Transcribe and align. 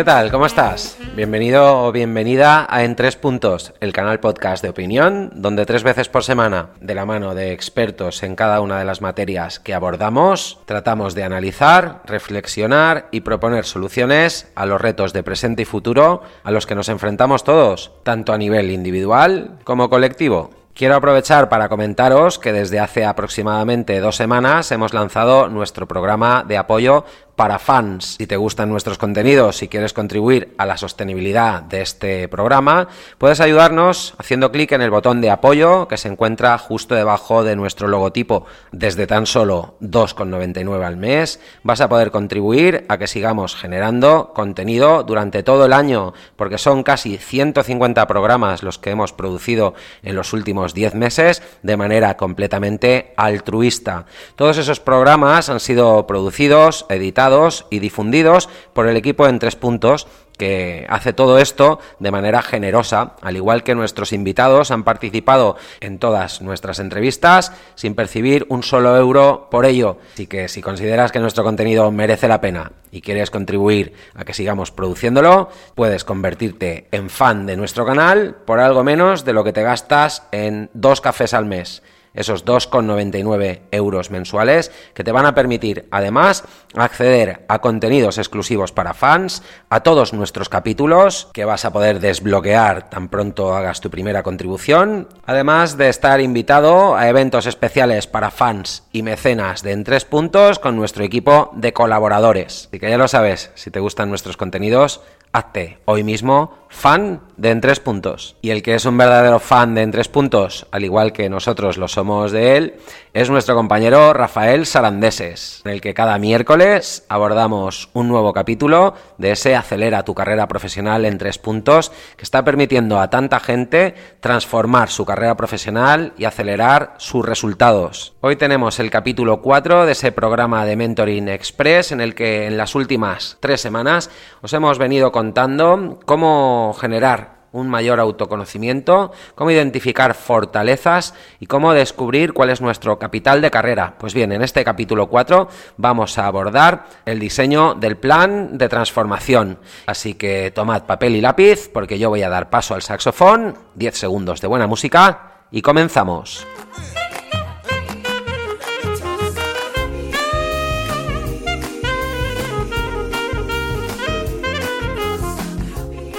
¿Qué 0.00 0.04
tal? 0.04 0.30
¿Cómo 0.30 0.46
estás? 0.46 0.96
Bienvenido 1.14 1.82
o 1.82 1.92
bienvenida 1.92 2.66
a 2.70 2.84
En 2.84 2.96
Tres 2.96 3.16
Puntos, 3.16 3.74
el 3.80 3.92
canal 3.92 4.18
podcast 4.18 4.62
de 4.62 4.70
opinión, 4.70 5.30
donde 5.34 5.66
tres 5.66 5.82
veces 5.82 6.08
por 6.08 6.24
semana, 6.24 6.70
de 6.80 6.94
la 6.94 7.04
mano 7.04 7.34
de 7.34 7.52
expertos 7.52 8.22
en 8.22 8.34
cada 8.34 8.62
una 8.62 8.78
de 8.78 8.86
las 8.86 9.02
materias 9.02 9.60
que 9.60 9.74
abordamos, 9.74 10.58
tratamos 10.64 11.14
de 11.14 11.24
analizar, 11.24 12.00
reflexionar 12.06 13.08
y 13.10 13.20
proponer 13.20 13.66
soluciones 13.66 14.50
a 14.54 14.64
los 14.64 14.80
retos 14.80 15.12
de 15.12 15.22
presente 15.22 15.60
y 15.60 15.66
futuro 15.66 16.22
a 16.44 16.50
los 16.50 16.64
que 16.64 16.74
nos 16.74 16.88
enfrentamos 16.88 17.44
todos, 17.44 17.92
tanto 18.02 18.32
a 18.32 18.38
nivel 18.38 18.70
individual 18.70 19.58
como 19.64 19.90
colectivo. 19.90 20.48
Quiero 20.80 20.94
aprovechar 20.94 21.50
para 21.50 21.68
comentaros 21.68 22.38
que 22.38 22.54
desde 22.54 22.80
hace 22.80 23.04
aproximadamente 23.04 24.00
dos 24.00 24.16
semanas 24.16 24.72
hemos 24.72 24.94
lanzado 24.94 25.48
nuestro 25.48 25.86
programa 25.86 26.42
de 26.48 26.56
apoyo 26.56 27.04
para 27.40 27.58
fans. 27.58 28.16
Si 28.18 28.26
te 28.26 28.36
gustan 28.36 28.68
nuestros 28.68 28.98
contenidos 28.98 29.62
y 29.62 29.68
quieres 29.68 29.94
contribuir 29.94 30.52
a 30.58 30.66
la 30.66 30.76
sostenibilidad 30.76 31.62
de 31.62 31.80
este 31.80 32.28
programa, 32.28 32.88
puedes 33.16 33.40
ayudarnos 33.40 34.12
haciendo 34.18 34.52
clic 34.52 34.72
en 34.72 34.82
el 34.82 34.90
botón 34.90 35.22
de 35.22 35.30
apoyo 35.30 35.88
que 35.88 35.96
se 35.96 36.08
encuentra 36.08 36.58
justo 36.58 36.94
debajo 36.94 37.42
de 37.42 37.56
nuestro 37.56 37.88
logotipo. 37.88 38.44
Desde 38.72 39.06
tan 39.06 39.24
solo 39.24 39.76
2,99 39.80 40.84
al 40.84 40.98
mes 40.98 41.40
vas 41.62 41.80
a 41.80 41.88
poder 41.88 42.10
contribuir 42.10 42.84
a 42.90 42.98
que 42.98 43.06
sigamos 43.06 43.56
generando 43.56 44.32
contenido 44.34 45.02
durante 45.02 45.42
todo 45.42 45.64
el 45.64 45.72
año, 45.72 46.12
porque 46.36 46.58
son 46.58 46.82
casi 46.82 47.16
150 47.16 48.06
programas 48.06 48.62
los 48.62 48.76
que 48.76 48.90
hemos 48.90 49.14
producido 49.14 49.72
en 50.02 50.14
los 50.14 50.34
últimos 50.34 50.74
10 50.74 50.94
meses 50.94 51.42
de 51.62 51.78
manera 51.78 52.18
completamente 52.18 53.14
altruista. 53.16 54.04
Todos 54.36 54.58
esos 54.58 54.78
programas 54.78 55.48
han 55.48 55.60
sido 55.60 56.06
producidos, 56.06 56.84
editados, 56.90 57.29
y 57.70 57.78
difundidos 57.78 58.48
por 58.72 58.88
el 58.88 58.96
equipo 58.96 59.28
en 59.28 59.38
tres 59.38 59.56
puntos 59.56 60.06
que 60.40 60.86
hace 60.88 61.12
todo 61.12 61.38
esto 61.38 61.80
de 61.98 62.10
manera 62.10 62.40
generosa, 62.40 63.14
al 63.20 63.36
igual 63.36 63.62
que 63.62 63.74
nuestros 63.74 64.14
invitados 64.14 64.70
han 64.70 64.84
participado 64.84 65.56
en 65.80 65.98
todas 65.98 66.40
nuestras 66.40 66.78
entrevistas 66.78 67.52
sin 67.74 67.94
percibir 67.94 68.46
un 68.48 68.62
solo 68.62 68.96
euro 68.96 69.48
por 69.50 69.66
ello. 69.66 69.98
Así 70.14 70.26
que 70.26 70.48
si 70.48 70.62
consideras 70.62 71.12
que 71.12 71.20
nuestro 71.20 71.44
contenido 71.44 71.90
merece 71.90 72.26
la 72.26 72.40
pena 72.40 72.72
y 72.90 73.02
quieres 73.02 73.30
contribuir 73.30 73.92
a 74.14 74.24
que 74.24 74.32
sigamos 74.32 74.70
produciéndolo, 74.70 75.50
puedes 75.74 76.04
convertirte 76.04 76.88
en 76.90 77.10
fan 77.10 77.44
de 77.44 77.58
nuestro 77.58 77.84
canal 77.84 78.36
por 78.46 78.60
algo 78.60 78.82
menos 78.82 79.26
de 79.26 79.34
lo 79.34 79.44
que 79.44 79.52
te 79.52 79.62
gastas 79.62 80.22
en 80.32 80.70
dos 80.72 81.02
cafés 81.02 81.34
al 81.34 81.44
mes 81.44 81.82
esos 82.14 82.44
2,99 82.44 83.60
euros 83.70 84.10
mensuales 84.10 84.72
que 84.94 85.04
te 85.04 85.12
van 85.12 85.26
a 85.26 85.34
permitir 85.34 85.86
además 85.90 86.44
acceder 86.74 87.44
a 87.48 87.60
contenidos 87.60 88.18
exclusivos 88.18 88.72
para 88.72 88.94
fans, 88.94 89.42
a 89.68 89.80
todos 89.80 90.12
nuestros 90.12 90.48
capítulos 90.48 91.28
que 91.32 91.44
vas 91.44 91.64
a 91.64 91.72
poder 91.72 92.00
desbloquear 92.00 92.90
tan 92.90 93.08
pronto 93.08 93.54
hagas 93.54 93.80
tu 93.80 93.90
primera 93.90 94.22
contribución, 94.22 95.08
además 95.26 95.76
de 95.76 95.88
estar 95.88 96.20
invitado 96.20 96.96
a 96.96 97.08
eventos 97.08 97.46
especiales 97.46 98.06
para 98.06 98.30
fans 98.30 98.84
y 98.92 99.02
mecenas 99.02 99.62
de 99.62 99.72
en 99.72 99.84
tres 99.84 100.04
puntos 100.04 100.58
con 100.58 100.76
nuestro 100.76 101.04
equipo 101.04 101.50
de 101.54 101.72
colaboradores. 101.72 102.66
Así 102.68 102.78
que 102.78 102.90
ya 102.90 102.98
lo 102.98 103.08
sabes, 103.08 103.50
si 103.54 103.70
te 103.70 103.80
gustan 103.80 104.08
nuestros 104.08 104.36
contenidos, 104.36 105.00
hazte 105.32 105.78
hoy 105.84 106.02
mismo 106.02 106.59
fan 106.70 107.20
de 107.36 107.50
En 107.50 107.60
Tres 107.60 107.80
Puntos. 107.80 108.36
Y 108.40 108.50
el 108.50 108.62
que 108.62 108.74
es 108.74 108.84
un 108.84 108.96
verdadero 108.96 109.38
fan 109.38 109.74
de 109.74 109.82
En 109.82 109.90
Tres 109.90 110.08
Puntos, 110.08 110.66
al 110.70 110.84
igual 110.84 111.12
que 111.12 111.28
nosotros 111.28 111.76
lo 111.76 111.88
somos 111.88 112.32
de 112.32 112.56
él, 112.56 112.74
es 113.12 113.28
nuestro 113.28 113.56
compañero 113.56 114.12
Rafael 114.12 114.66
Sarandeses, 114.66 115.62
en 115.64 115.72
el 115.72 115.80
que 115.80 115.94
cada 115.94 116.18
miércoles 116.18 117.04
abordamos 117.08 117.88
un 117.92 118.08
nuevo 118.08 118.32
capítulo 118.32 118.94
de 119.18 119.32
ese 119.32 119.56
Acelera 119.56 120.04
tu 120.04 120.14
carrera 120.14 120.46
profesional 120.46 121.04
en 121.04 121.18
tres 121.18 121.38
puntos 121.38 121.90
que 122.16 122.22
está 122.22 122.44
permitiendo 122.44 123.00
a 123.00 123.10
tanta 123.10 123.40
gente 123.40 123.94
transformar 124.20 124.90
su 124.90 125.04
carrera 125.04 125.36
profesional 125.36 126.12
y 126.16 126.24
acelerar 126.24 126.94
sus 126.98 127.24
resultados. 127.26 128.12
Hoy 128.20 128.36
tenemos 128.36 128.78
el 128.78 128.90
capítulo 128.90 129.40
4 129.40 129.86
de 129.86 129.92
ese 129.92 130.12
programa 130.12 130.64
de 130.64 130.76
Mentoring 130.76 131.28
Express 131.28 131.90
en 131.90 132.00
el 132.00 132.14
que 132.14 132.46
en 132.46 132.56
las 132.56 132.74
últimas 132.74 133.38
tres 133.40 133.60
semanas 133.60 134.10
os 134.42 134.52
hemos 134.52 134.78
venido 134.78 135.10
contando 135.10 135.98
cómo 136.04 136.59
generar 136.74 137.40
un 137.52 137.68
mayor 137.68 138.00
autoconocimiento, 138.00 139.12
cómo 139.34 139.50
identificar 139.50 140.14
fortalezas 140.14 141.14
y 141.40 141.46
cómo 141.46 141.72
descubrir 141.72 142.32
cuál 142.32 142.50
es 142.50 142.60
nuestro 142.60 142.98
capital 142.98 143.40
de 143.40 143.50
carrera. 143.50 143.94
Pues 143.98 144.14
bien, 144.14 144.32
en 144.32 144.42
este 144.42 144.64
capítulo 144.64 145.08
4 145.08 145.48
vamos 145.76 146.18
a 146.18 146.26
abordar 146.26 146.86
el 147.06 147.18
diseño 147.18 147.74
del 147.74 147.96
plan 147.96 148.56
de 148.56 148.68
transformación. 148.68 149.58
Así 149.86 150.14
que 150.14 150.52
tomad 150.54 150.84
papel 150.84 151.16
y 151.16 151.20
lápiz 151.20 151.68
porque 151.72 151.98
yo 151.98 152.08
voy 152.08 152.22
a 152.22 152.28
dar 152.28 152.50
paso 152.50 152.74
al 152.74 152.82
saxofón, 152.82 153.56
10 153.74 153.96
segundos 153.96 154.40
de 154.40 154.46
buena 154.46 154.66
música 154.66 155.46
y 155.50 155.62
comenzamos. 155.62 156.46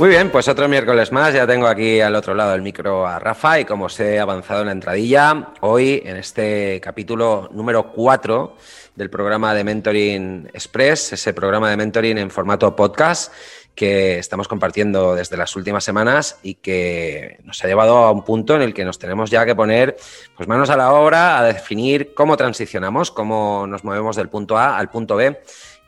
Muy 0.02 0.10
bien, 0.10 0.32
pues 0.32 0.48
otro 0.48 0.68
miércoles 0.68 1.12
más. 1.12 1.32
Ya 1.32 1.46
tengo 1.46 1.68
aquí 1.68 2.02
al 2.02 2.16
otro 2.16 2.34
lado 2.34 2.54
del 2.54 2.64
micro 2.64 3.06
a 3.06 3.20
Rafa 3.20 3.60
y 3.60 3.66
como 3.66 3.86
os 3.86 4.00
he 4.00 4.20
avanzado 4.20 4.62
en 4.62 4.66
la 4.66 4.72
entradilla, 4.72 5.50
hoy 5.60 6.02
en 6.04 6.18
este 6.18 6.82
capítulo 6.82 7.50
número 7.54 7.92
4 7.92 8.56
del 8.96 9.12
programa 9.12 9.54
de 9.54 9.64
Mentoring 9.64 10.50
Express, 10.56 11.14
ese 11.14 11.36
programa 11.36 11.70
de 11.70 11.78
mentoring 11.78 12.18
en 12.18 12.32
formato 12.32 12.76
podcast 12.76 13.32
que 13.76 14.18
estamos 14.18 14.48
compartiendo 14.48 15.14
desde 15.14 15.38
las 15.38 15.56
últimas 15.56 15.84
semanas 15.84 16.40
y 16.42 16.56
que 16.56 17.38
nos 17.44 17.64
ha 17.64 17.68
llevado 17.68 17.98
a 17.98 18.12
un 18.12 18.24
punto 18.24 18.56
en 18.56 18.64
el 18.64 18.74
que 18.74 18.84
nos 18.84 18.98
tenemos 18.98 19.30
ya 19.30 19.46
que 19.46 19.54
poner 19.54 19.98
pues 20.36 20.50
manos 20.50 20.72
a 20.72 20.78
la 20.78 20.94
obra 20.94 21.38
a 21.38 21.44
definir 21.44 22.16
cómo 22.16 22.38
transicionamos, 22.38 23.12
cómo 23.12 23.68
nos 23.68 23.84
movemos 23.84 24.16
del 24.16 24.30
punto 24.30 24.58
A 24.58 24.80
al 24.80 24.90
punto 24.90 25.16
B 25.16 25.40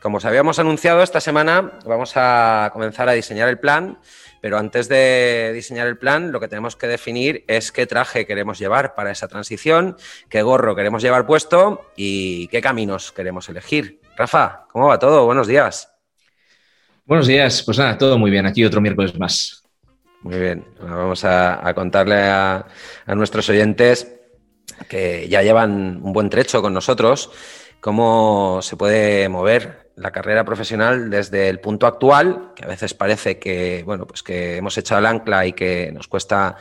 como 0.04 0.18
os 0.18 0.26
habíamos 0.26 0.58
anunciado, 0.58 1.02
esta 1.02 1.18
semana 1.18 1.78
vamos 1.86 2.12
a 2.16 2.68
comenzar 2.74 3.08
a 3.08 3.12
diseñar 3.12 3.48
el 3.48 3.58
plan, 3.58 3.98
pero 4.42 4.58
antes 4.58 4.86
de 4.86 5.50
diseñar 5.54 5.86
el 5.86 5.96
plan, 5.96 6.30
lo 6.30 6.40
que 6.40 6.48
tenemos 6.48 6.76
que 6.76 6.86
definir 6.86 7.42
es 7.48 7.72
qué 7.72 7.86
traje 7.86 8.26
queremos 8.26 8.58
llevar 8.58 8.94
para 8.94 9.10
esa 9.10 9.28
transición, 9.28 9.96
qué 10.28 10.42
gorro 10.42 10.76
queremos 10.76 11.02
llevar 11.02 11.24
puesto 11.24 11.90
y 11.96 12.48
qué 12.48 12.60
caminos 12.60 13.12
queremos 13.12 13.48
elegir. 13.48 14.02
Rafa, 14.14 14.66
¿cómo 14.70 14.88
va 14.88 14.98
todo? 14.98 15.24
Buenos 15.24 15.46
días. 15.46 15.90
Buenos 17.06 17.26
días, 17.26 17.62
pues 17.62 17.78
nada, 17.78 17.96
todo 17.96 18.18
muy 18.18 18.30
bien. 18.30 18.44
Aquí 18.44 18.62
otro 18.62 18.82
miércoles 18.82 19.18
más. 19.18 19.64
Muy 20.20 20.38
bien, 20.38 20.66
vamos 20.82 21.24
a, 21.24 21.72
contarle 21.74 22.16
a 22.16 22.66
nuestros 23.06 23.48
oyentes 23.48 24.20
que 24.86 25.30
ya 25.30 25.40
llevan 25.40 26.02
un 26.02 26.12
buen 26.12 26.28
trecho 26.28 26.60
con 26.60 26.74
nosotros, 26.74 27.30
cómo 27.80 28.60
se 28.60 28.76
puede 28.76 29.30
mover 29.30 29.83
la 29.96 30.10
carrera 30.10 30.44
profesional 30.44 31.10
desde 31.10 31.48
el 31.48 31.60
punto 31.60 31.86
actual, 31.86 32.52
que 32.56 32.64
a 32.64 32.68
veces 32.68 32.94
parece 32.94 33.38
que, 33.38 33.82
bueno, 33.84 34.06
pues 34.06 34.22
que 34.22 34.56
hemos 34.56 34.76
echado 34.76 34.98
el 34.98 35.06
ancla 35.06 35.46
y 35.46 35.52
que 35.52 35.90
nos 35.92 36.08
cuesta 36.08 36.56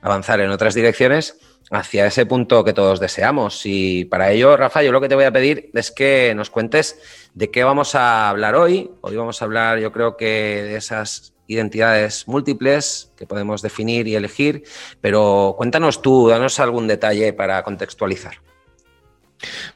avanzar 0.00 0.40
en 0.40 0.50
otras 0.50 0.74
direcciones, 0.74 1.38
hacia 1.70 2.06
ese 2.06 2.24
punto 2.24 2.64
que 2.64 2.72
todos 2.72 3.00
deseamos. 3.00 3.62
Y 3.64 4.04
para 4.06 4.30
ello, 4.30 4.56
Rafa, 4.56 4.82
yo 4.82 4.92
lo 4.92 5.00
que 5.00 5.08
te 5.08 5.14
voy 5.14 5.24
a 5.24 5.32
pedir 5.32 5.70
es 5.74 5.90
que 5.90 6.32
nos 6.34 6.50
cuentes 6.50 7.30
de 7.34 7.50
qué 7.50 7.64
vamos 7.64 7.94
a 7.94 8.28
hablar 8.28 8.54
hoy. 8.54 8.90
Hoy 9.00 9.16
vamos 9.16 9.42
a 9.42 9.44
hablar, 9.44 9.78
yo 9.78 9.92
creo 9.92 10.16
que 10.16 10.24
de 10.24 10.76
esas 10.76 11.34
identidades 11.46 12.28
múltiples 12.28 13.10
que 13.16 13.26
podemos 13.26 13.62
definir 13.62 14.06
y 14.06 14.14
elegir, 14.14 14.64
pero 15.00 15.54
cuéntanos 15.56 16.02
tú, 16.02 16.28
danos 16.28 16.60
algún 16.60 16.86
detalle 16.86 17.32
para 17.32 17.62
contextualizar. 17.62 18.47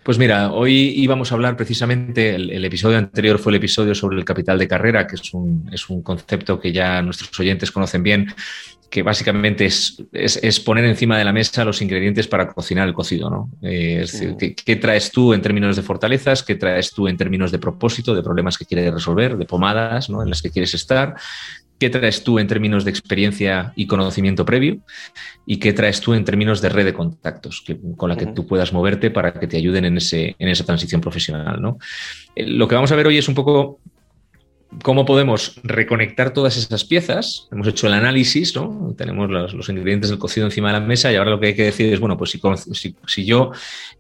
Pues 0.03 0.19
mira, 0.19 0.53
hoy 0.53 0.93
íbamos 0.97 1.31
a 1.31 1.35
hablar 1.35 1.57
precisamente, 1.57 2.35
el, 2.35 2.65
episodio 2.65 2.99
anterior 2.99 3.39
fue 3.39 3.53
el 3.53 3.57
episodio 3.57 3.95
sobre 3.95 4.19
el 4.19 4.25
capital 4.25 4.59
de 4.59 4.69
carrera, 4.69 5.07
que 5.07 5.17
es 5.17 5.35
un, 5.35 5.69
es 5.73 5.89
un 5.89 6.03
concepto 6.03 6.59
que 6.59 6.73
ya 6.73 7.01
nuestros 7.03 7.39
oyentes 7.39 7.71
conocen 7.71 8.03
bien, 8.03 8.35
que 8.93 9.03
básicamente 9.03 9.65
es, 9.65 10.05
es, 10.13 10.61
poner 10.61 10.85
encima 10.85 11.17
de 11.17 11.25
la 11.25 11.33
mesa 11.33 11.65
los 11.65 11.81
ingredientes 11.81 12.29
para 12.29 12.49
cocinar 12.49 12.87
el 12.87 12.93
cocido, 12.93 13.31
¿no? 13.31 13.51
Eh, 13.63 14.01
es 14.03 14.13
decir, 14.13 14.37
¿qué, 14.39 14.55
¿qué, 14.55 14.77
traes 14.77 15.11
tú 15.11 15.33
en 15.33 15.41
términos 15.41 15.77
de 15.77 15.83
fortalezas? 15.83 16.43
¿Qué 16.43 16.57
traes 16.57 16.93
tú 16.93 17.09
en 17.09 17.17
términos 17.17 17.51
de 17.51 17.59
propósito, 17.59 18.15
de 18.15 18.23
problemas 18.23 18.59
que 18.59 18.67
quieres 18.67 18.93
resolver, 18.93 19.39
de 19.39 19.47
pomadas 19.47 20.11
¿no? 20.11 20.23
en 20.23 20.29
las 20.29 20.43
que 20.43 20.51
quieres 20.51 20.75
estar? 20.75 21.15
¿Qué 21.83 21.91
traes 21.91 22.23
tú 22.23 22.39
en 22.39 22.47
términos 22.47 22.85
de 22.85 22.93
experiencia 22.93 23.73
y 23.75 23.89
conocimiento 23.89 24.45
previo? 24.45 24.79
¿Y 25.45 25.57
qué 25.57 25.73
traes 25.73 26.01
tú 26.01 26.15
en 26.15 26.25
términos 26.25 26.61
de 26.61 26.69
red 26.69 26.85
de 26.85 26.95
contactos 26.95 27.65
con 27.97 28.09
la 28.09 28.17
que 28.17 28.27
tú 28.27 28.47
puedas 28.47 28.73
moverte 28.73 29.11
para 29.11 29.33
que 29.33 29.49
te 29.49 29.57
ayuden 29.57 29.87
en, 29.87 29.97
ese, 29.97 30.37
en 30.39 30.49
esa 30.49 30.65
transición 30.65 31.01
profesional? 31.01 31.61
¿no? 31.61 31.79
Eh, 32.37 32.47
lo 32.47 32.69
que 32.69 32.77
vamos 32.77 32.93
a 32.93 32.95
ver 32.95 33.09
hoy 33.09 33.19
es 33.19 33.27
un 33.27 33.35
poco 33.35 33.81
cómo 34.83 35.05
podemos 35.05 35.61
reconectar 35.63 36.33
todas 36.33 36.57
esas 36.57 36.85
piezas. 36.85 37.49
Hemos 37.53 37.67
hecho 37.67 37.87
el 37.87 37.95
análisis, 37.95 38.55
¿no? 38.55 38.95
Tenemos 38.97 39.31
los, 39.31 39.69
ingredientes 39.69 40.11
del 40.11 40.19
cocido 40.19 40.47
encima 40.47 40.69
de 40.69 40.81
la 40.81 40.81
mesa 40.81 41.13
y 41.13 41.17
ahora 41.17 41.31
lo 41.31 41.41
que 41.41 41.49
hay 41.49 41.55
que 41.55 41.65
decir 41.65 41.93
es, 41.93 42.01
bueno, 42.01 42.17
pues 42.17 42.31
si, 42.31 42.41
si, 43.07 43.25
yo 43.25 43.53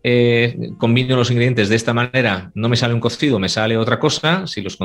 eh, 0.02 0.70
combino 0.78 1.16
los 1.16 1.30
ingredientes 1.30 1.68
de 1.68 1.76
esta 1.76 1.92
manera, 1.92 2.50
no 2.54 2.68
me 2.68 2.76
sale 2.76 2.94
un 2.94 3.00
cocido, 3.00 3.38
me 3.38 3.48
sale 3.48 3.76
otra 3.76 3.98
cosa. 3.98 4.46
Si 4.46 4.62
los 4.62 4.78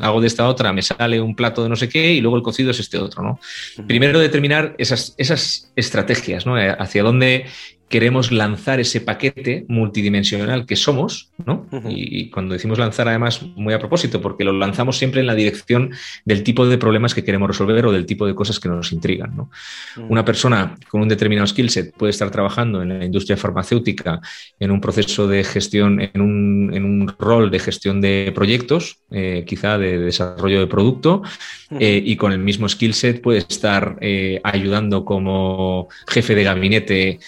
hago 0.00 0.20
de 0.20 0.26
esta 0.26 0.48
otra, 0.48 0.72
me 0.72 0.82
sale 0.82 1.20
un 1.20 1.34
plato 1.34 1.62
de 1.62 1.68
no 1.68 1.76
sé 1.76 1.88
qué 1.88 2.12
y 2.12 2.20
luego 2.20 2.36
el 2.36 2.42
cocido 2.42 2.70
es 2.70 2.80
este 2.80 2.98
otro, 2.98 3.22
¿no? 3.22 3.40
Primero 3.86 4.18
determinar 4.18 4.74
esas, 4.78 5.14
esas 5.18 5.72
estrategias, 5.76 6.46
¿no? 6.46 6.58
Eh, 6.58 6.74
hacia 6.78 7.02
dónde 7.02 7.46
queremos 7.88 8.30
lanzar 8.30 8.80
ese 8.80 9.00
paquete 9.00 9.64
multidimensional 9.68 10.66
que 10.66 10.76
somos, 10.76 11.30
¿no? 11.44 11.66
y, 11.88 12.28
cuando 12.30 12.52
decimos 12.54 12.78
lanzar, 12.78 13.08
además, 13.08 13.42
muy 13.56 13.72
a 13.72 13.78
propósito, 13.78 14.20
porque 14.20 14.44
lo 14.44 14.52
lanzamos 14.52 14.98
siempre 14.98 15.20
en 15.20 15.26
la 15.26 15.34
dirección 15.34 15.92
del 16.24 16.42
tipo 16.42 16.66
de 16.66 16.78
problemas 16.78 17.14
que 17.14 17.24
queremos 17.24 17.48
resolver 17.48 17.86
o 17.86 17.92
del 17.92 18.06
tipo 18.06 18.26
de 18.26 18.34
cosas 18.34 18.60
que 18.60 18.68
nos 18.68 18.92
intrigan, 18.92 19.34
¿no? 19.36 19.50
Una 20.08 20.24
persona 20.24 20.76
con 20.88 21.00
un 21.00 21.08
determinado 21.08 21.46
skill 21.46 21.70
set 21.70 21.94
puede 21.96 22.10
estar 22.10 22.30
trabajando 22.30 22.82
en 22.82 22.98
la 22.98 23.04
industria 23.04 23.36
farmacéutica, 23.36 24.20
en 24.60 24.70
un 24.70 24.80
proceso 24.80 25.26
de 25.26 25.42
gestión, 25.44 26.00
en 26.00 26.20
un, 26.20 26.70
en 26.74 26.84
un 26.84 27.14
rol 27.18 27.50
de 27.50 27.58
gestión 27.58 28.00
de 28.00 28.32
proyectos, 28.34 28.98
eh, 29.10 29.44
quizá 29.46 29.78
de 29.78 29.98
desarrollo 29.98 30.60
de 30.60 30.66
producto, 30.66 31.22
eh, 31.78 32.02
y 32.04 32.16
con 32.16 32.32
el 32.32 32.38
mismo 32.38 32.68
skill 32.68 32.94
set 32.94 33.20
puede 33.20 33.38
estar 33.38 33.96
eh, 34.00 34.40
ayudando 34.44 35.04
como 35.04 35.88
jefe 36.06 36.34
de 36.34 36.44
gabinete 36.44 37.20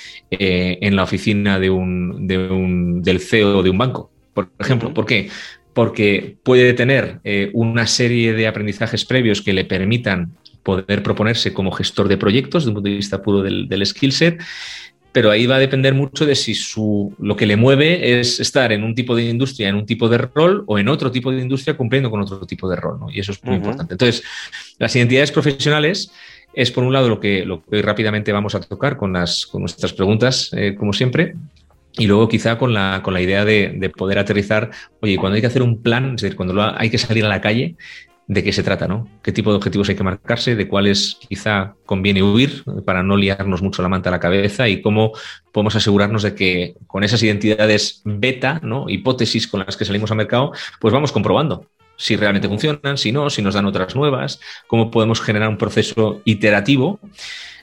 en 0.80 0.96
la 0.96 1.04
oficina 1.04 1.58
de 1.58 1.70
un, 1.70 2.26
de 2.26 2.38
un, 2.38 3.02
del 3.02 3.20
CEO 3.20 3.62
de 3.62 3.70
un 3.70 3.78
banco, 3.78 4.10
por 4.34 4.50
ejemplo. 4.58 4.92
¿Por 4.94 5.06
qué? 5.06 5.28
Porque 5.72 6.36
puede 6.42 6.72
tener 6.74 7.20
una 7.52 7.86
serie 7.86 8.32
de 8.32 8.46
aprendizajes 8.46 9.04
previos 9.04 9.40
que 9.40 9.52
le 9.52 9.64
permitan 9.64 10.32
poder 10.62 11.02
proponerse 11.02 11.52
como 11.52 11.70
gestor 11.70 12.08
de 12.08 12.16
proyectos 12.16 12.64
desde 12.64 12.70
un 12.70 12.74
punto 12.74 12.90
de 12.90 12.96
vista 12.96 13.22
puro 13.22 13.42
del, 13.42 13.68
del 13.68 13.86
skill 13.86 14.12
set 14.12 14.42
pero 15.12 15.30
ahí 15.30 15.46
va 15.46 15.56
a 15.56 15.58
depender 15.58 15.94
mucho 15.94 16.24
de 16.24 16.34
si 16.36 16.54
su, 16.54 17.14
lo 17.18 17.36
que 17.36 17.46
le 17.46 17.56
mueve 17.56 18.20
es 18.20 18.38
estar 18.38 18.72
en 18.72 18.84
un 18.84 18.94
tipo 18.94 19.16
de 19.16 19.24
industria, 19.24 19.68
en 19.68 19.74
un 19.74 19.86
tipo 19.86 20.08
de 20.08 20.18
rol 20.18 20.64
o 20.66 20.78
en 20.78 20.88
otro 20.88 21.10
tipo 21.10 21.32
de 21.32 21.40
industria 21.40 21.76
cumpliendo 21.76 22.10
con 22.10 22.20
otro 22.20 22.46
tipo 22.46 22.68
de 22.68 22.76
rol. 22.76 22.98
Y 23.12 23.18
eso 23.18 23.32
es 23.32 23.42
muy 23.42 23.56
importante. 23.56 23.94
Entonces, 23.94 24.22
las 24.78 24.94
identidades 24.94 25.32
profesionales 25.32 26.12
es 26.52 26.70
por 26.70 26.84
un 26.84 26.92
lado 26.92 27.08
lo 27.08 27.20
que, 27.20 27.44
lo 27.44 27.62
que 27.64 27.82
rápidamente 27.82 28.32
vamos 28.32 28.54
a 28.54 28.60
tocar 28.60 28.96
con, 28.96 29.12
nuestras 29.12 29.92
preguntas, 29.92 30.50
eh, 30.56 30.74
como 30.76 30.92
siempre. 30.92 31.34
Y 31.92 32.06
luego 32.06 32.28
quizá 32.28 32.56
con 32.56 32.72
la, 32.72 33.02
idea 33.20 33.44
de, 33.44 33.74
de, 33.76 33.90
poder 33.90 34.18
aterrizar, 34.18 34.70
oye, 35.00 35.16
cuando 35.16 35.34
hay 35.34 35.40
que 35.40 35.48
hacer 35.48 35.62
un 35.62 35.82
plan, 35.82 36.14
es 36.14 36.22
decir, 36.22 36.36
cuando 36.36 36.60
hay 36.62 36.88
que 36.88 36.98
salir 36.98 37.24
a 37.24 37.28
la 37.28 37.40
calle, 37.40 37.76
de 38.30 38.44
qué 38.44 38.52
se 38.52 38.62
trata, 38.62 38.86
¿no? 38.86 39.08
¿Qué 39.24 39.32
tipo 39.32 39.50
de 39.50 39.56
objetivos 39.56 39.88
hay 39.88 39.96
que 39.96 40.04
marcarse? 40.04 40.54
¿De 40.54 40.68
cuáles 40.68 41.18
quizá 41.28 41.74
conviene 41.84 42.22
huir 42.22 42.62
para 42.86 43.02
no 43.02 43.16
liarnos 43.16 43.60
mucho 43.60 43.82
la 43.82 43.88
manta 43.88 44.08
a 44.08 44.12
la 44.12 44.20
cabeza? 44.20 44.68
¿Y 44.68 44.82
cómo 44.82 45.10
podemos 45.50 45.74
asegurarnos 45.74 46.22
de 46.22 46.36
que 46.36 46.76
con 46.86 47.02
esas 47.02 47.20
identidades 47.24 48.02
beta, 48.04 48.60
¿no? 48.62 48.88
Hipótesis 48.88 49.48
con 49.48 49.64
las 49.66 49.76
que 49.76 49.84
salimos 49.84 50.12
al 50.12 50.16
mercado, 50.16 50.52
pues 50.80 50.94
vamos 50.94 51.10
comprobando 51.10 51.66
si 52.00 52.16
realmente 52.16 52.48
funcionan, 52.48 52.96
si 52.96 53.12
no, 53.12 53.30
si 53.30 53.42
nos 53.42 53.54
dan 53.54 53.66
otras 53.66 53.94
nuevas, 53.94 54.40
cómo 54.66 54.90
podemos 54.90 55.20
generar 55.20 55.48
un 55.48 55.58
proceso 55.58 56.22
iterativo 56.24 57.00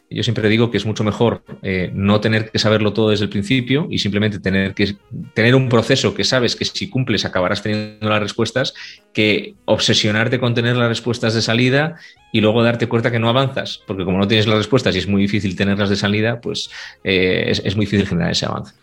yo 0.10 0.24
siempre 0.24 0.48
digo 0.48 0.72
que 0.72 0.78
es 0.78 0.86
mucho 0.86 1.04
mejor 1.04 1.44
eh, 1.62 1.92
no 1.94 2.22
tener 2.22 2.50
que 2.50 2.60
saberlo 2.60 2.94
todo 2.94 3.10
desde 3.10 3.26
el 3.26 3.30
principio 3.30 3.88
y 3.90 4.00
simplemente 4.00 4.40
tener 4.40 4.74
que 4.74 4.96
tener 5.34 5.54
un 5.54 5.68
proceso 5.68 6.14
que 6.14 6.24
sabes 6.24 6.56
que 6.56 6.64
si 6.64 6.90
cumples 6.90 7.26
acabarás 7.26 7.62
teniendo 7.62 8.08
las 8.08 8.22
respuestas, 8.22 8.74
que 9.14 9.56
obsesionarte 9.66 10.40
con 10.40 10.54
tener 10.54 10.78
las 10.78 10.88
respuestas 10.88 11.34
de 11.34 11.42
salida 11.42 11.98
y 12.32 12.40
luego 12.40 12.64
darte 12.64 12.88
cuenta 12.88 13.12
que 13.12 13.20
no 13.20 13.28
avanzas, 13.28 13.82
porque 13.86 14.06
como 14.06 14.18
no 14.18 14.28
tienes 14.28 14.48
las 14.48 14.58
respuestas 14.58 14.96
y 14.96 15.00
es 15.00 15.08
muy 15.08 15.24
difícil 15.24 15.58
tenerlas 15.58 15.90
de 15.90 15.98
salida, 15.98 16.40
pues 16.40 16.70
eh, 17.04 17.46
es, 17.48 17.62
es 17.66 17.76
muy 17.76 17.86
difícil 17.86 18.08
generar 18.08 18.32
ese 18.32 18.46
avance. 18.46 18.76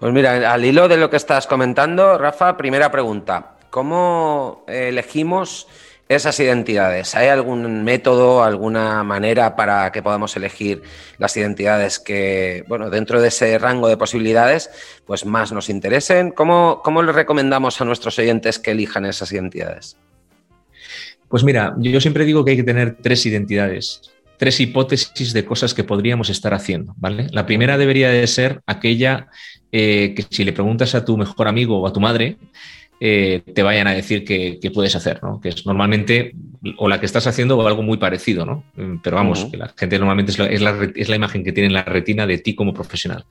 Pues 0.00 0.12
mira, 0.12 0.52
al 0.52 0.64
hilo 0.64 0.88
de 0.88 0.96
lo 0.96 1.08
que 1.08 1.16
estás 1.16 1.46
comentando, 1.46 2.18
Rafa, 2.18 2.56
primera 2.56 2.90
pregunta. 2.90 3.55
¿Cómo 3.76 4.64
elegimos 4.68 5.66
esas 6.08 6.40
identidades. 6.40 7.14
¿Hay 7.14 7.28
algún 7.28 7.84
método, 7.84 8.42
alguna 8.42 9.04
manera 9.04 9.54
para 9.54 9.92
que 9.92 10.02
podamos 10.02 10.34
elegir 10.34 10.80
las 11.18 11.36
identidades 11.36 11.98
que, 11.98 12.64
bueno, 12.68 12.88
dentro 12.88 13.20
de 13.20 13.28
ese 13.28 13.58
rango 13.58 13.88
de 13.88 13.98
posibilidades, 13.98 14.70
pues 15.04 15.26
más 15.26 15.52
nos 15.52 15.68
interesen? 15.68 16.30
¿Cómo, 16.30 16.80
cómo 16.82 17.02
les 17.02 17.14
recomendamos 17.14 17.78
a 17.78 17.84
nuestros 17.84 18.18
oyentes 18.18 18.58
que 18.58 18.70
elijan 18.70 19.04
esas 19.04 19.30
identidades? 19.30 19.98
Pues 21.28 21.44
mira, 21.44 21.74
yo 21.76 22.00
siempre 22.00 22.24
digo 22.24 22.46
que 22.46 22.52
hay 22.52 22.56
que 22.56 22.64
tener 22.64 22.96
tres 23.02 23.26
identidades, 23.26 24.00
tres 24.38 24.58
hipótesis 24.58 25.34
de 25.34 25.44
cosas 25.44 25.74
que 25.74 25.84
podríamos 25.84 26.30
estar 26.30 26.54
haciendo, 26.54 26.94
¿vale? 26.96 27.26
La 27.30 27.44
primera 27.44 27.76
debería 27.76 28.08
de 28.08 28.26
ser 28.26 28.62
aquella 28.64 29.28
eh, 29.70 30.14
que 30.16 30.24
si 30.30 30.44
le 30.44 30.54
preguntas 30.54 30.94
a 30.94 31.04
tu 31.04 31.18
mejor 31.18 31.46
amigo 31.46 31.78
o 31.78 31.86
a 31.86 31.92
tu 31.92 32.00
madre, 32.00 32.38
eh, 33.00 33.42
te 33.54 33.62
vayan 33.62 33.86
a 33.86 33.92
decir 33.92 34.24
que, 34.24 34.58
puedes 34.72 34.96
hacer, 34.96 35.22
¿no? 35.22 35.40
Que 35.40 35.50
es 35.50 35.66
normalmente 35.66 36.34
o 36.78 36.88
la 36.88 36.98
que 36.98 37.06
estás 37.06 37.26
haciendo 37.26 37.56
o 37.56 37.66
algo 37.66 37.82
muy 37.82 37.98
parecido, 37.98 38.44
¿no? 38.44 38.64
Mm, 38.74 38.96
pero 39.02 39.16
vamos, 39.16 39.44
que 39.46 39.56
la 39.56 39.72
gente 39.76 39.98
normalmente 39.98 40.32
es 40.32 40.38
la, 40.38 40.46
es, 40.46 41.08
la, 41.08 41.16
imagen 41.16 41.44
que 41.44 41.52
tiene 41.52 41.68
en 41.68 41.74
la 41.74 41.84
retina 41.84 42.26
de 42.26 42.38
ti 42.38 42.54
como 42.54 42.72
profesional. 42.72 43.24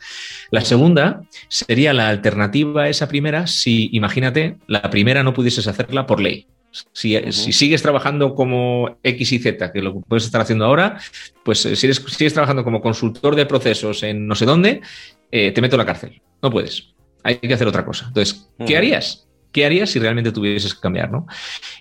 La 0.51 0.61
segunda 0.61 1.21
sería 1.47 1.93
la 1.93 2.09
alternativa 2.09 2.83
a 2.83 2.89
esa 2.89 3.07
primera 3.07 3.47
si, 3.47 3.89
imagínate, 3.91 4.57
la 4.67 4.83
primera 4.89 5.23
no 5.23 5.33
pudieses 5.33 5.67
hacerla 5.67 6.05
por 6.05 6.21
ley. 6.21 6.47
Si, 6.91 7.17
sigues 7.31 7.81
trabajando 7.81 8.35
como 8.35 8.97
X 9.01 9.31
y 9.31 9.39
Z, 9.39 9.71
que 9.71 9.81
lo 9.81 10.01
puedes 10.01 10.25
estar 10.25 10.41
haciendo 10.41 10.65
ahora, 10.65 10.99
pues 11.43 11.65
eh, 11.65 11.75
si 11.75 11.93
sigues 11.93 12.33
trabajando 12.33 12.63
como 12.63 12.81
consultor 12.81 13.35
de 13.35 13.45
procesos 13.45 14.03
en 14.03 14.27
no 14.27 14.35
sé 14.35 14.45
dónde, 14.45 14.81
eh, 15.31 15.51
te 15.51 15.61
meto 15.61 15.75
en 15.75 15.79
la 15.79 15.85
cárcel. 15.85 16.21
No 16.41 16.51
puedes. 16.51 16.93
Hay 17.23 17.37
que 17.37 17.53
hacer 17.53 17.67
otra 17.67 17.85
cosa. 17.85 18.05
Entonces, 18.07 18.49
¿qué 18.67 18.77
harías? 18.77 19.24
¿Qué 19.55 19.65
harías 19.65 19.89
si 19.89 19.99
realmente 19.99 20.33
tuvieses 20.33 20.73
que 20.73 20.81
cambiar? 20.81 21.09
¿no? 21.09 21.27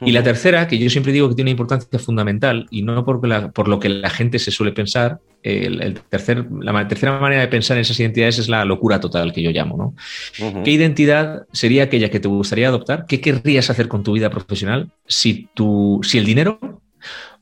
Y 0.01 0.13
la 0.13 0.23
tercera, 0.23 0.69
que 0.69 0.79
yo 0.79 0.89
siempre 0.89 1.13
digo 1.13 1.29
que 1.29 1.35
tiene 1.35 1.49
una 1.49 1.59
importancia 1.59 1.99
fundamental 1.99 2.69
y 2.71 2.83
no 2.83 3.05
por, 3.05 3.21
por 3.53 3.67
lo 3.67 3.81
que 3.81 3.89
la 3.89 4.11
gente 4.11 4.39
se 4.39 4.53
suele 4.53 4.71
pensar, 4.71 5.19
el, 5.43 5.99
tercer, 6.09 6.47
la 6.61 6.87
tercera 6.87 7.19
manera 7.19 7.41
de 7.41 7.49
pensar 7.49 7.77
en 7.77 7.81
esas 7.81 7.99
identidades 7.99 8.39
es 8.39 8.49
la 8.49 8.65
locura 8.65 9.01
total 9.01 9.33
que 9.33 9.43
yo 9.43 9.51
llamo. 9.51 9.77
¿no? 9.77 10.63
¿Qué 10.63 10.71
identidad 10.71 11.49
sería 11.51 11.83
aquella 11.83 12.13
que 12.13 12.21
te 12.21 12.29
gustaría 12.29 12.69
adoptar? 12.69 13.07
¿Qué 13.09 13.21
querrías 13.21 13.69
hacer 13.71 13.89
con 13.89 14.05
tu 14.05 14.13
vida 14.13 14.31
profesional 14.31 14.93
si, 15.09 15.49
tu, 15.55 15.99
si 16.05 16.19
el 16.19 16.27
dinero 16.27 16.81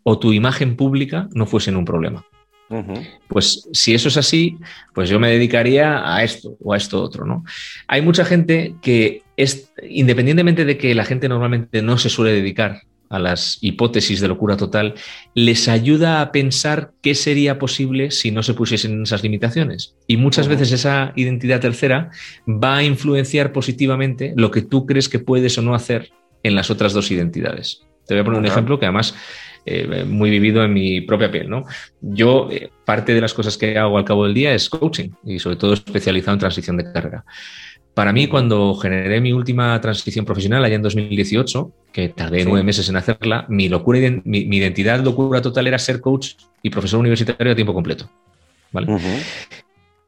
o 0.02 0.18
tu 0.18 0.32
imagen 0.32 0.76
pública 0.76 1.28
no 1.34 1.44
fuesen 1.44 1.76
un 1.76 1.84
problema? 1.84 2.24
Pues 3.28 3.68
si 3.74 3.92
eso 3.92 4.08
es 4.08 4.16
así, 4.16 4.56
pues 4.94 5.10
yo 5.10 5.20
me 5.20 5.30
dedicaría 5.30 6.14
a 6.14 6.24
esto 6.24 6.56
o 6.58 6.72
a 6.72 6.78
esto 6.78 7.02
otro, 7.02 7.26
¿no? 7.26 7.44
Hay 7.86 8.00
mucha 8.00 8.24
gente 8.24 8.76
que 8.80 9.22
es, 9.42 9.72
independientemente 9.88 10.64
de 10.64 10.78
que 10.78 10.94
la 10.94 11.04
gente 11.04 11.28
normalmente 11.28 11.82
no 11.82 11.98
se 11.98 12.08
suele 12.08 12.32
dedicar 12.32 12.82
a 13.12 13.18
las 13.18 13.58
hipótesis 13.60 14.20
de 14.20 14.28
locura 14.28 14.56
total, 14.56 14.94
les 15.34 15.68
ayuda 15.68 16.22
a 16.22 16.32
pensar 16.32 16.92
qué 17.02 17.14
sería 17.14 17.58
posible 17.58 18.10
si 18.10 18.30
no 18.30 18.42
se 18.42 18.54
pusiesen 18.54 19.02
esas 19.02 19.22
limitaciones. 19.22 19.94
Y 20.06 20.16
muchas 20.16 20.48
veces 20.48 20.72
esa 20.72 21.12
identidad 21.14 21.60
tercera 21.60 22.10
va 22.48 22.78
a 22.78 22.84
influenciar 22.84 23.52
positivamente 23.52 24.32
lo 24.34 24.50
que 24.50 24.62
tú 24.62 24.86
crees 24.86 25.10
que 25.10 25.18
puedes 25.18 25.58
o 25.58 25.62
no 25.62 25.74
hacer 25.74 26.10
en 26.42 26.54
las 26.54 26.70
otras 26.70 26.94
dos 26.94 27.10
identidades. 27.10 27.82
Te 28.06 28.14
voy 28.14 28.22
a 28.22 28.24
poner 28.24 28.40
un 28.40 28.46
ejemplo 28.46 28.80
que 28.80 28.86
además 28.86 29.14
eh, 29.64 30.04
muy 30.04 30.28
vivido 30.28 30.64
en 30.64 30.72
mi 30.72 31.02
propia 31.02 31.30
piel. 31.30 31.48
¿no? 31.48 31.64
Yo, 32.00 32.48
eh, 32.50 32.70
parte 32.84 33.14
de 33.14 33.20
las 33.20 33.32
cosas 33.32 33.56
que 33.56 33.78
hago 33.78 33.96
al 33.96 34.04
cabo 34.04 34.24
del 34.24 34.34
día 34.34 34.54
es 34.54 34.68
coaching 34.68 35.10
y 35.24 35.38
sobre 35.38 35.56
todo 35.56 35.74
especializado 35.74 36.32
en 36.32 36.40
transición 36.40 36.76
de 36.78 36.92
carrera. 36.92 37.24
Para 37.94 38.12
mí, 38.12 38.26
cuando 38.26 38.74
generé 38.74 39.20
mi 39.20 39.32
última 39.32 39.78
transición 39.80 40.24
profesional 40.24 40.64
allá 40.64 40.76
en 40.76 40.82
2018, 40.82 41.72
que 41.92 42.08
tardé 42.08 42.44
nueve 42.44 42.62
meses 42.62 42.88
en 42.88 42.96
hacerla, 42.96 43.44
mi 43.48 43.68
locura, 43.68 43.98
mi, 44.24 44.38
identidad 44.38 45.00
locura 45.04 45.42
total 45.42 45.66
era 45.66 45.78
ser 45.78 46.00
coach 46.00 46.34
y 46.62 46.70
profesor 46.70 47.00
universitario 47.00 47.52
a 47.52 47.54
tiempo 47.54 47.74
completo. 47.74 48.08
¿vale? 48.70 48.86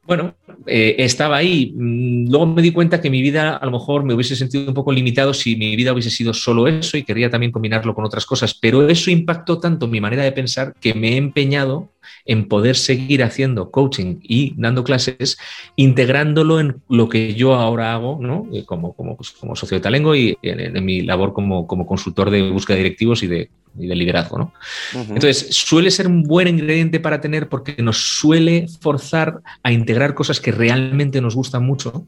Bueno, 0.07 0.35
eh, 0.67 0.95
estaba 0.99 1.37
ahí. 1.37 1.73
Mm, 1.75 2.29
luego 2.29 2.45
me 2.45 2.61
di 2.61 2.71
cuenta 2.71 3.01
que 3.01 3.09
mi 3.09 3.21
vida 3.21 3.55
a 3.55 3.65
lo 3.65 3.71
mejor 3.71 4.03
me 4.03 4.13
hubiese 4.13 4.35
sentido 4.35 4.67
un 4.67 4.73
poco 4.73 4.91
limitado 4.91 5.33
si 5.33 5.55
mi 5.55 5.75
vida 5.75 5.93
hubiese 5.93 6.11
sido 6.11 6.33
solo 6.33 6.67
eso 6.67 6.97
y 6.97 7.03
quería 7.03 7.29
también 7.29 7.51
combinarlo 7.51 7.95
con 7.95 8.05
otras 8.05 8.25
cosas. 8.25 8.53
Pero 8.53 8.87
eso 8.87 9.09
impactó 9.09 9.59
tanto 9.59 9.87
mi 9.87 9.99
manera 9.99 10.23
de 10.23 10.31
pensar 10.31 10.73
que 10.79 10.93
me 10.93 11.13
he 11.13 11.17
empeñado 11.17 11.89
en 12.25 12.47
poder 12.47 12.75
seguir 12.75 13.23
haciendo 13.23 13.71
coaching 13.71 14.17
y 14.21 14.53
dando 14.57 14.83
clases, 14.83 15.37
integrándolo 15.75 16.59
en 16.59 16.81
lo 16.89 17.09
que 17.09 17.35
yo 17.35 17.53
ahora 17.53 17.93
hago, 17.93 18.17
¿no? 18.21 18.47
Eh, 18.53 18.63
como, 18.65 18.93
como, 18.93 19.17
pues, 19.17 19.31
como 19.31 19.55
socio 19.55 19.77
de 19.77 19.81
Talengo 19.81 20.15
y 20.15 20.37
en, 20.41 20.83
mi 20.83 21.01
labor 21.01 21.33
como, 21.33 21.67
como 21.67 21.85
consultor 21.85 22.29
de 22.29 22.49
búsqueda 22.51 22.77
de 22.77 22.83
directivos 22.83 23.23
y 23.23 23.27
de 23.27 23.49
y 23.77 23.87
de 23.87 23.95
liderazgo. 23.95 24.37
¿no? 24.37 24.53
Entonces, 24.93 25.47
suele 25.51 25.91
ser 25.91 26.07
un 26.07 26.23
buen 26.23 26.47
ingrediente 26.47 26.99
para 26.99 27.21
tener 27.21 27.49
porque 27.49 27.81
nos 27.81 28.19
suele 28.19 28.67
forzar 28.79 29.41
a 29.63 29.71
integrar 29.71 30.13
cosas 30.13 30.39
que 30.39 30.51
realmente 30.51 31.21
nos 31.21 31.35
gustan 31.35 31.65
mucho 31.65 32.05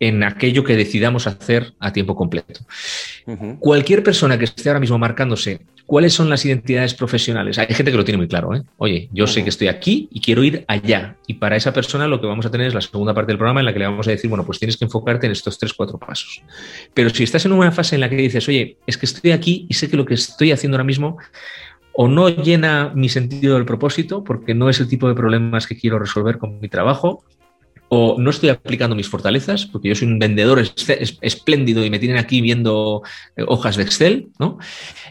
en 0.00 0.22
aquello 0.22 0.64
que 0.64 0.76
decidamos 0.76 1.26
hacer 1.26 1.74
a 1.78 1.92
tiempo 1.92 2.16
completo. 2.16 2.60
Cualquier 3.58 4.02
persona 4.02 4.38
que 4.38 4.44
esté 4.44 4.68
ahora 4.68 4.80
mismo 4.80 4.98
marcándose 4.98 5.60
cuáles 5.92 6.14
son 6.14 6.30
las 6.30 6.42
identidades 6.46 6.94
profesionales, 6.94 7.58
hay 7.58 7.66
gente 7.66 7.90
que 7.90 7.98
lo 7.98 8.02
tiene 8.02 8.16
muy 8.16 8.26
claro, 8.26 8.54
¿eh? 8.54 8.62
Oye, 8.78 9.10
yo 9.12 9.26
sé 9.26 9.42
que 9.42 9.50
estoy 9.50 9.68
aquí 9.68 10.08
y 10.10 10.22
quiero 10.22 10.42
ir 10.42 10.64
allá. 10.66 11.18
Y 11.26 11.34
para 11.34 11.54
esa 11.54 11.74
persona 11.74 12.06
lo 12.06 12.18
que 12.18 12.26
vamos 12.26 12.46
a 12.46 12.50
tener 12.50 12.68
es 12.68 12.72
la 12.72 12.80
segunda 12.80 13.12
parte 13.12 13.32
del 13.32 13.36
programa 13.36 13.60
en 13.60 13.66
la 13.66 13.74
que 13.74 13.78
le 13.78 13.84
vamos 13.84 14.08
a 14.08 14.10
decir, 14.10 14.30
bueno, 14.30 14.46
pues 14.46 14.58
tienes 14.58 14.78
que 14.78 14.86
enfocarte 14.86 15.26
en 15.26 15.32
estos 15.32 15.58
tres, 15.58 15.74
cuatro 15.74 15.98
pasos. 15.98 16.40
Pero 16.94 17.10
si 17.10 17.24
estás 17.24 17.44
en 17.44 17.52
una 17.52 17.72
fase 17.72 17.96
en 17.96 18.00
la 18.00 18.08
que 18.08 18.16
dices, 18.16 18.48
oye, 18.48 18.78
es 18.86 18.96
que 18.96 19.04
estoy 19.04 19.32
aquí 19.32 19.66
y 19.68 19.74
sé 19.74 19.90
que 19.90 19.98
lo 19.98 20.06
que 20.06 20.14
estoy 20.14 20.50
haciendo 20.50 20.76
ahora 20.76 20.84
mismo 20.84 21.18
o 21.92 22.08
no 22.08 22.30
llena 22.30 22.90
mi 22.94 23.10
sentido 23.10 23.56
del 23.56 23.66
propósito, 23.66 24.24
porque 24.24 24.54
no 24.54 24.70
es 24.70 24.80
el 24.80 24.88
tipo 24.88 25.08
de 25.08 25.14
problemas 25.14 25.66
que 25.66 25.76
quiero 25.76 25.98
resolver 25.98 26.38
con 26.38 26.58
mi 26.58 26.70
trabajo, 26.70 27.22
o 27.90 28.16
no 28.18 28.30
estoy 28.30 28.48
aplicando 28.48 28.96
mis 28.96 29.10
fortalezas, 29.10 29.66
porque 29.66 29.88
yo 29.90 29.94
soy 29.94 30.08
un 30.08 30.18
vendedor 30.18 30.58
espléndido 31.20 31.84
y 31.84 31.90
me 31.90 31.98
tienen 31.98 32.16
aquí 32.16 32.40
viendo 32.40 33.02
eh, 33.36 33.44
hojas 33.46 33.76
de 33.76 33.82
Excel, 33.82 34.28
¿no? 34.38 34.58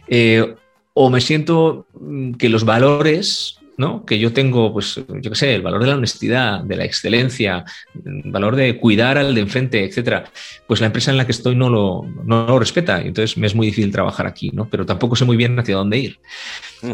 Eh, 0.08 0.56
o 0.94 1.10
me 1.10 1.22
siento 1.22 1.88
mm, 1.94 2.34
que 2.34 2.50
los 2.50 2.66
valores 2.66 3.58
¿no? 3.78 4.06
que 4.06 4.20
yo 4.20 4.32
tengo, 4.32 4.72
pues, 4.72 4.96
yo 4.96 5.32
qué 5.32 5.36
sé, 5.36 5.56
el 5.56 5.64
valor 5.64 5.82
de 5.82 5.88
la 5.88 5.96
honestidad, 5.96 6.62
de 6.64 6.76
la 6.76 6.86
excelencia, 6.86 7.66
el 8.06 8.32
valor 8.32 8.56
de 8.56 8.78
cuidar 8.78 9.18
al 9.18 9.34
de 9.34 9.42
enfrente, 9.42 9.84
etcétera, 9.84 10.26
pues 10.68 10.82
la 10.82 10.88
empresa 10.88 11.10
en 11.10 11.18
la 11.18 11.26
que 11.26 11.32
estoy 11.32 11.56
no 11.56 11.68
lo, 11.68 12.04
no 12.24 12.46
lo 12.46 12.60
respeta. 12.60 13.02
Y 13.02 13.08
entonces 13.08 13.38
me 13.38 13.48
es 13.48 13.56
muy 13.56 13.68
difícil 13.68 13.92
trabajar 13.92 14.28
aquí, 14.28 14.52
¿no? 14.54 14.70
Pero 14.70 14.86
tampoco 14.86 15.16
sé 15.16 15.26
muy 15.26 15.36
bien 15.36 15.58
hacia 15.58 15.76
dónde 15.76 15.98
ir. 15.98 16.20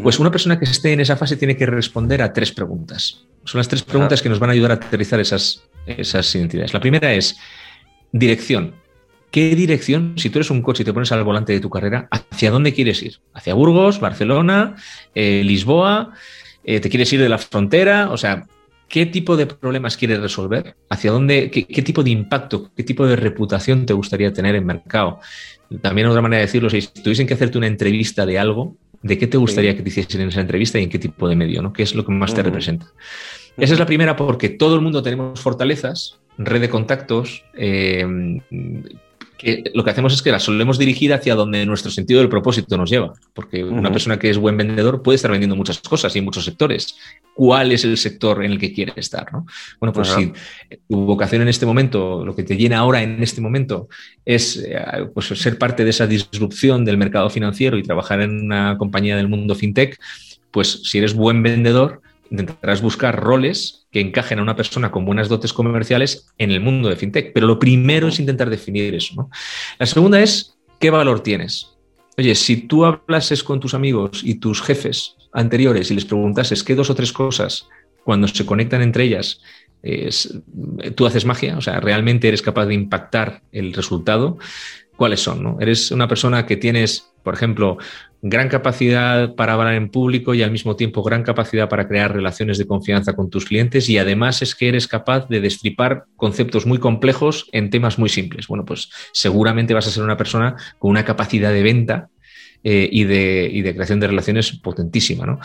Pues 0.01 0.17
una 0.19 0.31
persona 0.31 0.57
que 0.57 0.65
esté 0.65 0.93
en 0.93 1.01
esa 1.01 1.17
fase 1.17 1.35
tiene 1.35 1.57
que 1.57 1.65
responder 1.65 2.21
a 2.21 2.31
tres 2.31 2.53
preguntas. 2.53 3.25
Son 3.43 3.59
las 3.59 3.67
tres 3.67 3.83
preguntas 3.83 4.21
que 4.21 4.29
nos 4.29 4.39
van 4.39 4.49
a 4.49 4.53
ayudar 4.53 4.71
a 4.71 4.75
aterrizar 4.75 5.19
esas, 5.19 5.63
esas 5.85 6.33
identidades. 6.35 6.73
La 6.73 6.79
primera 6.79 7.13
es 7.13 7.37
dirección. 8.13 8.75
¿Qué 9.31 9.55
dirección, 9.55 10.13
si 10.17 10.29
tú 10.29 10.39
eres 10.39 10.49
un 10.49 10.61
coche 10.61 10.83
y 10.83 10.85
te 10.85 10.93
pones 10.93 11.11
al 11.11 11.23
volante 11.23 11.53
de 11.53 11.59
tu 11.59 11.69
carrera, 11.69 12.07
hacia 12.11 12.49
dónde 12.49 12.73
quieres 12.73 13.03
ir? 13.03 13.17
¿Hacia 13.33 13.53
Burgos, 13.53 13.99
Barcelona, 13.99 14.75
eh, 15.13 15.41
Lisboa? 15.43 16.13
Eh, 16.63 16.79
¿Te 16.79 16.89
quieres 16.89 17.11
ir 17.11 17.19
de 17.19 17.29
la 17.29 17.37
frontera? 17.37 18.09
O 18.11 18.17
sea, 18.17 18.45
¿qué 18.87 19.05
tipo 19.05 19.35
de 19.35 19.45
problemas 19.45 19.97
quieres 19.97 20.19
resolver? 20.19 20.75
¿Hacia 20.89 21.11
dónde? 21.11 21.51
Qué, 21.51 21.81
tipo 21.81 22.03
de 22.03 22.11
impacto, 22.11 22.71
qué 22.75 22.83
tipo 22.83 23.05
de 23.05 23.17
reputación 23.17 23.85
te 23.85 23.93
gustaría 23.93 24.31
tener 24.31 24.55
en 24.55 24.65
mercado? 24.65 25.19
También 25.81 26.07
otra 26.07 26.21
manera 26.21 26.39
de 26.39 26.45
decirlo, 26.45 26.69
si 26.69 26.81
tuviesen 26.87 27.27
que 27.27 27.33
hacerte 27.33 27.57
una 27.57 27.67
entrevista 27.67 28.25
de 28.25 28.39
algo, 28.39 28.77
¿de 29.01 29.17
qué 29.17 29.27
te 29.27 29.37
gustaría 29.37 29.75
que 29.75 29.83
te 29.83 29.89
hiciesen 29.89 30.21
en 30.21 30.29
esa 30.29 30.41
entrevista 30.41 30.79
y 30.79 30.83
en 30.83 30.89
qué 30.89 30.99
tipo 30.99 31.27
de 31.27 31.35
medio? 31.35 31.61
¿no? 31.61 31.73
¿Qué 31.73 31.83
es 31.83 31.95
lo 31.95 32.05
que 32.05 32.13
más 32.13 32.33
te 32.33 32.43
representa? 32.43 32.87
Esa 33.57 33.73
es 33.73 33.79
la 33.79 33.85
primera 33.85 34.15
porque 34.15 34.49
todo 34.49 34.75
el 34.75 34.81
mundo 34.81 35.03
tenemos 35.03 35.41
fortalezas, 35.41 36.19
red 36.37 36.61
de 36.61 36.69
contactos, 36.69 37.43
eh, 37.55 38.05
que 39.37 39.63
lo 39.73 39.83
que 39.83 39.91
hacemos 39.91 40.13
es 40.13 40.21
que 40.21 40.31
la 40.31 40.39
solemos 40.39 40.77
dirigir 40.77 41.13
hacia 41.13 41.35
donde 41.35 41.65
nuestro 41.65 41.91
sentido 41.91 42.19
del 42.19 42.29
propósito 42.29 42.77
nos 42.77 42.89
lleva, 42.89 43.13
porque 43.33 43.63
una 43.63 43.91
persona 43.91 44.17
que 44.17 44.29
es 44.29 44.37
buen 44.37 44.57
vendedor 44.57 45.01
puede 45.01 45.15
estar 45.15 45.31
vendiendo 45.31 45.55
muchas 45.55 45.79
cosas 45.79 46.15
y 46.15 46.19
en 46.19 46.25
muchos 46.25 46.45
sectores. 46.45 46.97
¿Cuál 47.33 47.71
es 47.71 47.83
el 47.83 47.97
sector 47.97 48.43
en 48.43 48.51
el 48.51 48.59
que 48.59 48.73
quiere 48.73 48.93
estar? 48.95 49.31
¿no? 49.31 49.45
Bueno, 49.79 49.93
pues 49.93 50.09
si 50.09 50.33
tu 50.89 51.05
vocación 51.05 51.43
en 51.43 51.47
este 51.47 51.65
momento, 51.65 52.25
lo 52.25 52.35
que 52.35 52.43
te 52.43 52.57
llena 52.57 52.79
ahora 52.79 53.03
en 53.03 53.21
este 53.21 53.41
momento 53.41 53.87
es 54.25 54.57
eh, 54.57 54.79
pues, 55.13 55.27
ser 55.27 55.57
parte 55.57 55.83
de 55.83 55.91
esa 55.91 56.07
disrupción 56.07 56.83
del 56.83 56.97
mercado 56.97 57.29
financiero 57.29 57.77
y 57.77 57.83
trabajar 57.83 58.21
en 58.21 58.45
una 58.45 58.77
compañía 58.77 59.15
del 59.15 59.27
mundo 59.27 59.53
fintech, 59.53 59.99
pues 60.51 60.81
si 60.83 60.97
eres 60.97 61.13
buen 61.13 61.43
vendedor, 61.43 62.01
intentarás 62.31 62.81
buscar 62.81 63.19
roles 63.19 63.87
que 63.91 64.01
encajen 64.01 64.39
a 64.39 64.41
una 64.41 64.55
persona 64.55 64.91
con 64.91 65.05
buenas 65.05 65.29
dotes 65.29 65.53
comerciales 65.53 66.27
en 66.37 66.51
el 66.51 66.61
mundo 66.61 66.89
de 66.89 66.95
fintech. 66.95 67.33
Pero 67.33 67.47
lo 67.47 67.59
primero 67.59 68.07
es 68.07 68.19
intentar 68.19 68.49
definir 68.49 68.93
eso. 68.95 69.29
La 69.79 69.85
segunda 69.85 70.21
es 70.21 70.57
qué 70.79 70.89
valor 70.89 71.21
tienes. 71.21 71.77
Oye, 72.17 72.33
si 72.35 72.57
tú 72.57 72.85
hablases 72.85 73.43
con 73.43 73.59
tus 73.59 73.73
amigos 73.73 74.21
y 74.23 74.35
tus 74.35 74.61
jefes 74.61 75.15
anteriores 75.33 75.91
y 75.91 75.93
les 75.93 76.05
preguntases 76.05 76.63
qué 76.63 76.75
dos 76.75 76.89
o 76.89 76.95
tres 76.95 77.11
cosas 77.11 77.67
cuando 78.03 78.27
se 78.27 78.45
conectan 78.45 78.81
entre 78.81 79.03
ellas 79.03 79.41
tú 80.95 81.05
haces 81.05 81.25
magia, 81.25 81.57
o 81.57 81.61
sea, 81.61 81.79
realmente 81.79 82.27
eres 82.27 82.41
capaz 82.41 82.65
de 82.65 82.73
impactar 82.73 83.41
el 83.51 83.73
resultado, 83.73 84.37
¿cuáles 84.95 85.21
son? 85.21 85.43
¿no? 85.43 85.57
Eres 85.59 85.91
una 85.91 86.07
persona 86.07 86.45
que 86.45 86.57
tienes, 86.57 87.11
por 87.27 87.33
ejemplo, 87.33 87.77
gran 88.21 88.47
capacidad 88.47 89.35
para 89.35 89.51
hablar 89.51 89.73
en 89.73 89.89
público 89.89 90.33
y 90.33 90.43
al 90.43 90.49
mismo 90.49 90.77
tiempo 90.77 91.03
gran 91.03 91.23
capacidad 91.23 91.67
para 91.67 91.85
crear 91.85 92.13
relaciones 92.13 92.57
de 92.57 92.65
confianza 92.65 93.17
con 93.17 93.29
tus 93.29 93.43
clientes 93.43 93.89
y 93.89 93.97
además 93.97 94.41
es 94.41 94.55
que 94.55 94.69
eres 94.69 94.87
capaz 94.87 95.27
de 95.27 95.41
destripar 95.41 96.05
conceptos 96.15 96.65
muy 96.65 96.77
complejos 96.77 97.49
en 97.51 97.69
temas 97.69 97.99
muy 97.99 98.07
simples. 98.07 98.47
Bueno, 98.47 98.63
pues 98.63 98.89
seguramente 99.11 99.73
vas 99.73 99.87
a 99.87 99.91
ser 99.91 100.03
una 100.03 100.15
persona 100.15 100.55
con 100.79 100.89
una 100.89 101.03
capacidad 101.03 101.51
de 101.51 101.63
venta 101.63 102.07
eh, 102.63 102.87
y, 102.89 103.03
de, 103.03 103.49
y, 103.51 103.61
de, 103.61 103.73
creación 103.73 103.99
de 103.99 104.07
relaciones 104.07 104.53
potentísima, 104.53 105.25
¿no? 105.25 105.39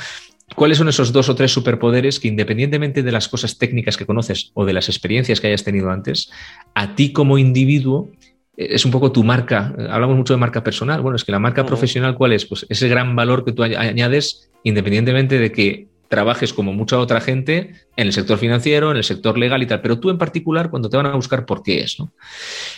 ¿Cuáles 0.55 0.79
son 0.79 0.89
esos 0.89 1.13
dos 1.13 1.29
o 1.29 1.35
tres 1.35 1.51
superpoderes 1.51 2.21
que 2.21 2.29
independientemente 2.29 3.03
de 3.03 3.11
las 3.11 3.27
cosas 3.27 3.59
técnicas 3.59 3.97
que 3.97 4.07
conoces 4.07 4.53
o 4.55 4.65
de 4.65 4.73
las 4.73 4.89
experiencias 4.89 5.41
que 5.41 5.49
hayas 5.49 5.65
tenido 5.65 5.91
antes, 5.91 6.31
a 6.77 6.95
ti 6.95 7.13
como 7.13 7.39
individuo 7.39 8.09
es 8.57 8.85
un 8.85 8.91
poco 8.91 9.13
tu 9.13 9.25
marca. 9.25 9.75
Hablamos 9.91 10.17
mucho 10.17 10.35
de 10.35 10.39
marca 10.39 10.63
personal. 10.63 11.01
Bueno, 11.01 11.17
es 11.17 11.25
que 11.25 11.33
la 11.33 11.39
marca 11.39 11.65
profesional, 11.65 12.15
¿cuál 12.15 12.33
es? 12.33 12.45
Pues 12.45 12.67
ese 12.69 12.89
gran 12.89 13.17
valor 13.17 13.45
que 13.45 13.53
tú 13.53 13.63
añades, 13.63 14.51
independientemente 14.63 15.39
de 15.39 15.53
que 15.53 15.87
trabajes 16.09 16.53
como 16.53 16.75
mucha 16.75 16.99
otra 16.99 17.23
gente 17.23 17.71
en 17.97 18.07
el 18.07 18.13
sector 18.13 18.37
financiero, 18.37 18.91
en 18.91 18.99
el 18.99 19.05
sector 19.05 19.39
legal 19.39 19.63
y 19.63 19.67
tal, 19.67 19.81
pero 19.81 19.99
tú 19.99 20.11
en 20.11 20.19
particular 20.19 20.69
cuando 20.69 20.91
te 20.91 20.99
van 20.99 21.07
a 21.07 21.15
buscar 21.15 21.47
por 21.47 21.63
qué 21.63 21.81
es. 21.81 21.99
¿no? 21.99 22.13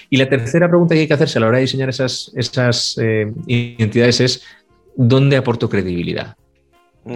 Y 0.09 0.19
la 0.19 0.29
tercera 0.29 0.69
pregunta 0.69 0.95
que 0.95 1.01
hay 1.01 1.09
que 1.09 1.15
hacerse 1.15 1.39
a 1.39 1.41
la 1.41 1.49
hora 1.49 1.57
de 1.57 1.63
diseñar 1.63 1.89
esas, 1.89 2.31
esas 2.37 2.97
eh, 3.03 3.33
identidades 3.49 4.21
es, 4.21 4.45
¿dónde 4.95 5.37
aporto 5.37 5.69
credibilidad? 5.69 6.37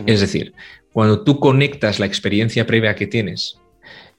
Es 0.06 0.20
decir, 0.20 0.54
cuando 0.92 1.22
tú 1.22 1.38
conectas 1.38 2.00
la 2.00 2.06
experiencia 2.06 2.66
previa 2.66 2.96
que 2.96 3.06
tienes 3.06 3.60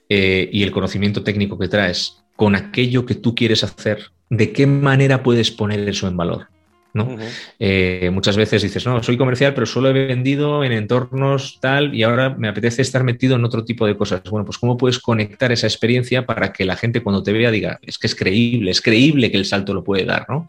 eh, 0.08 0.48
y 0.50 0.62
el 0.62 0.72
conocimiento 0.72 1.22
técnico 1.22 1.58
que 1.58 1.68
traes 1.68 2.19
con 2.40 2.56
aquello 2.56 3.04
que 3.04 3.16
tú 3.16 3.34
quieres 3.34 3.62
hacer 3.64 4.12
de 4.30 4.50
qué 4.50 4.66
manera 4.66 5.22
puedes 5.22 5.50
poner 5.50 5.86
eso 5.86 6.08
en 6.08 6.16
valor. 6.16 6.46
¿no? 6.94 7.18
Eh, 7.58 8.08
muchas 8.14 8.38
veces 8.38 8.62
dices, 8.62 8.86
no, 8.86 9.02
soy 9.02 9.18
comercial, 9.18 9.52
pero 9.52 9.66
solo 9.66 9.90
he 9.90 9.92
vendido 9.92 10.64
en 10.64 10.72
entornos 10.72 11.58
tal 11.60 11.94
y 11.94 12.02
ahora 12.02 12.30
me 12.30 12.48
apetece 12.48 12.80
estar 12.80 13.04
metido 13.04 13.36
en 13.36 13.44
otro 13.44 13.66
tipo 13.66 13.86
de 13.86 13.94
cosas. 13.94 14.22
Bueno, 14.30 14.46
pues 14.46 14.56
¿cómo 14.56 14.78
puedes 14.78 14.98
conectar 15.00 15.52
esa 15.52 15.66
experiencia 15.66 16.24
para 16.24 16.50
que 16.50 16.64
la 16.64 16.76
gente 16.76 17.02
cuando 17.02 17.22
te 17.22 17.34
vea 17.34 17.50
diga, 17.50 17.78
es 17.82 17.98
que 17.98 18.06
es 18.06 18.14
creíble, 18.14 18.70
es 18.70 18.80
creíble 18.80 19.30
que 19.30 19.36
el 19.36 19.44
salto 19.44 19.74
lo 19.74 19.84
puede 19.84 20.06
dar, 20.06 20.24
¿no? 20.30 20.48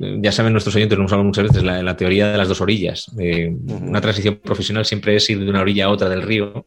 Eh, 0.00 0.20
ya 0.22 0.32
saben 0.32 0.52
nuestros 0.52 0.74
oyentes, 0.74 0.96
lo 0.96 1.02
hemos 1.02 1.12
hablado 1.12 1.26
muchas 1.26 1.48
veces, 1.48 1.62
la, 1.62 1.96
teoría 1.98 2.32
de 2.32 2.38
las 2.38 2.48
dos 2.48 2.62
orillas. 2.62 3.10
Eh, 3.18 3.54
una 3.68 4.00
transición 4.00 4.36
profesional 4.36 4.86
siempre 4.86 5.16
es 5.16 5.28
ir 5.28 5.38
de 5.38 5.50
una 5.50 5.60
orilla 5.60 5.84
a 5.84 5.90
otra 5.90 6.08
del 6.08 6.22
río 6.22 6.64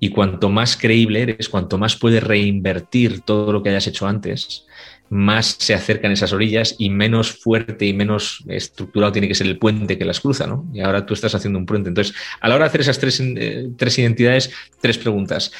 y 0.00 0.10
cuanto 0.10 0.48
más 0.48 0.76
creíble 0.76 1.22
eres, 1.22 1.48
cuanto 1.48 1.78
más 1.78 1.96
puedes 1.96 2.22
reinvertir 2.22 3.20
todo 3.22 3.52
lo 3.52 3.62
que 3.62 3.70
hayas 3.70 3.86
hecho 3.86 4.06
antes, 4.06 4.66
más 5.10 5.56
se 5.58 5.74
acercan 5.74 6.12
esas 6.12 6.32
orillas 6.32 6.76
y 6.78 6.90
menos 6.90 7.32
fuerte 7.32 7.86
y 7.86 7.92
menos 7.92 8.44
estructurado 8.48 9.12
tiene 9.12 9.28
que 9.28 9.34
ser 9.34 9.46
el 9.46 9.58
puente 9.58 9.98
que 9.98 10.04
las 10.04 10.20
cruza, 10.20 10.46
¿no? 10.46 10.66
Y 10.72 10.80
ahora 10.80 11.06
tú 11.06 11.14
estás 11.14 11.34
haciendo 11.34 11.58
un 11.58 11.66
puente. 11.66 11.88
Entonces, 11.88 12.14
a 12.40 12.48
la 12.48 12.54
hora 12.54 12.64
de 12.64 12.68
hacer 12.68 12.80
esas 12.82 12.98
tres, 12.98 13.20
eh, 13.20 13.70
tres 13.76 13.98
identidades, 13.98 14.50
tres 14.80 14.98
preguntas. 14.98 15.52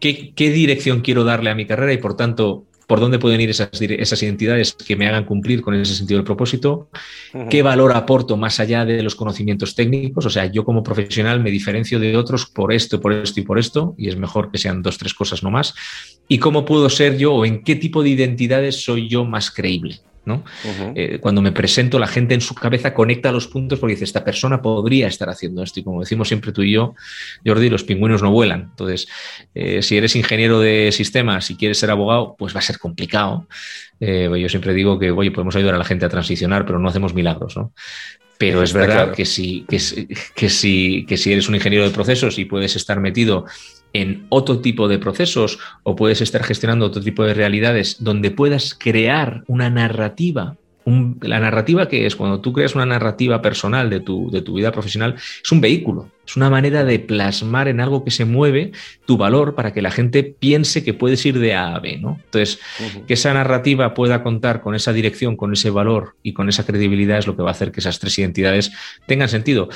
¿Qué, 0.00 0.32
¿Qué, 0.34 0.50
dirección 0.50 1.00
quiero 1.00 1.24
darle 1.24 1.50
a 1.50 1.54
mi 1.54 1.66
carrera 1.66 1.92
y 1.92 1.98
por 1.98 2.16
tanto 2.16 2.66
por 2.88 3.00
dónde 3.00 3.18
pueden 3.18 3.42
ir 3.42 3.50
esas, 3.50 3.68
esas, 3.80 4.22
identidades 4.22 4.72
que 4.72 4.96
me 4.96 5.06
hagan 5.06 5.26
cumplir 5.26 5.60
con 5.60 5.74
ese 5.74 5.94
sentido 5.94 6.16
del 6.16 6.24
propósito, 6.24 6.88
qué 7.50 7.60
valor 7.60 7.92
aporto 7.92 8.38
más 8.38 8.60
allá 8.60 8.86
de 8.86 9.02
los 9.02 9.14
conocimientos 9.14 9.74
técnicos, 9.74 10.24
o 10.24 10.30
sea, 10.30 10.46
yo 10.46 10.64
como 10.64 10.82
profesional 10.82 11.40
me 11.40 11.50
diferencio 11.50 12.00
de 12.00 12.16
otros 12.16 12.46
por 12.46 12.72
esto, 12.72 12.98
por 12.98 13.12
esto 13.12 13.40
y 13.40 13.42
por 13.42 13.58
esto, 13.58 13.94
y 13.98 14.08
es 14.08 14.16
mejor 14.16 14.50
que 14.50 14.56
sean 14.56 14.80
dos, 14.82 14.96
tres 14.96 15.12
cosas 15.12 15.42
no 15.42 15.50
más, 15.50 15.74
y 16.28 16.38
cómo 16.38 16.64
puedo 16.64 16.88
ser 16.88 17.18
yo 17.18 17.34
o 17.34 17.44
en 17.44 17.62
qué 17.62 17.76
tipo 17.76 18.02
de 18.02 18.08
identidades 18.08 18.82
soy 18.82 19.06
yo 19.06 19.26
más 19.26 19.50
creíble. 19.50 20.00
Eh, 20.94 21.18
cuando 21.20 21.42
me 21.42 21.52
presento, 21.52 21.98
la 21.98 22.06
gente 22.06 22.34
en 22.34 22.40
su 22.40 22.54
cabeza 22.54 22.94
conecta 22.94 23.32
los 23.32 23.46
puntos 23.46 23.78
porque 23.78 23.94
dice, 23.94 24.04
esta 24.04 24.24
persona 24.24 24.62
podría 24.62 25.06
estar 25.08 25.28
haciendo 25.28 25.62
esto. 25.62 25.80
Y 25.80 25.84
como 25.84 26.00
decimos 26.00 26.28
siempre 26.28 26.52
tú 26.52 26.62
y 26.62 26.72
yo, 26.72 26.94
Jordi, 27.44 27.70
los 27.70 27.84
pingüinos 27.84 28.22
no 28.22 28.30
vuelan. 28.30 28.68
Entonces, 28.70 29.08
eh, 29.54 29.82
si 29.82 29.96
eres 29.96 30.16
ingeniero 30.16 30.60
de 30.60 30.90
sistemas 30.92 31.50
y 31.50 31.56
quieres 31.56 31.78
ser 31.78 31.90
abogado, 31.90 32.36
pues 32.38 32.54
va 32.54 32.58
a 32.58 32.62
ser 32.62 32.78
complicado. 32.78 33.48
Eh, 34.00 34.30
yo 34.40 34.48
siempre 34.48 34.74
digo 34.74 34.98
que, 34.98 35.10
oye, 35.10 35.30
podemos 35.30 35.56
ayudar 35.56 35.74
a 35.74 35.78
la 35.78 35.84
gente 35.84 36.06
a 36.06 36.08
transicionar, 36.08 36.64
pero 36.64 36.78
no 36.78 36.88
hacemos 36.88 37.14
milagros, 37.14 37.56
¿no? 37.56 37.72
Pero 38.38 38.62
es 38.62 38.72
verdad 38.72 39.12
que, 39.12 39.24
si, 39.24 39.66
que, 39.68 39.80
que, 40.36 40.48
si, 40.48 41.04
que 41.06 41.16
si 41.16 41.32
eres 41.32 41.48
un 41.48 41.56
ingeniero 41.56 41.84
de 41.84 41.90
procesos 41.90 42.38
y 42.38 42.44
puedes 42.44 42.76
estar 42.76 43.00
metido 43.00 43.46
en 43.92 44.26
otro 44.28 44.60
tipo 44.60 44.88
de 44.88 44.98
procesos 44.98 45.58
o 45.82 45.96
puedes 45.96 46.20
estar 46.20 46.42
gestionando 46.42 46.86
otro 46.86 47.02
tipo 47.02 47.24
de 47.24 47.34
realidades 47.34 47.96
donde 48.00 48.30
puedas 48.30 48.74
crear 48.74 49.44
una 49.46 49.70
narrativa 49.70 50.56
la 51.20 51.40
narrativa 51.40 51.88
que 51.88 52.06
es, 52.06 52.16
cuando 52.16 52.40
tú 52.40 52.52
creas 52.52 52.74
una 52.74 52.86
narrativa 52.86 53.42
personal 53.42 53.90
de 53.90 54.00
tu, 54.00 54.30
de 54.30 54.42
tu 54.42 54.54
vida 54.54 54.72
profesional, 54.72 55.16
es 55.16 55.52
un 55.52 55.60
vehículo, 55.60 56.10
es 56.26 56.36
una 56.36 56.50
manera 56.50 56.84
de 56.84 56.98
plasmar 56.98 57.68
en 57.68 57.80
algo 57.80 58.04
que 58.04 58.10
se 58.10 58.24
mueve 58.24 58.72
tu 59.04 59.16
valor 59.16 59.54
para 59.54 59.72
que 59.72 59.82
la 59.82 59.90
gente 59.90 60.22
piense 60.24 60.84
que 60.84 60.94
puedes 60.94 61.24
ir 61.26 61.38
de 61.38 61.54
A 61.54 61.74
a 61.74 61.80
B, 61.80 61.98
¿no? 61.98 62.18
Entonces, 62.24 62.60
que 63.06 63.14
esa 63.14 63.34
narrativa 63.34 63.94
pueda 63.94 64.22
contar 64.22 64.62
con 64.62 64.74
esa 64.74 64.92
dirección, 64.92 65.36
con 65.36 65.52
ese 65.52 65.70
valor 65.70 66.16
y 66.22 66.32
con 66.32 66.48
esa 66.48 66.64
credibilidad 66.64 67.18
es 67.18 67.26
lo 67.26 67.36
que 67.36 67.42
va 67.42 67.50
a 67.50 67.52
hacer 67.52 67.72
que 67.72 67.80
esas 67.80 67.98
tres 67.98 68.18
identidades 68.18 68.72
tengan 69.06 69.28
sentido. 69.28 69.68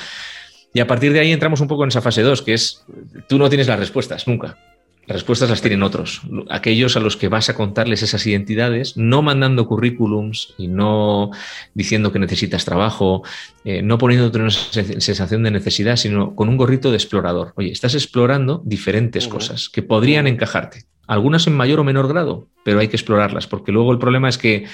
Y 0.73 0.79
a 0.79 0.87
partir 0.87 1.13
de 1.13 1.19
ahí 1.19 1.31
entramos 1.31 1.61
un 1.61 1.67
poco 1.67 1.83
en 1.83 1.89
esa 1.89 2.01
fase 2.01 2.23
2, 2.23 2.41
que 2.41 2.53
es, 2.53 2.83
tú 3.29 3.37
no 3.37 3.47
tienes 3.47 3.67
las 3.67 3.79
respuestas, 3.79 4.27
nunca. 4.27 4.57
Las 5.05 5.17
respuestas 5.17 5.49
las 5.49 5.61
tienen 5.61 5.83
otros, 5.83 6.21
aquellos 6.49 6.95
a 6.95 7.01
los 7.01 7.17
que 7.17 7.27
vas 7.27 7.49
a 7.49 7.55
contarles 7.55 8.03
esas 8.03 8.25
identidades, 8.25 8.95
no 8.95 9.21
mandando 9.21 9.67
currículums 9.67 10.53
y 10.57 10.69
no 10.69 11.29
diciendo 11.73 12.13
que 12.13 12.19
necesitas 12.19 12.63
trabajo, 12.63 13.21
eh, 13.65 13.81
no 13.81 13.97
poniéndote 13.97 14.39
una 14.39 14.49
sensación 14.49 15.43
de 15.43 15.51
necesidad, 15.51 15.97
sino 15.97 16.35
con 16.35 16.47
un 16.47 16.55
gorrito 16.55 16.89
de 16.89 16.95
explorador. 16.95 17.51
Oye, 17.57 17.69
estás 17.69 17.95
explorando 17.95 18.61
diferentes 18.63 19.27
cosas 19.27 19.67
que 19.67 19.83
podrían 19.83 20.25
encajarte, 20.25 20.85
algunas 21.05 21.47
en 21.47 21.57
mayor 21.57 21.81
o 21.81 21.83
menor 21.83 22.07
grado, 22.07 22.47
pero 22.63 22.79
hay 22.79 22.87
que 22.87 22.95
explorarlas, 22.95 23.45
porque 23.45 23.73
luego 23.73 23.91
el 23.91 23.99
problema 23.99 24.29
es 24.29 24.37
que 24.37 24.67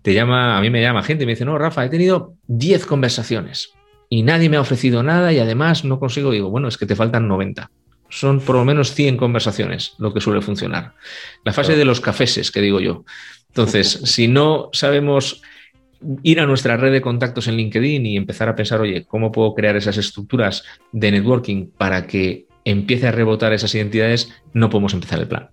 te 0.00 0.14
llama, 0.14 0.56
a 0.56 0.62
mí 0.62 0.70
me 0.70 0.80
llama 0.80 1.02
gente 1.02 1.24
y 1.24 1.26
me 1.26 1.32
dice, 1.32 1.44
no, 1.44 1.58
Rafa, 1.58 1.84
he 1.84 1.90
tenido 1.90 2.36
10 2.46 2.86
conversaciones 2.86 3.74
y 4.08 4.22
nadie 4.22 4.48
me 4.48 4.56
ha 4.56 4.60
ofrecido 4.60 5.02
nada 5.02 5.32
y 5.32 5.38
además 5.38 5.84
no 5.84 5.98
consigo, 5.98 6.30
digo, 6.30 6.50
bueno, 6.50 6.68
es 6.68 6.76
que 6.76 6.86
te 6.86 6.96
faltan 6.96 7.28
90 7.28 7.70
son 8.08 8.40
por 8.40 8.56
lo 8.56 8.64
menos 8.64 8.94
100 8.94 9.16
conversaciones 9.16 9.94
lo 9.98 10.12
que 10.12 10.20
suele 10.20 10.40
funcionar. 10.40 10.94
La 11.44 11.52
fase 11.52 11.76
de 11.76 11.84
los 11.84 12.00
cafeses, 12.00 12.50
que 12.50 12.60
digo 12.60 12.80
yo. 12.80 13.04
Entonces, 13.48 13.88
si 14.04 14.28
no 14.28 14.70
sabemos 14.72 15.42
ir 16.22 16.40
a 16.40 16.46
nuestra 16.46 16.76
red 16.76 16.92
de 16.92 17.00
contactos 17.00 17.48
en 17.48 17.56
LinkedIn 17.56 18.06
y 18.06 18.16
empezar 18.16 18.48
a 18.48 18.56
pensar, 18.56 18.80
oye, 18.80 19.04
¿cómo 19.04 19.32
puedo 19.32 19.54
crear 19.54 19.76
esas 19.76 19.98
estructuras 19.98 20.64
de 20.92 21.10
networking 21.10 21.70
para 21.76 22.06
que 22.06 22.46
empiece 22.64 23.08
a 23.08 23.12
rebotar 23.12 23.52
esas 23.52 23.74
identidades? 23.74 24.32
No 24.52 24.70
podemos 24.70 24.94
empezar 24.94 25.18
el 25.18 25.28
plan. 25.28 25.50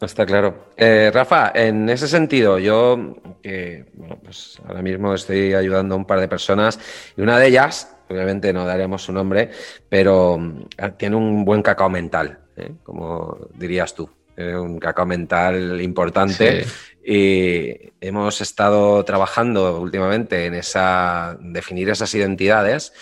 Está 0.00 0.24
claro. 0.24 0.68
Eh, 0.76 1.10
Rafa, 1.12 1.50
en 1.54 1.88
ese 1.88 2.06
sentido, 2.06 2.58
yo 2.58 3.16
que 3.42 3.84
pues 4.22 4.60
ahora 4.66 4.80
mismo 4.80 5.14
estoy 5.14 5.54
ayudando 5.54 5.94
a 5.94 5.98
un 5.98 6.04
par 6.04 6.20
de 6.20 6.28
personas 6.28 6.78
y 7.16 7.20
una 7.20 7.38
de 7.38 7.48
ellas 7.48 7.96
obviamente 8.08 8.52
no 8.52 8.64
daremos 8.64 9.02
su 9.02 9.12
nombre, 9.12 9.50
pero 9.88 10.38
mm, 10.38 10.68
tiene 10.96 11.16
un 11.16 11.44
buen 11.44 11.62
cacao 11.62 11.90
mental, 11.90 12.38
¿eh? 12.56 12.72
como 12.82 13.48
dirías 13.54 13.94
tú. 13.94 14.08
un 14.36 14.78
cacao 14.78 15.04
mental 15.04 15.80
importante 15.82 16.64
y 17.04 17.74
hemos 18.00 18.40
estado 18.40 19.04
trabajando 19.04 19.80
últimamente 19.80 20.46
en 20.46 20.54
esa 20.54 21.36
definir 21.40 21.90
esas 21.90 22.14
identidades 22.14 22.92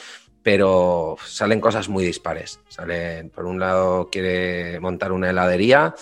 pero 0.46 1.16
salen 1.24 1.60
cosas 1.60 1.88
muy 1.88 2.04
dispares. 2.04 2.60
Salen, 2.68 3.30
por 3.30 3.46
un 3.46 3.58
lado 3.58 4.08
quiere 4.12 4.78
montar 4.78 5.10
una 5.10 5.28
heladería, 5.28 5.96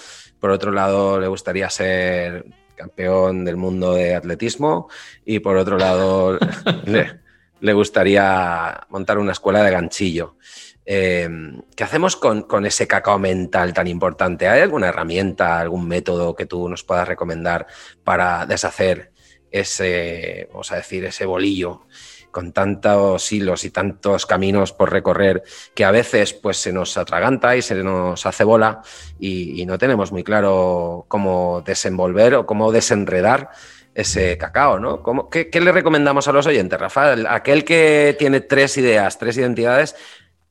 por 0.44 0.50
otro 0.50 0.72
lado 0.72 1.18
le 1.18 1.26
gustaría 1.26 1.70
ser 1.70 2.44
campeón 2.76 3.46
del 3.46 3.56
mundo 3.56 3.94
de 3.94 4.14
atletismo 4.14 4.90
y 5.24 5.38
por 5.38 5.56
otro 5.56 5.78
lado 5.78 6.38
le 7.60 7.72
gustaría 7.72 8.78
montar 8.90 9.16
una 9.16 9.32
escuela 9.32 9.62
de 9.62 9.70
ganchillo. 9.70 10.36
Eh, 10.84 11.30
¿Qué 11.74 11.82
hacemos 11.82 12.16
con, 12.16 12.66
ese 12.66 12.86
cacao 12.86 13.18
mental 13.18 13.72
tan 13.72 13.86
importante? 13.86 14.46
¿Hay 14.46 14.60
alguna 14.60 14.88
herramienta, 14.88 15.58
algún 15.58 15.88
método 15.88 16.34
que 16.34 16.44
tú 16.44 16.68
nos 16.68 16.84
puedas 16.84 17.08
recomendar 17.08 17.66
para 18.04 18.44
deshacer 18.44 19.12
ese, 19.50 20.50
vamos 20.52 20.70
a 20.72 20.76
decir, 20.76 21.06
ese 21.06 21.24
bolillo 21.24 21.86
con 22.35 22.53
tantos 22.53 23.31
hilos 23.31 23.64
y 23.64 23.71
tantos 23.71 24.26
caminos 24.26 24.73
por 24.73 24.91
recorrer 24.91 25.45
que 25.73 25.85
a 25.85 25.93
veces 25.93 26.35
pues 26.35 26.57
se 26.57 26.73
nos 26.73 26.99
atraganta 26.99 27.55
y 27.55 27.62
se 27.62 27.76
nos 27.76 28.26
hace 28.26 28.43
bola 28.43 28.83
y, 29.21 29.64
no 29.64 29.79
tenemos 29.79 30.11
muy 30.11 30.25
claro 30.25 31.07
cómo 31.07 31.62
desenvolver 31.64 32.35
o 32.35 32.45
cómo 32.45 32.73
desenredar 32.73 33.50
ese 33.95 34.37
cacao, 34.37 34.81
¿no? 34.81 35.31
qué, 35.31 35.49
le 35.61 35.71
recomendamos 35.71 36.26
a 36.26 36.33
los 36.33 36.47
oyentes, 36.47 36.79
Rafael? 36.79 37.26
Aquel 37.26 37.64
que 37.64 38.16
tiene 38.18 38.40
tres 38.40 38.77
ideas, 38.77 39.16
tres 39.16 39.38
identidades, 39.38 39.94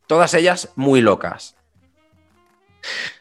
todas 0.08 0.34
ellas 0.34 0.70
muy 0.76 1.02
locas. 1.02 1.58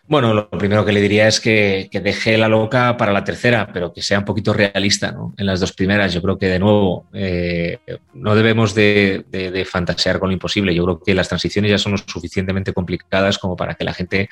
Bueno, 0.06 0.34
lo 0.34 0.50
primero 0.50 0.84
que 0.84 0.92
le 0.92 1.00
diría 1.00 1.28
es 1.28 1.40
que, 1.40 1.88
deje 1.90 2.36
la 2.36 2.48
loca 2.48 2.96
para 2.96 3.12
la 3.12 3.24
tercera, 3.24 3.70
pero 3.72 3.92
que 3.92 4.02
sea 4.02 4.18
un 4.18 4.24
poquito 4.24 4.52
realista 4.52 5.12
¿no? 5.12 5.34
en 5.38 5.46
las 5.46 5.60
dos 5.60 5.72
primeras. 5.72 6.12
Yo 6.12 6.20
creo 6.20 6.38
que, 6.38 6.48
de 6.48 6.58
nuevo, 6.58 7.06
eh, 7.14 7.78
no 8.12 8.34
debemos 8.34 8.74
de, 8.74 9.24
de, 9.30 9.64
fantasear 9.64 10.18
con 10.18 10.28
lo 10.28 10.32
imposible. 10.34 10.74
Yo 10.74 10.84
creo 10.84 11.02
que 11.02 11.14
las 11.14 11.28
transiciones 11.28 11.70
ya 11.70 11.78
son 11.78 11.92
lo 11.92 11.98
suficientemente 11.98 12.72
complicadas 12.72 13.38
como 13.38 13.56
para 13.56 13.74
que 13.74 13.84
la 13.84 13.94
gente 13.94 14.28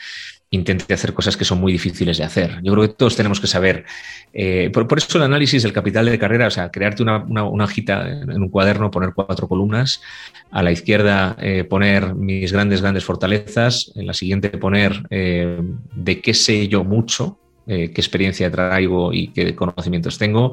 intente 0.53 0.93
hacer 0.93 1.15
cosas 1.15 1.37
que 1.37 1.45
son 1.45 1.61
muy 1.61 1.73
difíciles 1.73 2.19
de 2.19 2.25
hacer. 2.25 2.61
Yo 2.63 2.73
creo 2.73 2.89
que 2.89 2.95
todos 2.95 3.15
tenemos 3.15 3.41
que 3.41 3.47
saber. 3.47 3.85
Eh, 4.33 4.71
por, 4.73 4.99
eso 4.99 5.19
el 5.19 5.25
análisis 5.25 5.63
del 5.63 5.73
capital 5.73 6.07
de 6.07 6.19
carrera, 6.19 6.49
o 6.49 6.51
sea, 6.51 6.71
crearte 6.71 7.03
una, 7.03 7.45
hojita 7.45 8.09
en 8.09 8.43
un 8.43 8.49
cuaderno, 8.49 8.91
poner 8.91 9.13
cuatro 9.15 9.47
columnas, 9.47 10.03
a 10.51 10.63
la 10.63 10.73
izquierda 10.73 11.37
eh, 11.41 11.63
poner 11.65 12.15
mis 12.15 12.53
grandes, 12.53 12.81
grandes 12.81 13.05
fortalezas, 13.05 13.93
en 13.95 14.07
la 14.07 14.15
siguiente 14.15 14.51
poner 14.51 15.05
eh, 15.11 15.61
de 15.95 16.21
qué 16.21 16.35
sé 16.35 16.67
yo 16.67 16.83
mucho, 16.83 17.39
eh, 17.67 17.91
qué 17.95 18.01
experiencia 18.01 18.51
traigo 18.51 19.13
y 19.13 19.29
qué 19.29 19.55
conocimientos 19.55 20.19
tengo. 20.19 20.53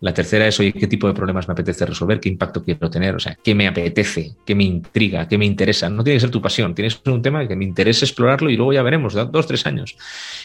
La 0.00 0.14
tercera 0.14 0.46
es, 0.46 0.58
oye, 0.60 0.72
qué 0.72 0.86
tipo 0.86 1.06
de 1.06 1.14
problemas 1.14 1.48
me 1.48 1.52
apetece 1.52 1.86
resolver, 1.86 2.20
qué 2.20 2.28
impacto 2.28 2.62
quiero 2.62 2.88
tener, 2.88 3.14
o 3.14 3.18
sea, 3.18 3.36
qué 3.42 3.54
me 3.54 3.66
apetece, 3.66 4.32
qué 4.44 4.54
me 4.54 4.64
intriga, 4.64 5.28
qué 5.28 5.38
me 5.38 5.44
interesa. 5.44 5.88
No 5.90 6.02
tiene 6.04 6.16
que 6.16 6.20
ser 6.20 6.30
tu 6.30 6.40
pasión, 6.40 6.74
tienes 6.74 6.96
que 6.96 7.04
ser 7.04 7.12
un 7.12 7.22
tema 7.22 7.46
que 7.46 7.56
me 7.56 7.64
interesa 7.64 8.04
explorarlo 8.04 8.50
y 8.50 8.56
luego 8.56 8.72
ya 8.72 8.82
veremos, 8.82 9.14
dos, 9.14 9.46
tres 9.46 9.66
años. 9.66 9.96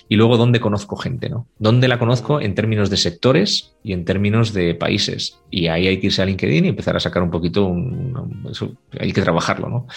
Y 0.09 0.15
luego, 0.15 0.37
¿dónde 0.37 0.59
conozco 0.59 0.95
gente? 0.95 1.29
¿no? 1.29 1.47
¿Dónde 1.59 1.87
la 1.87 1.99
conozco 1.99 2.41
en 2.41 2.55
términos 2.55 2.89
de 2.89 2.97
sectores 2.97 3.73
y 3.83 3.93
en 3.93 4.05
términos 4.05 4.53
de 4.53 4.75
países? 4.75 5.39
Y 5.49 5.67
ahí 5.67 5.87
hay 5.87 5.99
que 5.99 6.07
irse 6.07 6.21
a 6.21 6.25
LinkedIn 6.25 6.65
y 6.65 6.69
empezar 6.69 6.95
a 6.95 6.99
sacar 6.99 7.23
un 7.23 7.31
poquito, 7.31 7.73
eso, 8.49 8.73
hay 8.99 9.11
que 9.11 9.21
trabajarlo, 9.21 9.69
¿no? 9.69 9.87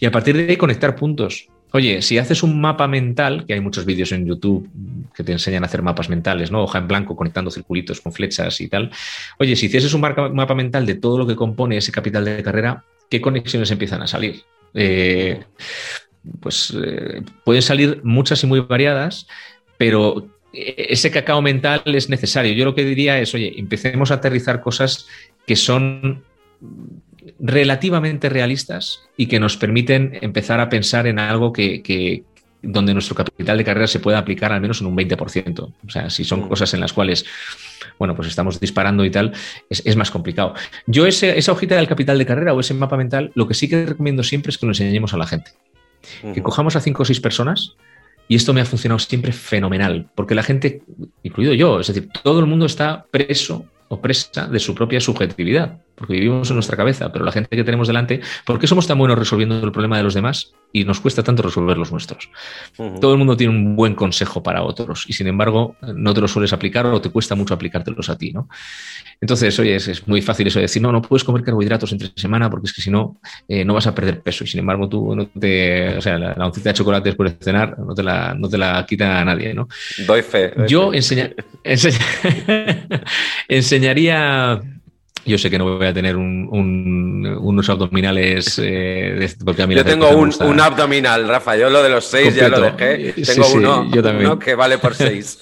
Y 0.00 0.06
a 0.06 0.10
partir 0.10 0.36
de 0.36 0.48
ahí 0.48 0.56
conectar 0.56 0.96
puntos. 0.96 1.48
Oye, 1.72 2.02
si 2.02 2.18
haces 2.18 2.42
un 2.42 2.60
mapa 2.60 2.86
mental, 2.86 3.44
que 3.46 3.54
hay 3.54 3.60
muchos 3.60 3.84
vídeos 3.84 4.12
en 4.12 4.26
YouTube 4.26 4.68
que 5.14 5.24
te 5.24 5.32
enseñan 5.32 5.62
a 5.62 5.66
hacer 5.66 5.82
mapas 5.82 6.08
mentales, 6.08 6.50
¿no? 6.50 6.62
Hoja 6.62 6.78
en 6.78 6.88
blanco 6.88 7.16
conectando 7.16 7.50
circulitos 7.50 8.00
con 8.00 8.12
flechas 8.12 8.60
y 8.60 8.68
tal. 8.68 8.90
Oye, 9.38 9.56
si 9.56 9.66
hicieses 9.66 9.94
un 9.94 10.00
mapa 10.00 10.54
mental 10.54 10.86
de 10.86 10.94
todo 10.94 11.18
lo 11.18 11.26
que 11.26 11.36
compone 11.36 11.78
ese 11.78 11.92
capital 11.92 12.24
de 12.24 12.42
carrera, 12.42 12.84
¿qué 13.08 13.20
conexiones 13.20 13.70
empiezan 13.70 14.02
a 14.02 14.06
salir? 14.06 14.42
Eh, 14.74 15.44
pues 16.40 16.74
eh, 16.82 17.22
pueden 17.44 17.62
salir 17.62 18.00
muchas 18.04 18.42
y 18.44 18.46
muy 18.46 18.60
variadas, 18.60 19.26
pero 19.76 20.28
ese 20.52 21.10
cacao 21.10 21.40
mental 21.40 21.82
es 21.86 22.08
necesario. 22.08 22.52
Yo 22.52 22.64
lo 22.64 22.74
que 22.74 22.84
diría 22.84 23.18
es, 23.18 23.34
oye, 23.34 23.54
empecemos 23.58 24.10
a 24.10 24.14
aterrizar 24.14 24.60
cosas 24.60 25.08
que 25.46 25.56
son 25.56 26.22
relativamente 27.42 28.28
realistas 28.28 29.02
y 29.16 29.26
que 29.26 29.40
nos 29.40 29.56
permiten 29.56 30.16
empezar 30.22 30.60
a 30.60 30.68
pensar 30.68 31.08
en 31.08 31.18
algo 31.18 31.52
que, 31.52 32.22
donde 32.62 32.94
nuestro 32.94 33.16
capital 33.16 33.58
de 33.58 33.64
carrera 33.64 33.88
se 33.88 33.98
pueda 33.98 34.18
aplicar 34.18 34.52
al 34.52 34.60
menos 34.60 34.80
en 34.80 34.86
un 34.86 34.96
20%. 34.96 35.60
O 35.60 35.90
sea, 35.90 36.08
si 36.08 36.24
son 36.24 36.44
mm. 36.44 36.48
cosas 36.48 36.72
en 36.72 36.80
las 36.80 36.92
cuales, 36.92 37.26
bueno, 37.98 38.14
pues 38.14 38.28
estamos 38.28 38.60
disparando 38.60 39.04
y 39.04 39.10
tal, 39.10 39.32
es, 39.68 39.96
más 39.96 40.12
complicado. 40.12 40.54
Yo 40.86 41.04
esa 41.04 41.52
hojita 41.52 41.74
del 41.74 41.88
capital 41.88 42.16
de 42.16 42.26
carrera 42.26 42.54
o 42.54 42.60
ese 42.60 42.74
mapa 42.74 42.96
mental, 42.96 43.32
lo 43.34 43.48
que 43.48 43.54
sí 43.54 43.68
que 43.68 43.86
recomiendo 43.86 44.22
siempre 44.22 44.50
es 44.50 44.58
que 44.58 44.66
lo 44.66 44.70
enseñemos 44.70 45.12
a 45.12 45.16
la 45.16 45.26
gente. 45.26 45.50
Que 46.34 46.42
cojamos 46.42 46.76
a 46.76 46.80
cinco 46.80 47.02
o 47.02 47.04
seis 47.04 47.20
personas 47.20 47.74
y 48.28 48.36
esto 48.36 48.52
me 48.54 48.60
ha 48.60 48.64
funcionado 48.64 49.00
siempre 49.00 49.32
fenomenal, 49.32 50.08
porque 50.14 50.36
la 50.36 50.44
gente, 50.44 50.82
incluido 51.24 51.54
yo, 51.54 51.80
es 51.80 51.88
decir, 51.88 52.08
todo 52.22 52.38
el 52.38 52.46
mundo 52.46 52.66
está 52.66 53.04
preso 53.10 53.66
o 53.88 54.00
presa 54.00 54.46
de 54.46 54.60
su 54.60 54.74
propia 54.76 55.00
subjetividad 55.00 55.80
porque 55.94 56.14
vivimos 56.14 56.48
en 56.50 56.56
nuestra 56.56 56.76
cabeza, 56.76 57.12
pero 57.12 57.24
la 57.24 57.32
gente 57.32 57.54
que 57.56 57.64
tenemos 57.64 57.86
delante, 57.86 58.20
¿por 58.44 58.58
qué 58.58 58.66
somos 58.66 58.86
tan 58.86 58.98
buenos 58.98 59.18
resolviendo 59.18 59.62
el 59.62 59.72
problema 59.72 59.96
de 59.96 60.02
los 60.02 60.14
demás 60.14 60.52
y 60.72 60.84
nos 60.84 61.00
cuesta 61.00 61.22
tanto 61.22 61.42
resolver 61.42 61.76
los 61.76 61.92
nuestros? 61.92 62.30
Todo 63.00 63.12
el 63.12 63.18
mundo 63.18 63.36
tiene 63.36 63.54
un 63.54 63.76
buen 63.76 63.94
consejo 63.94 64.42
para 64.42 64.62
otros 64.62 65.04
y 65.08 65.12
sin 65.12 65.26
embargo 65.26 65.76
no 65.82 66.14
te 66.14 66.20
lo 66.20 66.28
sueles 66.28 66.52
aplicar 66.52 66.86
o 66.86 67.00
te 67.00 67.10
cuesta 67.10 67.34
mucho 67.34 67.54
aplicártelos 67.54 68.08
a 68.08 68.16
ti, 68.16 68.32
¿no? 68.32 68.48
Entonces, 69.20 69.56
oye, 69.58 69.76
es, 69.76 70.08
muy 70.08 70.20
fácil 70.20 70.48
eso 70.48 70.58
de 70.58 70.64
decir, 70.64 70.82
no, 70.82 70.90
no 70.90 71.00
puedes 71.00 71.22
comer 71.22 71.42
carbohidratos 71.44 71.92
entre 71.92 72.10
semana 72.16 72.50
porque 72.50 72.66
es 72.66 72.72
que 72.72 72.82
si 72.82 72.90
no, 72.90 73.20
eh, 73.46 73.64
no 73.64 73.74
vas 73.74 73.86
a 73.86 73.94
perder 73.94 74.20
peso 74.20 74.42
y 74.44 74.48
sin 74.48 74.60
embargo 74.60 74.88
tú 74.88 75.14
no 75.14 75.26
te, 75.26 75.96
o 75.96 76.00
sea, 76.00 76.18
la, 76.18 76.34
oncita 76.44 76.70
de 76.70 76.74
chocolate 76.74 77.10
después 77.10 77.38
de 77.38 77.44
cenar 77.44 77.78
no 77.78 77.94
te 77.94 78.02
la, 78.02 78.34
no 78.34 78.48
te 78.48 78.58
la 78.58 78.84
quita 78.86 79.20
a 79.20 79.24
nadie, 79.24 79.54
¿no? 79.54 79.68
Doy 80.06 80.22
fe. 80.22 80.52
Yo 80.66 80.90
enseñaría 83.48 84.60
yo 85.24 85.38
sé 85.38 85.50
que 85.50 85.58
no 85.58 85.76
voy 85.76 85.86
a 85.86 85.94
tener 85.94 86.16
unos 86.16 87.68
abdominales 87.68 88.60
eh, 88.62 89.28
porque 89.44 89.62
a 89.62 89.66
mí 89.66 89.74
Yo 89.74 89.84
tengo 89.84 90.10
un, 90.10 90.60
abdominal, 90.60 91.28
Rafa. 91.28 91.56
Yo 91.56 91.70
lo 91.70 91.82
de 91.82 91.90
los 91.90 92.04
seis 92.04 92.34
ya 92.34 92.48
lo 92.48 92.60
dejé. 92.60 93.12
Tengo 93.22 93.46
uno, 93.54 94.38
que 94.38 94.54
vale 94.54 94.78
por 94.78 94.94
seis. 94.94 95.38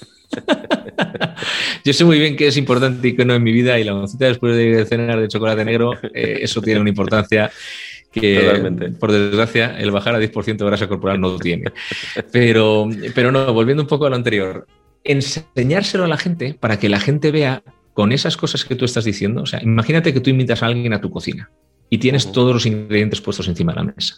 Yo 1.83 1.93
sé 1.93 2.05
muy 2.05 2.19
bien 2.19 2.35
que 2.35 2.47
es 2.47 2.57
importante 2.57 3.09
y 3.09 3.15
que 3.15 3.25
no 3.25 3.33
en 3.33 3.43
mi 3.43 3.51
vida 3.51 3.79
y 3.79 3.83
la 3.83 3.93
moncita 3.93 4.25
después 4.25 4.55
de 4.55 4.85
cenar 4.85 5.19
de 5.19 5.27
chocolate 5.27 5.65
negro, 5.65 5.93
eh, 6.13 6.39
eso 6.41 6.61
tiene 6.61 6.79
una 6.79 6.89
importancia 6.89 7.51
que 8.11 8.93
por 8.99 9.11
desgracia 9.11 9.77
el 9.79 9.91
bajar 9.91 10.15
a 10.15 10.19
10% 10.19 10.57
de 10.57 10.65
grasa 10.65 10.87
corporal 10.87 11.19
no 11.19 11.37
tiene. 11.37 11.71
Pero, 12.31 12.87
pero 13.15 13.31
no, 13.31 13.53
volviendo 13.53 13.83
un 13.83 13.89
poco 13.89 14.05
a 14.05 14.09
lo 14.09 14.15
anterior, 14.15 14.67
enseñárselo 15.03 16.03
a 16.03 16.07
la 16.07 16.17
gente 16.17 16.55
para 16.59 16.77
que 16.77 16.89
la 16.89 16.99
gente 16.99 17.31
vea 17.31 17.63
con 17.93 18.11
esas 18.11 18.37
cosas 18.37 18.65
que 18.65 18.75
tú 18.75 18.85
estás 18.85 19.03
diciendo. 19.03 19.43
O 19.43 19.45
sea, 19.45 19.61
imagínate 19.61 20.13
que 20.13 20.19
tú 20.19 20.29
invitas 20.29 20.63
a 20.63 20.67
alguien 20.67 20.93
a 20.93 21.01
tu 21.01 21.09
cocina 21.09 21.49
y 21.89 21.97
tienes 21.97 22.31
todos 22.31 22.53
los 22.53 22.65
ingredientes 22.65 23.21
puestos 23.21 23.47
encima 23.47 23.73
de 23.73 23.79
la 23.79 23.93
mesa. 23.93 24.15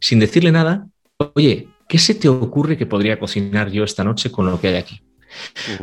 Sin 0.00 0.18
decirle 0.18 0.50
nada, 0.52 0.86
oye, 1.34 1.68
¿qué 1.88 1.98
se 1.98 2.14
te 2.14 2.28
ocurre 2.28 2.76
que 2.76 2.86
podría 2.86 3.18
cocinar 3.18 3.70
yo 3.70 3.84
esta 3.84 4.04
noche 4.04 4.30
con 4.30 4.46
lo 4.46 4.60
que 4.60 4.68
hay 4.68 4.76
aquí? 4.76 5.00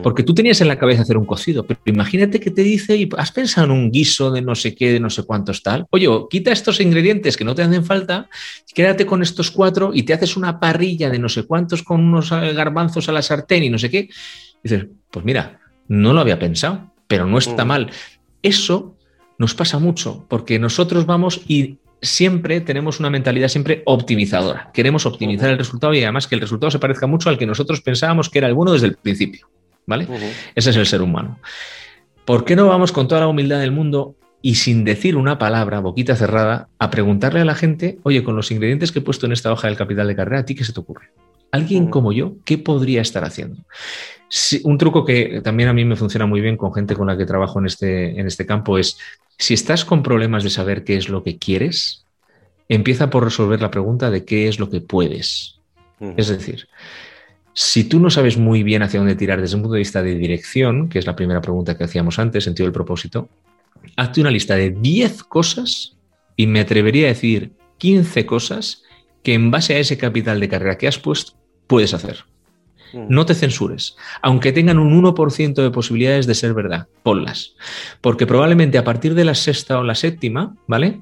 Porque 0.03 0.23
tú 0.23 0.33
tenías 0.33 0.61
en 0.61 0.67
la 0.67 0.77
cabeza 0.77 1.01
hacer 1.01 1.17
un 1.17 1.25
cocido, 1.25 1.65
pero 1.65 1.79
imagínate 1.85 2.39
que 2.39 2.51
te 2.51 2.61
dice, 2.61 2.95
y 2.95 3.09
has 3.17 3.31
pensado 3.31 3.65
en 3.65 3.71
un 3.71 3.91
guiso 3.91 4.31
de 4.31 4.41
no 4.41 4.55
sé 4.55 4.75
qué, 4.75 4.93
de 4.93 4.99
no 4.99 5.09
sé 5.09 5.23
cuántos 5.23 5.63
tal. 5.63 5.85
Oye, 5.91 6.07
quita 6.29 6.51
estos 6.51 6.79
ingredientes 6.79 7.37
que 7.37 7.43
no 7.43 7.55
te 7.55 7.63
hacen 7.63 7.83
falta, 7.83 8.29
quédate 8.73 9.05
con 9.05 9.21
estos 9.21 9.51
cuatro 9.51 9.91
y 9.93 10.03
te 10.03 10.13
haces 10.13 10.37
una 10.37 10.59
parrilla 10.59 11.09
de 11.09 11.19
no 11.19 11.29
sé 11.29 11.43
cuántos 11.43 11.83
con 11.83 12.01
unos 12.01 12.31
eh, 12.31 12.53
garbanzos 12.53 13.09
a 13.09 13.11
la 13.11 13.21
sartén 13.21 13.63
y 13.63 13.69
no 13.69 13.77
sé 13.77 13.89
qué. 13.89 14.09
dices, 14.63 14.87
pues 15.09 15.25
mira, 15.25 15.59
no 15.87 16.13
lo 16.13 16.21
había 16.21 16.37
pensado, 16.37 16.88
pero 17.09 17.25
no 17.25 17.39
está 17.39 17.65
mal. 17.65 17.89
Eso 18.43 18.95
nos 19.39 19.55
pasa 19.55 19.79
mucho, 19.79 20.25
porque 20.29 20.59
nosotros 20.59 21.07
vamos 21.07 21.41
y 21.47 21.79
siempre 22.01 22.61
tenemos 22.61 22.99
una 22.99 23.09
mentalidad 23.09 23.47
siempre 23.49 23.81
optimizadora. 23.85 24.69
Queremos 24.73 25.05
optimizar 25.05 25.49
el 25.49 25.57
resultado 25.57 25.93
y 25.95 26.03
además 26.03 26.27
que 26.27 26.35
el 26.35 26.41
resultado 26.41 26.69
se 26.69 26.79
parezca 26.79 27.07
mucho 27.07 27.29
al 27.29 27.37
que 27.37 27.47
nosotros 27.47 27.81
pensábamos 27.81 28.29
que 28.29 28.37
era 28.37 28.47
el 28.47 28.53
bueno 28.53 28.71
desde 28.71 28.87
el 28.87 28.95
principio. 28.95 29.49
¿Vale? 29.87 30.07
Ese 30.53 30.69
es 30.69 30.75
el 30.75 30.85
ser 30.85 31.01
humano. 31.01 31.39
¿Por 32.25 32.45
qué 32.45 32.55
no 32.55 32.67
vamos 32.67 32.91
con 32.91 33.07
toda 33.07 33.21
la 33.21 33.27
humildad 33.27 33.59
del 33.59 33.71
mundo 33.71 34.15
y 34.39 34.55
sin 34.55 34.83
decir 34.83 35.15
una 35.15 35.39
palabra, 35.39 35.79
boquita 35.79 36.15
cerrada, 36.15 36.69
a 36.77 36.91
preguntarle 36.91 37.41
a 37.41 37.45
la 37.45 37.55
gente, 37.55 37.97
oye, 38.03 38.23
con 38.23 38.35
los 38.35 38.51
ingredientes 38.51 38.91
que 38.91 38.99
he 38.99 39.01
puesto 39.01 39.25
en 39.25 39.31
esta 39.31 39.51
hoja 39.51 39.67
del 39.67 39.77
capital 39.77 40.07
de 40.07 40.15
carrera, 40.15 40.41
¿a 40.41 40.45
ti 40.45 40.53
qué 40.53 40.63
se 40.63 40.73
te 40.73 40.79
ocurre? 40.79 41.09
Alguien 41.51 41.87
como 41.87 42.13
yo, 42.13 42.35
¿qué 42.45 42.59
podría 42.59 43.01
estar 43.01 43.25
haciendo? 43.25 43.63
Un 44.63 44.77
truco 44.77 45.05
que 45.05 45.41
también 45.41 45.69
a 45.69 45.73
mí 45.73 45.85
me 45.85 45.95
funciona 45.95 46.25
muy 46.25 46.41
bien 46.41 46.57
con 46.57 46.73
gente 46.73 46.95
con 46.95 47.07
la 47.07 47.17
que 47.17 47.25
trabajo 47.25 47.59
en 47.59 47.65
este, 47.65 48.19
en 48.19 48.27
este 48.27 48.45
campo 48.45 48.77
es 48.77 48.97
si 49.37 49.53
estás 49.53 49.85
con 49.85 50.03
problemas 50.03 50.43
de 50.43 50.49
saber 50.49 50.83
qué 50.83 50.97
es 50.97 51.09
lo 51.09 51.23
que 51.23 51.37
quieres, 51.37 52.05
empieza 52.67 53.09
por 53.09 53.23
resolver 53.23 53.61
la 53.61 53.71
pregunta 53.71 54.11
de 54.11 54.25
qué 54.25 54.47
es 54.47 54.59
lo 54.59 54.69
que 54.69 54.81
puedes. 54.81 55.55
Es 56.15 56.29
decir, 56.29 56.67
si 57.53 57.83
tú 57.83 57.99
no 57.99 58.09
sabes 58.09 58.37
muy 58.37 58.63
bien 58.63 58.83
hacia 58.83 58.99
dónde 58.99 59.15
tirar 59.15 59.41
desde 59.41 59.55
un 59.55 59.63
punto 59.63 59.73
de 59.73 59.79
vista 59.79 60.01
de 60.01 60.15
dirección, 60.15 60.87
que 60.87 60.99
es 60.99 61.05
la 61.05 61.15
primera 61.15 61.41
pregunta 61.41 61.77
que 61.77 61.83
hacíamos 61.83 62.19
antes, 62.19 62.45
sentido 62.45 62.65
del 62.65 62.73
propósito, 62.73 63.27
hazte 63.97 64.21
una 64.21 64.31
lista 64.31 64.55
de 64.55 64.69
10 64.69 65.23
cosas 65.23 65.97
y 66.35 66.47
me 66.47 66.61
atrevería 66.61 67.07
a 67.07 67.09
decir 67.09 67.51
15 67.79 68.25
cosas 68.25 68.83
que 69.23 69.33
en 69.33 69.51
base 69.51 69.75
a 69.75 69.79
ese 69.79 69.97
capital 69.97 70.39
de 70.39 70.47
carrera 70.47 70.77
que 70.77 70.87
has 70.87 70.99
puesto 70.99 71.33
puedes 71.67 71.93
hacer. 71.93 72.23
Mm. 72.93 73.05
No 73.09 73.25
te 73.25 73.35
censures. 73.35 73.95
Aunque 74.21 74.51
tengan 74.51 74.79
un 74.79 75.01
1% 75.01 75.53
de 75.53 75.71
posibilidades 75.71 76.27
de 76.27 76.35
ser 76.35 76.53
verdad, 76.53 76.87
ponlas. 77.03 77.55
Porque 78.01 78.25
probablemente 78.25 78.77
a 78.77 78.83
partir 78.83 79.15
de 79.15 79.25
la 79.25 79.35
sexta 79.35 79.79
o 79.79 79.83
la 79.83 79.95
séptima, 79.95 80.55
¿vale? 80.67 81.01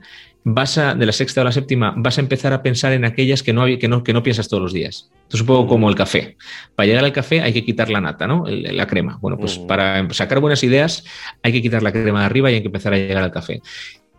Vas 0.50 0.78
a, 0.78 0.96
de 0.96 1.06
la 1.06 1.12
sexta 1.12 1.42
o 1.42 1.44
la 1.44 1.52
séptima, 1.52 1.94
vas 1.98 2.18
a 2.18 2.22
empezar 2.22 2.54
a 2.54 2.64
pensar 2.64 2.94
en 2.94 3.04
aquellas 3.04 3.44
que 3.44 3.52
no, 3.52 3.66
que 3.66 3.88
no, 3.88 4.04
que 4.04 4.14
no 4.14 4.24
piensas 4.24 4.48
todos 4.48 4.64
los 4.64 4.74
días. 4.74 5.12
Esto 5.24 5.38
es 5.38 5.42
un 5.42 5.48
poco 5.48 5.66
mm. 5.66 5.68
como 5.68 5.90
el 5.90 5.96
café. 5.96 6.38
Para 6.76 6.88
llegar 6.88 7.04
al 7.04 7.12
café 7.12 7.42
hay 7.42 7.52
que 7.52 7.66
quitar 7.66 7.90
la 7.90 8.00
nata, 8.00 8.28
¿no? 8.28 8.46
la 8.48 8.88
crema. 8.88 9.18
Bueno, 9.22 9.38
pues 9.38 9.60
mm. 9.60 9.68
para 9.68 10.10
sacar 10.14 10.40
buenas 10.40 10.64
ideas 10.64 11.04
hay 11.44 11.52
que 11.52 11.62
quitar 11.62 11.84
la 11.84 11.92
crema 11.92 12.22
de 12.22 12.26
arriba 12.26 12.50
y 12.52 12.56
hay 12.56 12.62
que 12.62 12.68
empezar 12.68 12.94
a 12.94 12.98
llegar 12.98 13.24
al 13.24 13.32
café 13.32 13.62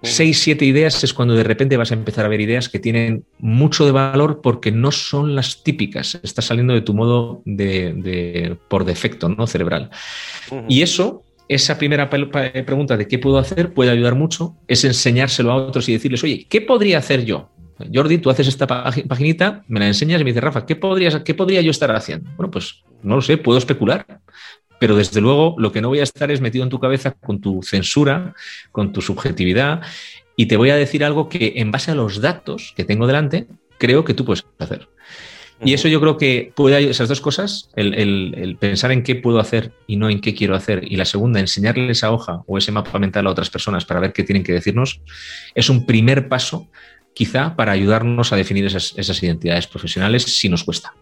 seis, 0.02 0.40
siete 0.40 0.64
ideas 0.64 1.02
es 1.02 1.12
cuando 1.12 1.34
de 1.34 1.44
repente 1.44 1.76
vas 1.76 1.90
a 1.90 1.94
empezar 1.94 2.24
a 2.24 2.28
ver 2.28 2.40
ideas 2.40 2.68
que 2.68 2.78
tienen 2.78 3.24
mucho 3.38 3.84
de 3.84 3.92
valor 3.92 4.40
porque 4.42 4.72
no 4.72 4.92
son 4.92 5.34
las 5.34 5.62
típicas. 5.62 6.20
Estás 6.22 6.46
saliendo 6.46 6.74
de 6.74 6.82
tu 6.82 6.94
modo 6.94 7.42
de, 7.44 8.56
por 8.68 8.84
defecto, 8.84 9.28
¿no? 9.28 9.46
Cerebral. 9.46 9.90
Y 10.68 10.82
eso, 10.82 11.24
esa 11.48 11.78
primera 11.78 12.08
pregunta 12.11 12.96
de 12.96 13.08
qué 13.08 13.18
puedo 13.18 13.38
hacer 13.38 13.72
puede 13.72 13.90
ayudar 13.90 14.14
mucho, 14.14 14.56
es 14.66 14.84
enseñárselo 14.84 15.52
a 15.52 15.56
otros 15.56 15.88
y 15.88 15.92
decirles, 15.92 16.22
oye, 16.22 16.46
¿qué 16.48 16.61
podría 16.61 16.98
hacer 16.98 17.24
yo? 17.24 17.50
Jordi, 17.94 18.18
tú 18.18 18.28
haces 18.28 18.48
esta 18.48 18.66
paginita, 18.66 19.64
me 19.68 19.78
la 19.78 19.87
enseñas 19.87 20.20
y 20.20 20.24
me 20.24 20.30
dice, 20.30 20.40
Rafa, 20.40 20.66
¿qué, 20.66 20.74
podrías, 20.74 21.20
¿qué 21.20 21.34
podría 21.34 21.61
yo 21.61 21.70
estar 21.70 21.94
haciendo? 21.94 22.28
Bueno, 22.37 22.50
pues 22.50 22.82
no 23.02 23.16
lo 23.16 23.22
sé, 23.22 23.38
puedo 23.38 23.58
especular 23.58 24.04
pero 24.78 24.96
desde 24.96 25.20
luego 25.20 25.54
lo 25.58 25.72
que 25.72 25.80
no 25.80 25.88
voy 25.88 26.00
a 26.00 26.04
estar 26.04 26.30
es 26.30 26.40
metido 26.40 26.64
en 26.64 26.70
tu 26.70 26.80
cabeza 26.80 27.12
con 27.12 27.40
tu 27.40 27.62
censura, 27.62 28.34
con 28.72 28.92
tu 28.92 29.00
subjetividad, 29.00 29.82
y 30.36 30.46
te 30.46 30.56
voy 30.56 30.70
a 30.70 30.76
decir 30.76 31.04
algo 31.04 31.28
que 31.28 31.54
en 31.56 31.70
base 31.70 31.90
a 31.90 31.94
los 31.94 32.20
datos 32.20 32.72
que 32.76 32.84
tengo 32.84 33.06
delante, 33.06 33.48
creo 33.78 34.04
que 34.04 34.14
tú 34.14 34.24
puedes 34.24 34.44
hacer. 34.58 34.88
Y 35.64 35.74
eso 35.74 35.88
yo 35.88 36.00
creo 36.00 36.16
que 36.16 36.52
puede, 36.54 36.88
esas 36.88 37.08
dos 37.08 37.20
cosas, 37.20 37.70
el, 37.74 38.56
pensar 38.60 38.92
en 38.92 39.02
qué 39.02 39.16
puedo 39.16 39.40
hacer 39.40 39.72
y 39.88 39.96
no 39.96 40.08
en 40.08 40.20
qué 40.20 40.34
quiero 40.34 40.54
hacer, 40.54 40.84
y 40.84 40.96
la 40.96 41.04
segunda, 41.04 41.40
enseñarle 41.40 41.90
esa 41.90 42.12
hoja 42.12 42.42
o 42.46 42.58
ese 42.58 42.70
mapa 42.70 42.98
mental 43.00 43.26
a 43.26 43.30
otras 43.30 43.50
personas 43.50 43.84
para 43.84 43.98
ver 43.98 44.12
qué 44.12 44.22
tienen 44.22 44.44
que 44.44 44.52
decirnos, 44.52 45.00
es 45.56 45.68
un 45.68 45.84
primer 45.84 46.28
paso 46.28 46.68
quizá 47.12 47.56
para 47.56 47.72
ayudarnos 47.72 48.32
a 48.32 48.36
definir 48.36 48.66
esas, 48.66 48.94
esas 48.96 49.20
identidades 49.20 49.66
profesionales 49.66 50.22
si 50.22 50.48
nos 50.48 50.62
cuesta. 50.62 50.94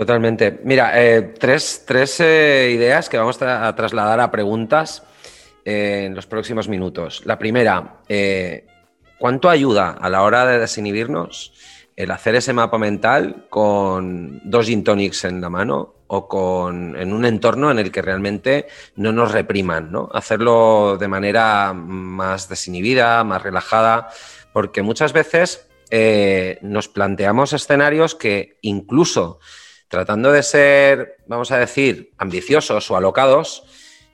Totalmente. 0.00 0.60
Mira, 0.64 0.92
eh, 0.94 1.34
tres, 1.38 1.84
eh, 2.20 2.72
ideas 2.74 3.10
que 3.10 3.18
vamos 3.18 3.42
a, 3.42 3.76
trasladar 3.76 4.18
a 4.18 4.30
preguntas 4.30 5.02
eh, 5.62 6.04
en 6.06 6.14
los 6.14 6.24
próximos 6.24 6.68
minutos. 6.68 7.20
La 7.26 7.38
primera, 7.38 7.98
¿cuánto 9.18 9.50
ayuda 9.50 9.90
a 9.90 10.08
la 10.08 10.22
hora 10.22 10.46
de 10.46 10.58
desinhibirnos 10.58 11.52
el 11.96 12.10
hacer 12.12 12.34
ese 12.34 12.54
mapa 12.54 12.78
mental 12.78 13.44
con 13.50 14.40
dos 14.42 14.64
gin 14.64 14.84
tonics 14.84 15.24
en 15.24 15.42
la 15.42 15.50
mano 15.50 15.96
o 16.06 16.26
con, 16.26 16.96
en 16.96 17.12
un 17.12 17.26
entorno 17.26 17.70
en 17.70 17.78
el 17.78 17.92
que 17.92 18.00
realmente 18.00 18.68
no 18.96 19.12
nos 19.12 19.32
repriman, 19.32 19.92
¿no? 19.92 20.08
Hacerlo 20.14 20.96
de 20.98 21.08
manera 21.08 21.74
más 21.74 22.48
desinhibida, 22.48 23.22
más 23.22 23.42
relajada, 23.42 24.08
porque 24.54 24.80
muchas 24.80 25.12
veces 25.12 25.68
nos 26.62 26.88
planteamos 26.88 27.52
escenarios 27.52 28.14
que 28.14 28.56
incluso 28.62 29.40
tratando 29.90 30.30
de 30.30 30.44
ser, 30.44 31.16
vamos 31.26 31.50
a 31.50 31.58
decir, 31.58 32.12
ambiciosos 32.16 32.88
o 32.92 32.96
alocados, 32.96 33.64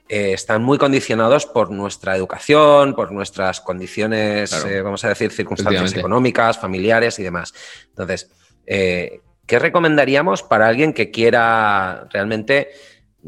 eh, 0.09 0.33
están 0.33 0.63
muy 0.63 0.79
condicionados 0.79 1.45
por 1.45 1.69
nuestra 1.69 2.15
educación, 2.15 2.95
por 2.95 3.11
nuestras 3.11 3.61
condiciones, 3.61 4.51
eh, 4.65 4.81
vamos 4.81 5.05
a 5.05 5.09
decir, 5.09 5.31
circunstancias 5.31 5.95
económicas, 5.95 6.57
familiares 6.57 7.19
y 7.19 7.23
demás. 7.23 7.53
Entonces, 7.89 8.31
eh, 8.65 9.21
¿qué 9.45 9.59
recomendaríamos 9.59 10.41
para 10.41 10.67
alguien 10.67 10.93
que 10.93 11.11
quiera 11.11 12.07
realmente 12.09 12.69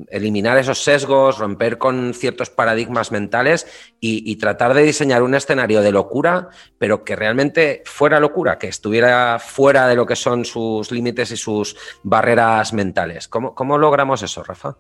eliminar 0.09 0.57
esos 0.57 0.83
sesgos, 0.83 1.37
romper 1.37 1.77
con 1.77 2.13
ciertos 2.13 2.49
paradigmas 2.49 3.11
mentales 3.11 3.67
y, 3.99 4.35
tratar 4.37 4.73
de 4.73 4.83
diseñar 4.83 5.23
un 5.23 5.35
escenario 5.35 5.81
de 5.81 5.91
locura, 5.91 6.49
pero 6.77 7.03
que 7.03 7.15
realmente 7.15 7.81
fuera 7.85 8.19
locura, 8.19 8.57
que 8.57 8.67
estuviera 8.67 9.39
fuera 9.39 9.87
de 9.87 9.95
lo 9.95 10.05
que 10.05 10.15
son 10.15 10.45
sus 10.45 10.91
límites 10.91 11.31
y 11.31 11.37
sus 11.37 11.75
barreras 12.03 12.73
mentales. 12.73 13.27
¿Cómo, 13.27 13.77
logramos 13.77 14.23
eso, 14.23 14.43
Rafa? 14.43 14.77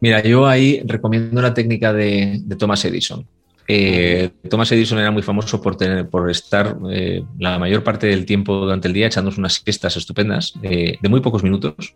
Mira, 0.00 0.22
yo 0.22 0.46
ahí 0.46 0.82
recomiendo 0.84 1.40
la 1.40 1.54
técnica 1.54 1.92
de, 1.92 2.42
Thomas 2.58 2.84
Edison. 2.84 3.26
Eh, 3.68 4.30
Thomas 4.50 4.72
Edison 4.72 4.98
era 4.98 5.12
muy 5.12 5.22
famoso 5.22 5.62
por, 5.62 5.76
tener, 5.76 6.08
por 6.08 6.28
estar 6.28 6.76
eh, 6.90 7.22
la 7.38 7.60
mayor 7.60 7.84
parte 7.84 8.08
del 8.08 8.26
tiempo 8.26 8.56
durante 8.56 8.88
el 8.88 8.94
día 8.94 9.06
echándonos 9.06 9.38
unas 9.38 9.54
siestas 9.54 9.96
estupendas 9.96 10.54
eh, 10.62 10.98
de 11.00 11.08
muy 11.08 11.20
pocos 11.20 11.44
minutos 11.44 11.94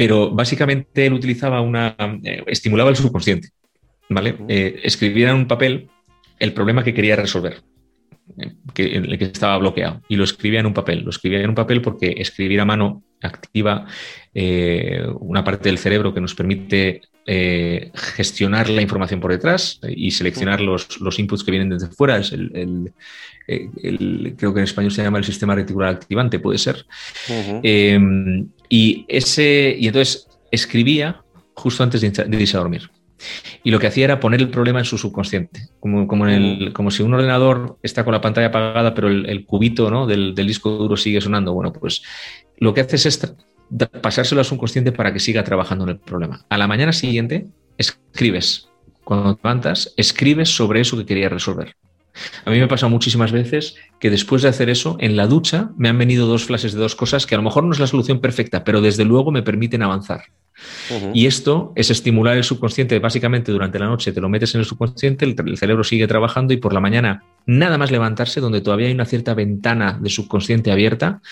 pero 0.00 0.30
básicamente 0.30 1.04
él 1.04 1.12
utilizaba 1.12 1.60
una, 1.60 1.94
eh, 2.24 2.42
estimulaba 2.46 2.88
el 2.88 2.96
subconsciente, 2.96 3.50
¿vale? 4.08 4.34
Eh, 4.48 4.80
escribía 4.82 5.28
en 5.28 5.36
un 5.36 5.46
papel 5.46 5.90
el 6.38 6.54
problema 6.54 6.82
que 6.82 6.94
quería 6.94 7.16
resolver, 7.16 7.60
eh, 8.38 8.52
que, 8.72 8.96
el 8.96 9.18
que 9.18 9.26
estaba 9.26 9.58
bloqueado, 9.58 10.00
y 10.08 10.16
lo 10.16 10.24
escribía 10.24 10.60
en 10.60 10.64
un 10.64 10.72
papel. 10.72 11.02
Lo 11.02 11.10
escribía 11.10 11.42
en 11.42 11.50
un 11.50 11.54
papel 11.54 11.82
porque 11.82 12.14
escribir 12.16 12.62
a 12.62 12.64
mano 12.64 13.02
activa 13.20 13.84
una 15.20 15.44
parte 15.44 15.68
del 15.68 15.76
cerebro 15.76 16.14
que 16.14 16.22
nos 16.22 16.34
permite 16.34 17.02
gestionar 17.92 18.70
la 18.70 18.80
información 18.80 19.20
por 19.20 19.32
detrás 19.32 19.80
y 19.86 20.12
seleccionar 20.12 20.62
los, 20.62 20.98
los, 21.02 21.18
inputs 21.18 21.44
que 21.44 21.50
vienen 21.50 21.68
desde 21.68 21.88
fuera. 21.88 22.16
Es 22.16 22.32
el, 22.32 22.94
creo 24.38 24.54
que 24.54 24.60
en 24.60 24.64
español 24.64 24.92
se 24.92 25.02
llama 25.02 25.18
el 25.18 25.24
sistema 25.24 25.54
reticular 25.54 25.90
activante, 25.90 26.38
puede 26.38 26.56
ser. 26.56 26.86
Y, 28.70 29.04
ese, 29.08 29.76
y 29.78 29.88
entonces 29.88 30.28
escribía 30.50 31.22
justo 31.54 31.82
antes 31.82 32.00
de 32.00 32.40
irse 32.40 32.56
a 32.56 32.60
dormir. 32.60 32.90
Y 33.62 33.70
lo 33.70 33.78
que 33.78 33.86
hacía 33.86 34.04
era 34.04 34.20
poner 34.20 34.40
el 34.40 34.48
problema 34.48 34.78
en 34.78 34.84
su 34.84 34.96
subconsciente, 34.96 35.68
como, 35.78 36.06
como, 36.06 36.26
en 36.26 36.42
el, 36.42 36.72
como 36.72 36.90
si 36.90 37.02
un 37.02 37.12
ordenador 37.12 37.78
está 37.82 38.04
con 38.04 38.12
la 38.12 38.20
pantalla 38.20 38.46
apagada, 38.48 38.94
pero 38.94 39.08
el, 39.08 39.44
cubito 39.44 39.90
¿no? 39.90 40.06
del, 40.06 40.34
disco 40.34 40.70
duro 40.70 40.96
sigue 40.96 41.20
sonando. 41.20 41.52
Bueno, 41.52 41.72
pues 41.72 42.02
lo 42.58 42.72
que 42.72 42.80
haces 42.80 43.06
es 43.06 43.34
pasárselo 44.00 44.40
a 44.40 44.44
su 44.44 44.50
subconsciente 44.50 44.92
para 44.92 45.12
que 45.12 45.20
siga 45.20 45.44
trabajando 45.44 45.84
en 45.84 45.90
el 45.90 45.98
problema. 45.98 46.44
A 46.48 46.58
la 46.58 46.66
mañana 46.66 46.92
siguiente, 46.92 47.46
escribes. 47.76 48.68
Cuando 49.04 49.34
te 49.34 49.42
levantas, 49.42 49.92
escribes 49.96 50.48
sobre 50.48 50.80
eso 50.80 50.96
que 50.96 51.06
querías 51.06 51.32
resolver. 51.32 51.74
A 52.44 52.50
mí 52.50 52.58
me 52.58 52.64
ha 52.64 52.68
pasado 52.68 52.90
muchísimas 52.90 53.32
veces 53.32 53.76
que 53.98 54.10
después 54.10 54.42
de 54.42 54.48
hacer 54.48 54.70
eso, 54.70 54.96
en 55.00 55.16
la 55.16 55.26
ducha 55.26 55.70
me 55.76 55.88
han 55.88 55.98
venido 55.98 56.26
dos 56.26 56.44
flashes 56.44 56.72
de 56.72 56.80
dos 56.80 56.96
cosas 56.96 57.26
que 57.26 57.34
a 57.34 57.38
lo 57.38 57.44
mejor 57.44 57.64
no 57.64 57.72
es 57.72 57.80
la 57.80 57.86
solución 57.86 58.20
perfecta, 58.20 58.64
pero 58.64 58.80
desde 58.80 59.04
luego 59.04 59.30
me 59.30 59.42
permiten 59.42 59.82
avanzar. 59.82 60.22
Y 61.14 61.26
esto 61.26 61.72
es 61.74 61.90
estimular 61.90 62.36
el 62.36 62.44
subconsciente. 62.44 62.98
Básicamente 62.98 63.52
durante 63.52 63.78
la 63.78 63.86
noche 63.86 64.12
te 64.12 64.20
lo 64.20 64.28
metes 64.28 64.54
en 64.54 64.60
el 64.60 64.66
subconsciente, 64.66 65.24
el, 65.24 65.56
cerebro 65.56 65.84
sigue 65.84 66.06
trabajando 66.06 66.52
y 66.52 66.58
por 66.58 66.72
la 66.72 66.80
mañana 66.80 67.24
nada 67.46 67.78
más 67.78 67.90
levantarse, 67.90 68.40
donde 68.40 68.60
todavía 68.60 68.88
hay 68.88 68.92
una 68.92 69.06
cierta 69.06 69.34
ventana 69.34 69.98
de 70.00 70.10
subconsciente 70.10 70.70
abierta, 70.70 71.22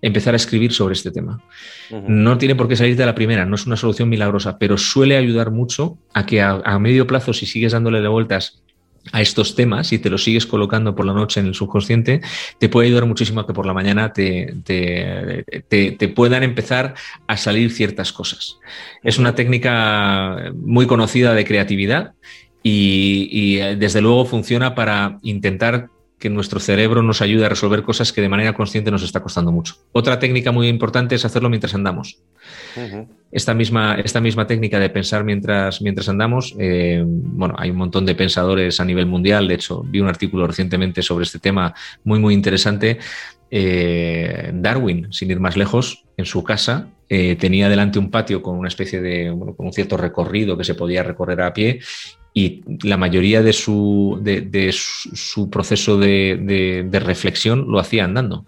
empezar 0.00 0.34
a 0.34 0.36
escribir 0.36 0.72
sobre 0.72 0.94
este 0.94 1.10
tema. 1.10 1.40
No 1.90 2.38
tiene 2.38 2.54
por 2.54 2.68
qué 2.68 2.76
salir 2.76 2.96
de 2.96 3.06
la 3.06 3.14
primera, 3.14 3.46
no 3.46 3.54
es 3.54 3.66
una 3.66 3.76
solución 3.76 4.08
milagrosa, 4.08 4.58
pero 4.58 4.76
suele 4.76 5.16
ayudar 5.16 5.50
mucho 5.50 5.98
a 6.14 6.26
que 6.26 6.40
a, 6.42 6.78
medio 6.78 7.06
plazo, 7.06 7.32
si 7.32 7.46
sigues 7.46 7.72
dándole 7.72 8.06
vueltas 8.08 8.61
a 9.10 9.20
estos 9.20 9.54
temas 9.56 9.92
y 9.92 9.98
te 9.98 10.10
los 10.10 10.22
sigues 10.22 10.46
colocando 10.46 10.94
por 10.94 11.06
la 11.06 11.12
noche 11.12 11.40
en 11.40 11.46
el 11.46 11.54
subconsciente, 11.54 12.20
te 12.58 12.68
puede 12.68 12.86
ayudar 12.86 13.06
muchísimo 13.06 13.40
a 13.40 13.46
que 13.46 13.52
por 13.52 13.66
la 13.66 13.74
mañana 13.74 14.12
te, 14.12 14.54
te, 14.64 16.08
puedan 16.14 16.42
empezar 16.42 16.94
a 17.26 17.36
salir 17.36 17.72
ciertas 17.72 18.12
cosas. 18.12 18.58
Es 19.02 19.18
una 19.18 19.34
técnica 19.34 20.52
muy 20.54 20.86
conocida 20.86 21.34
de 21.34 21.44
creatividad 21.44 22.12
y, 22.62 23.28
y 23.30 23.56
desde 23.76 24.00
luego 24.00 24.24
funciona 24.24 24.74
para 24.74 25.18
intentar 25.22 25.88
que 26.22 26.30
nuestro 26.30 26.60
cerebro 26.60 27.02
nos 27.02 27.20
ayude 27.20 27.46
a 27.46 27.48
resolver 27.48 27.82
cosas 27.82 28.12
que 28.12 28.20
de 28.20 28.28
manera 28.28 28.52
consciente 28.52 28.92
nos 28.92 29.02
está 29.02 29.20
costando 29.20 29.50
mucho. 29.50 29.74
Otra 29.90 30.20
técnica 30.20 30.52
muy 30.52 30.68
importante 30.68 31.16
es 31.16 31.24
hacerlo 31.24 31.50
mientras 31.50 31.74
andamos. 31.74 32.22
esta, 33.32 33.54
misma, 33.54 33.96
esta 33.96 34.20
misma 34.20 34.46
técnica 34.46 34.78
de 34.78 34.88
pensar 34.88 35.24
mientras, 35.24 35.82
mientras 35.82 36.08
andamos, 36.08 36.54
eh, 36.60 37.02
bueno, 37.04 37.56
hay 37.58 37.70
un 37.70 37.76
montón 37.76 38.06
de 38.06 38.14
pensadores 38.14 38.78
a 38.78 38.84
nivel 38.84 39.06
mundial, 39.06 39.48
de 39.48 39.54
hecho, 39.54 39.82
vi 39.82 39.98
un 39.98 40.06
artículo 40.06 40.46
recientemente 40.46 41.02
sobre 41.02 41.24
este 41.24 41.40
tema 41.40 41.74
muy, 42.04 42.20
muy 42.20 42.34
interesante. 42.34 43.00
Eh, 43.50 44.52
Darwin, 44.54 45.12
sin 45.12 45.28
ir 45.28 45.40
más 45.40 45.56
lejos, 45.56 46.04
en 46.16 46.24
su 46.24 46.44
casa 46.44 46.86
eh, 47.08 47.34
tenía 47.34 47.68
delante 47.68 47.98
un 47.98 48.12
patio 48.12 48.42
con 48.42 48.56
una 48.56 48.68
especie 48.68 49.00
de, 49.00 49.30
bueno, 49.30 49.56
con 49.56 49.66
un 49.66 49.72
cierto 49.72 49.96
recorrido 49.96 50.56
que 50.56 50.62
se 50.62 50.76
podía 50.76 51.02
recorrer 51.02 51.42
a 51.42 51.52
pie 51.52 51.80
y 52.34 52.62
la 52.82 52.96
mayoría 52.96 53.42
de 53.42 53.52
su, 53.52 54.18
de, 54.22 54.70
su 54.72 55.50
proceso 55.50 55.98
de, 55.98 56.88
reflexión 56.92 57.66
lo 57.70 57.78
hacía 57.78 58.04
andando. 58.04 58.46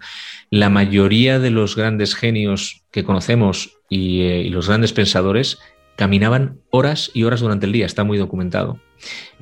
La 0.49 0.69
mayoría 0.69 1.39
de 1.39 1.51
los 1.51 1.75
grandes 1.75 2.15
genios 2.15 2.83
que 2.91 3.03
conocemos 3.03 3.77
y, 3.89 4.21
eh, 4.21 4.49
los 4.49 4.67
grandes 4.67 4.93
pensadores 4.93 5.59
caminaban 5.95 6.59
horas 6.71 7.11
y 7.13 7.23
horas 7.23 7.41
durante 7.41 7.65
el 7.65 7.71
día, 7.71 7.85
está 7.85 8.03
muy 8.03 8.17
documentado. 8.17 8.79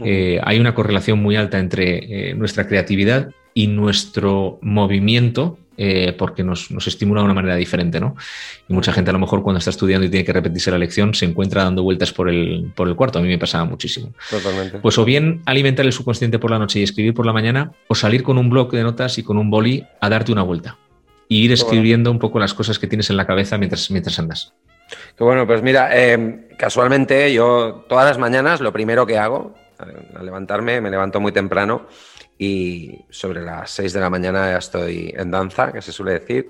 Eh, 0.03 0.39
hay 0.43 0.60
una 0.60 0.75
correlación 0.75 1.21
muy 1.21 1.36
alta 1.36 1.60
entre 1.60 2.32
eh, 2.32 2.36
nuestra 2.36 2.67
creatividad 2.67 3.29
y 3.53 3.67
nuestro 3.67 4.60
movimiento 4.62 5.58
eh, 5.78 6.14
porque 6.18 6.44
nos, 6.44 6.70
estimula 6.86 7.22
de 7.22 7.26
una 7.26 7.34
manera 7.34 7.56
diferente, 7.56 8.00
¿no? 8.00 8.16
Y 8.68 8.74
mucha 8.74 8.94
gente 8.94 9.10
a 9.10 9.14
lo 9.14 9.20
mejor 9.20 9.44
cuando 9.44 9.60
está 9.60 9.70
estudiando 9.70 10.06
y 10.06 10.10
tiene 10.10 10.26
que 10.26 10.34
repetirse 10.34 10.72
la 10.72 10.78
lección 10.78 11.14
se 11.14 11.26
encuentra 11.26 11.64
dando 11.64 11.84
vueltas 11.84 12.12
por 12.12 12.30
el, 12.30 12.72
por 12.76 12.88
el 12.88 12.96
cuarto. 12.96 13.20
A 13.20 13.22
mí 13.22 13.28
me 13.28 13.38
pasaba 13.38 13.66
muchísimo. 13.66 14.14
Totalmente. 14.30 14.80
Pues 14.80 14.98
o 14.98 15.06
bien 15.06 15.42
alimentar 15.46 15.86
el 15.86 15.92
subconsciente 15.92 16.40
por 16.40 16.52
la 16.52 16.60
noche 16.60 16.80
y 16.80 16.84
escribir 16.84 17.14
por 17.14 17.26
la 17.26 17.34
mañana, 17.34 17.72
o 17.88 17.96
salir 17.96 18.24
con 18.24 18.38
un 18.38 18.50
bloc 18.50 18.72
de 18.72 18.84
notas 18.84 19.18
y 19.18 19.24
con 19.24 19.38
un 19.38 19.50
boli 19.50 19.86
a 20.00 20.10
darte 20.10 20.32
una 20.32 20.44
vuelta. 20.44 20.78
Y 21.28 21.44
ir 21.46 21.52
escribiendo 21.52 22.12
un 22.12 22.20
poco 22.20 22.40
las 22.40 22.54
cosas 22.54 22.78
que 22.78 22.88
tienes 22.88 23.10
en 23.10 23.18
la 23.18 23.26
cabeza 23.26 23.58
mientras, 23.58 23.90
mientras 23.90 24.20
andas. 24.20 24.54
Qué 25.18 25.24
bueno, 25.24 25.48
pues 25.48 25.62
mira, 25.64 25.90
eh, 25.92 26.48
casualmente 26.58 27.34
yo 27.34 27.86
todas 27.88 28.06
las 28.06 28.18
mañanas 28.18 28.62
lo 28.62 28.72
primero 28.72 29.06
que 29.06 29.18
hago, 29.18 29.56
al 29.80 30.26
levantarme, 30.26 30.82
me 30.82 30.90
levanto 30.90 31.20
muy 31.20 31.32
temprano, 31.32 31.88
sobre 33.10 33.41
las 33.41 33.71
6 33.71 33.93
de 33.93 33.99
la 33.99 34.10
mañana 34.10 34.51
ya 34.51 34.58
estoy 34.58 35.13
en 35.15 35.32
danza, 35.32 35.71
que 35.71 35.82
se 35.82 35.91
suele 35.91 36.19
decir, 36.19 36.49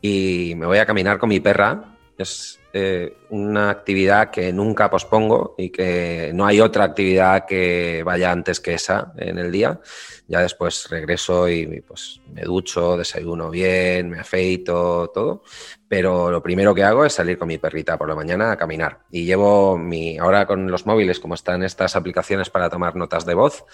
y 0.00 0.54
me 0.56 0.66
voy 0.66 0.78
a 0.78 0.86
caminar 0.86 1.18
con 1.18 1.28
mi 1.28 1.40
perra. 1.40 1.96
Es 2.18 2.58
eh, 2.72 3.16
una 3.30 3.70
actividad 3.70 4.30
que 4.30 4.52
nunca 4.52 4.90
pospongo 4.90 5.54
y 5.56 5.70
que 5.70 6.30
no 6.34 6.44
hay 6.46 6.60
otra 6.60 6.84
actividad 6.84 7.46
que 7.46 8.02
vaya 8.04 8.30
antes 8.30 8.60
que 8.60 8.74
esa 8.74 9.12
en 9.16 9.38
el 9.38 9.50
día. 9.50 9.80
Ya 10.28 10.40
después 10.40 10.88
regreso 10.90 11.48
y 11.48 11.80
pues 11.80 12.20
me 12.32 12.42
ducho, 12.42 12.96
desayuno 12.96 13.48
bien, 13.48 14.10
me 14.10 14.20
afeito, 14.20 15.10
todo. 15.14 15.42
Pero 15.88 16.30
lo 16.30 16.42
primero 16.42 16.74
que 16.74 16.82
hago 16.82 17.04
es 17.04 17.14
salir 17.14 17.38
con 17.38 17.48
mi 17.48 17.58
perrita 17.58 17.96
por 17.96 18.08
la 18.08 18.14
mañana 18.14 18.52
a 18.52 18.56
caminar. 18.56 19.00
Y 19.10 19.24
llevo 19.24 19.78
mi, 19.78 20.18
ahora 20.18 20.46
con 20.46 20.70
los 20.70 20.84
móviles, 20.84 21.18
como 21.18 21.34
están 21.34 21.62
estas 21.62 21.96
aplicaciones 21.96 22.50
para 22.50 22.68
tomar 22.68 22.94
notas 22.96 23.24
de 23.24 23.34
voz, 23.34 23.64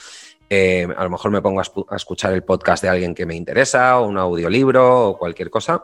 eh, 0.54 0.86
a 0.94 1.04
lo 1.04 1.08
mejor 1.08 1.30
me 1.30 1.40
pongo 1.40 1.60
a, 1.60 1.96
escuchar 1.96 2.34
el 2.34 2.44
podcast 2.44 2.82
de 2.82 2.90
alguien 2.90 3.14
que 3.14 3.24
me 3.24 3.34
interesa, 3.34 3.98
o 3.98 4.06
un 4.06 4.18
audiolibro, 4.18 5.08
o 5.08 5.18
cualquier 5.18 5.48
cosa. 5.48 5.82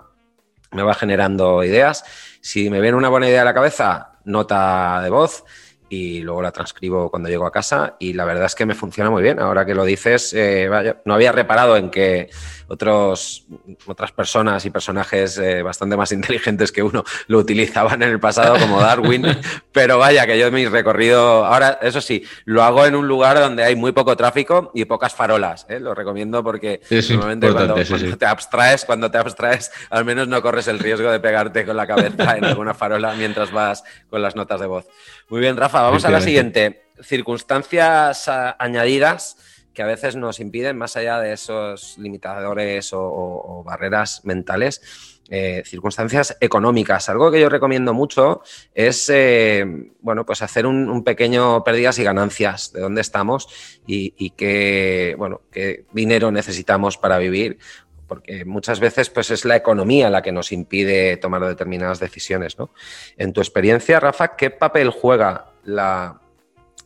Me 0.72 0.83
va 0.83 0.92
generando 0.92 1.64
ideas. 1.64 2.04
Si 2.42 2.68
me 2.68 2.83
viene 2.83 2.94
una 2.94 3.09
buena 3.09 3.31
idea 3.31 3.40
a 3.40 3.44
la 3.46 3.54
cabeza, 3.54 4.18
nota 4.26 5.00
de 5.02 5.09
voz 5.09 5.44
y 5.88 6.20
luego 6.20 6.42
la 6.42 6.52
transcribo 6.52 7.11
cuando 7.11 7.31
llego 7.31 7.46
a 7.46 7.50
casa 7.50 7.96
y 7.98 8.12
la 8.12 8.26
verdad 8.26 8.44
es 8.44 8.54
que 8.54 8.66
me 8.66 8.74
funciona 8.74 9.09
muy 9.09 9.22
bien. 9.22 9.40
Ahora 9.40 9.64
que 9.64 9.74
lo 9.74 9.87
dices, 9.87 10.35
eh, 10.35 10.68
no 11.07 11.14
había 11.14 11.33
reparado 11.33 11.78
en 11.78 11.88
que 11.88 12.28
otros, 12.68 13.46
otras 13.87 14.12
personas 14.12 14.64
y 14.64 14.70
personajes 14.70 15.38
eh, 15.38 15.62
bastante 15.62 15.96
más 15.96 16.12
inteligentes 16.18 16.70
que 16.70 16.83
uno 16.83 17.04
lo 17.26 17.38
utilizaban 17.38 18.02
en 18.02 18.11
el 18.11 18.20
pasado 18.20 18.59
como 18.59 18.81
Darwin, 18.81 19.26
pero 19.72 19.98
vaya 19.98 20.26
que 20.26 20.38
yo 20.38 20.50
mi 20.52 20.66
recorrido, 20.66 21.44
ahora 21.44 21.78
eso 21.83 22.00
sí, 22.00 22.24
lo 22.44 22.62
hago 22.62 22.87
en 22.87 22.94
un 22.94 23.09
lugar 23.09 23.38
donde 23.38 23.64
hay 23.64 23.74
muy 23.74 23.92
poco 23.92 24.16
tráfico 24.16 24.70
y 24.74 24.85
pocas 24.85 25.14
farolas. 25.14 25.66
¿eh? 25.68 25.81
Lo 25.81 25.94
recomiendo 25.94 26.44
porque 26.44 26.81
normalmente 27.11 27.50
cuando, 27.52 27.74
te 27.74 28.26
abstraes, 28.26 28.85
cuando 28.85 29.11
te 29.11 29.18
abstraes, 29.18 29.72
al 29.90 30.04
menos 30.04 30.28
no 30.28 30.40
corres 30.42 30.68
el 30.68 30.78
riesgo 30.78 31.11
de 31.11 31.20
pegarte 31.20 31.64
con 31.64 31.76
la 31.76 31.87
cabeza 31.87 32.37
en 32.37 32.44
alguna 32.44 32.74
farola 32.74 33.14
mientras 33.14 33.50
vas 33.50 33.83
con 34.11 34.22
las 34.22 34.37
notas 34.37 34.61
de 34.61 34.66
voz. 34.66 34.87
Muy 35.28 35.40
bien, 35.40 35.57
Rafa, 35.57 35.83
vamos 35.83 36.04
a 36.04 36.11
la 36.11 36.20
siguiente. 36.20 36.85
Circunstancias 37.00 38.28
añadidas 38.59 39.37
que 39.78 39.84
a 39.84 39.86
veces 39.86 40.16
nos 40.16 40.40
impiden, 40.40 40.76
más 40.76 40.96
allá 40.96 41.20
de 41.20 41.32
esos 41.32 41.98
limitadores 41.98 42.90
o, 42.92 43.62
barreras 43.64 44.22
mentales, 44.24 44.82
eh, 45.30 45.62
circunstancias 45.64 46.36
económicas. 46.40 47.08
Algo 47.08 47.30
que 47.30 47.40
yo 47.40 47.48
recomiendo 47.48 47.94
mucho 47.94 48.42
es 48.74 49.08
eh, 49.08 49.64
bueno, 50.00 50.26
pues 50.26 50.42
hacer 50.42 50.66
un, 50.66 51.04
pequeño 51.04 51.62
pérdidas 51.62 51.96
y 52.00 52.02
ganancias 52.02 52.72
de 52.72 52.80
dónde 52.80 53.02
estamos 53.02 53.48
y, 53.86 54.30
qué, 54.30 55.14
bueno, 55.16 55.42
qué 55.52 55.84
dinero 55.92 56.32
necesitamos 56.32 56.98
para 56.98 57.18
vivir. 57.18 57.60
Porque 58.08 58.44
muchas 58.44 58.80
veces 58.80 59.10
pues, 59.10 59.30
es 59.30 59.44
la 59.44 59.54
economía 59.54 60.10
la 60.10 60.22
que 60.22 60.32
nos 60.32 60.50
impide 60.50 61.18
tomar 61.18 61.44
determinadas 61.44 62.00
decisiones. 62.00 62.58
¿no? 62.58 62.72
En 63.16 63.32
tu 63.32 63.40
experiencia, 63.40 64.00
Rafa, 64.00 64.34
¿qué 64.34 64.50
papel 64.50 64.90
juega 64.90 65.52
la, 65.62 66.20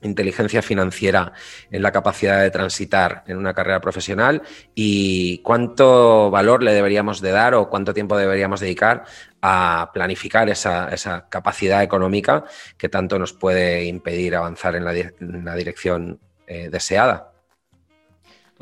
inteligencia 0.02 0.62
financiera 0.62 1.32
en 1.70 1.82
la 1.82 1.92
capacidad 1.92 2.40
de 2.40 2.50
transitar 2.50 3.24
en 3.26 3.36
una 3.36 3.54
carrera 3.54 3.80
profesional 3.80 4.42
y 4.74 5.38
cuánto 5.38 6.30
valor 6.30 6.62
le 6.62 6.72
deberíamos 6.72 7.20
de 7.20 7.30
dar 7.30 7.54
o 7.54 7.68
cuánto 7.68 7.94
tiempo 7.94 8.16
deberíamos 8.16 8.60
dedicar 8.60 9.04
a 9.40 9.90
planificar 9.92 10.48
esa, 10.48 11.26
capacidad 11.28 11.82
económica 11.82 12.44
que 12.78 12.88
tanto 12.88 13.18
nos 13.18 13.32
puede 13.32 13.84
impedir 13.84 14.36
avanzar 14.36 14.76
en 14.76 14.84
la, 14.84 15.54
dirección 15.56 16.20
eh, 16.46 16.68
deseada. 16.70 17.32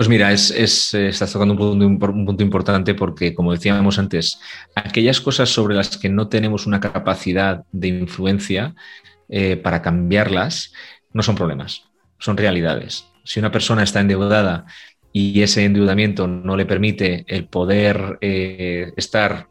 Pues 0.00 0.08
mira, 0.08 0.32
es, 0.32 0.94
estás 0.94 1.30
tocando 1.30 1.52
un 1.52 1.98
punto, 1.98 2.42
importante 2.42 2.94
porque, 2.94 3.34
como 3.34 3.52
decíamos 3.52 3.98
antes, 3.98 4.40
aquellas 4.74 5.20
cosas 5.20 5.50
sobre 5.50 5.74
las 5.74 5.98
que 5.98 6.08
no 6.08 6.28
tenemos 6.28 6.66
una 6.66 6.80
capacidad 6.80 7.64
de 7.70 7.88
influencia 7.88 8.74
eh, 9.28 9.58
para 9.58 9.82
cambiarlas, 9.82 10.72
no 11.12 11.22
son 11.22 11.36
problemas, 11.36 11.84
son 12.18 12.36
realidades. 12.36 13.06
Si 13.24 13.40
una 13.40 13.50
persona 13.50 13.82
está 13.82 14.00
endeudada 14.00 14.66
y 15.12 15.42
ese 15.42 15.64
endeudamiento 15.64 16.26
no 16.26 16.56
le 16.56 16.66
permite 16.66 17.24
el 17.28 17.46
poder 17.46 18.18
eh, 18.20 18.92
estar 18.96 19.48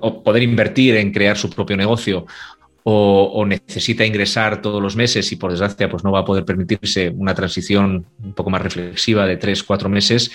o 0.00 0.22
poder 0.22 0.42
invertir 0.42 0.96
en 0.96 1.12
crear 1.12 1.36
su 1.36 1.50
propio 1.50 1.76
negocio 1.76 2.26
o, 2.90 3.44
necesita 3.44 4.06
ingresar 4.06 4.62
todos 4.62 4.80
los 4.82 4.96
meses 4.96 5.30
y 5.30 5.36
por 5.36 5.50
desgracia 5.50 5.90
pues 5.90 6.04
no 6.04 6.12
va 6.12 6.20
a 6.20 6.24
poder 6.24 6.46
permitirse 6.46 7.10
una 7.10 7.34
transición 7.34 8.06
un 8.22 8.32
poco 8.32 8.48
más 8.48 8.62
reflexiva 8.62 9.26
de 9.26 9.36
tres, 9.36 9.62
cuatro 9.62 9.90
meses, 9.90 10.30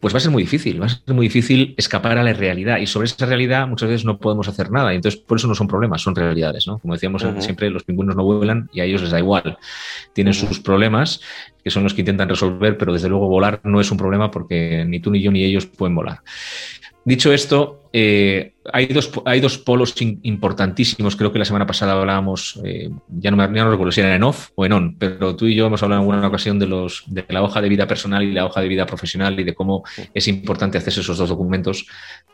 pues 0.00 0.14
va 0.14 0.18
a 0.18 0.20
ser 0.20 0.30
muy 0.30 0.44
difícil, 0.44 0.80
va 0.80 0.86
a 0.86 0.88
ser 0.88 1.14
muy 1.14 1.26
difícil 1.26 1.74
escapar 1.76 2.18
a 2.18 2.22
la 2.22 2.32
realidad 2.32 2.78
y 2.78 2.86
sobre 2.86 3.06
esa 3.06 3.26
realidad 3.26 3.66
muchas 3.66 3.88
veces 3.88 4.04
no 4.04 4.18
podemos 4.18 4.46
hacer 4.46 4.70
nada 4.70 4.92
y 4.92 4.96
entonces 4.96 5.20
por 5.20 5.38
eso 5.38 5.48
no 5.48 5.54
son 5.54 5.66
problemas, 5.66 6.02
son 6.02 6.14
realidades, 6.14 6.66
¿no? 6.66 6.78
Como 6.78 6.94
decíamos 6.94 7.24
siempre, 7.40 7.70
los 7.70 7.82
pingüinos 7.82 8.14
no 8.14 8.24
vuelan 8.24 8.70
y 8.72 8.80
a 8.80 8.84
ellos 8.84 9.02
les 9.02 9.10
da 9.10 9.18
igual. 9.18 9.58
Tienen 10.12 10.34
sus 10.34 10.60
problemas 10.60 11.20
que 11.64 11.70
son 11.70 11.82
los 11.82 11.94
que 11.94 12.02
intentan 12.02 12.28
resolver, 12.28 12.78
pero 12.78 12.92
desde 12.92 13.08
luego 13.08 13.28
volar 13.28 13.60
no 13.64 13.80
es 13.80 13.90
un 13.90 13.98
problema 13.98 14.30
porque 14.30 14.84
ni 14.86 15.00
tú 15.00 15.10
ni 15.10 15.20
yo 15.20 15.32
ni 15.32 15.42
ellos 15.42 15.66
pueden 15.66 15.96
volar. 15.96 16.20
Dicho 17.08 17.32
esto, 17.32 17.88
eh, 17.94 18.52
hay, 18.70 18.84
dos, 18.88 19.10
hay 19.24 19.40
dos 19.40 19.56
polos 19.56 19.94
importantísimos. 19.98 21.16
Creo 21.16 21.32
que 21.32 21.38
la 21.38 21.46
semana 21.46 21.66
pasada 21.66 21.94
hablábamos, 21.94 22.60
eh, 22.62 22.90
ya, 23.08 23.30
no 23.30 23.38
me, 23.38 23.48
no 23.48 23.70
recuerdo 23.70 23.92
si 23.92 24.02
era 24.02 24.14
en 24.14 24.22
off 24.24 24.50
o 24.56 24.66
en 24.66 24.72
on, 24.72 24.96
pero 24.98 25.34
tú 25.34 25.46
y 25.46 25.54
yo 25.54 25.68
hemos 25.68 25.82
hablado 25.82 26.02
en 26.02 26.10
alguna 26.10 26.28
ocasión 26.28 26.58
de, 26.58 26.66
los, 26.66 27.04
de 27.06 27.24
la 27.30 27.42
hoja 27.42 27.62
de 27.62 27.70
vida 27.70 27.86
personal 27.86 28.22
y 28.24 28.32
la 28.32 28.44
hoja 28.44 28.60
de 28.60 28.68
vida 28.68 28.84
profesional 28.84 29.40
y 29.40 29.44
de 29.44 29.54
cómo 29.54 29.84
es 30.12 30.28
importante 30.28 30.76
hacerse 30.76 31.00
esos 31.00 31.16
dos 31.16 31.30
documentos 31.30 31.86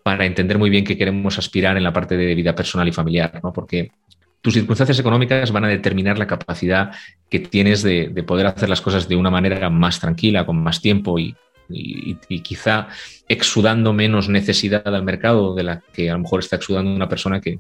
para 0.03 0.27
entender 0.27 0.59
muy 0.59 0.71
bien 0.71 0.85
qué 0.85 0.99
queremos 0.99 1.39
aspirar 1.39 1.77
en 1.77 1.85
la 1.85 1.93
parte 1.93 2.17
de 2.17 2.35
vida 2.35 2.57
personal 2.57 2.89
y 2.89 2.93
familiar, 2.93 3.39
¿no? 3.45 3.53
Porque 3.53 3.93
tus 4.41 4.55
circunstancias 4.55 4.99
económicas 4.99 5.53
van 5.53 5.67
a 5.67 5.69
determinar 5.69 6.19
la 6.19 6.27
capacidad 6.27 6.91
que 7.31 7.39
tienes 7.39 7.85
de, 7.85 8.09
de, 8.09 8.23
poder 8.25 8.49
hacer 8.49 8.69
las 8.69 8.81
cosas 8.81 9.09
de 9.09 9.15
una 9.15 9.31
manera 9.31 9.71
más 9.71 10.01
tranquila, 10.01 10.45
con 10.45 10.61
más 10.65 10.81
tiempo 10.81 11.17
y, 11.17 11.37
y, 11.69 12.15
quizá 12.41 12.89
exudando 13.29 13.93
menos 13.93 14.29
necesidad 14.29 14.87
al 14.87 15.03
mercado 15.03 15.55
de 15.55 15.63
la 15.63 15.83
que 15.93 16.11
a 16.11 16.15
lo 16.15 16.21
mejor 16.21 16.41
está 16.41 16.57
exudando 16.57 16.91
una 16.91 17.09
persona 17.09 17.41
que, 17.41 17.59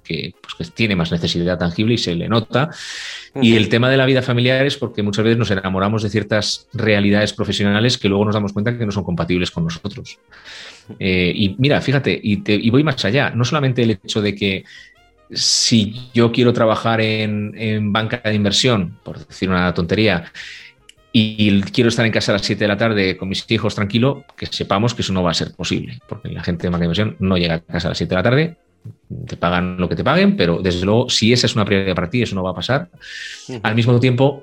pues, 0.56 0.72
tiene 0.72 0.94
más 0.94 1.10
necesidad 1.10 1.58
tangible 1.58 1.94
y 1.94 1.98
se 1.98 2.14
le 2.14 2.28
nota. 2.28 2.70
Y 3.40 3.56
el 3.56 3.68
tema 3.68 3.88
de 3.88 3.96
la 3.96 4.06
vida 4.06 4.22
familiar 4.22 4.66
es 4.66 4.76
porque 4.76 5.02
muchas 5.02 5.24
veces 5.24 5.38
nos 5.38 5.50
enamoramos 5.50 6.02
de 6.02 6.10
ciertas 6.10 6.68
realidades 6.72 7.32
profesionales 7.32 7.98
que 7.98 8.08
luego 8.08 8.24
nos 8.24 8.34
damos 8.34 8.52
cuenta 8.52 8.76
que 8.76 8.86
no 8.86 8.92
son 8.92 9.04
compatibles 9.04 9.50
con 9.50 9.64
nosotros. 9.64 10.18
Eh, 10.98 11.32
y 11.34 11.56
mira, 11.58 11.80
fíjate, 11.80 12.18
y, 12.22 12.70
voy 12.70 12.84
más 12.84 13.02
allá, 13.04 13.30
no 13.30 13.44
solamente 13.44 13.82
el 13.82 13.92
hecho 13.92 14.20
de 14.20 14.34
que 14.34 14.64
si 15.30 16.10
yo 16.12 16.30
quiero 16.30 16.52
trabajar 16.52 17.00
en, 17.00 17.54
en 17.56 17.92
banca 17.92 18.20
de 18.22 18.34
inversión, 18.34 18.98
por 19.02 19.26
decir 19.26 19.48
una 19.48 19.72
tontería, 19.72 20.30
y 21.16 21.62
quiero 21.62 21.90
estar 21.90 22.04
en 22.04 22.10
casa 22.10 22.32
a 22.32 22.34
las 22.34 22.42
7 22.42 22.64
de 22.64 22.66
la 22.66 22.76
tarde 22.76 23.16
con 23.16 23.28
mis 23.28 23.48
hijos 23.48 23.76
tranquilo, 23.76 24.24
que 24.36 24.46
sepamos 24.46 24.94
que 24.94 25.02
eso 25.02 25.12
no 25.12 25.22
va 25.22 25.30
a 25.30 25.34
ser 25.34 25.54
posible, 25.54 26.00
porque 26.08 26.28
la 26.28 26.42
gente 26.42 26.64
de 26.64 26.70
máquina 26.70 26.80
de 26.80 26.84
inversión 26.86 27.16
no 27.20 27.36
llega 27.36 27.54
a 27.54 27.60
casa 27.60 27.86
a 27.86 27.90
las 27.90 27.98
7 27.98 28.10
de 28.10 28.16
la 28.16 28.22
tarde, 28.24 28.56
te 29.28 29.36
pagan 29.36 29.76
lo 29.78 29.88
que 29.88 29.94
te 29.94 30.02
paguen, 30.02 30.36
pero 30.36 30.60
desde 30.60 30.84
luego, 30.84 31.08
si 31.08 31.32
esa 31.32 31.46
es 31.46 31.54
una 31.54 31.64
prioridad 31.64 31.94
para 31.94 32.10
ti, 32.10 32.22
eso 32.22 32.34
no 32.34 32.42
va 32.42 32.50
a 32.50 32.54
pasar. 32.54 32.90
Al 33.62 33.76
mismo 33.76 34.00
tiempo, 34.00 34.42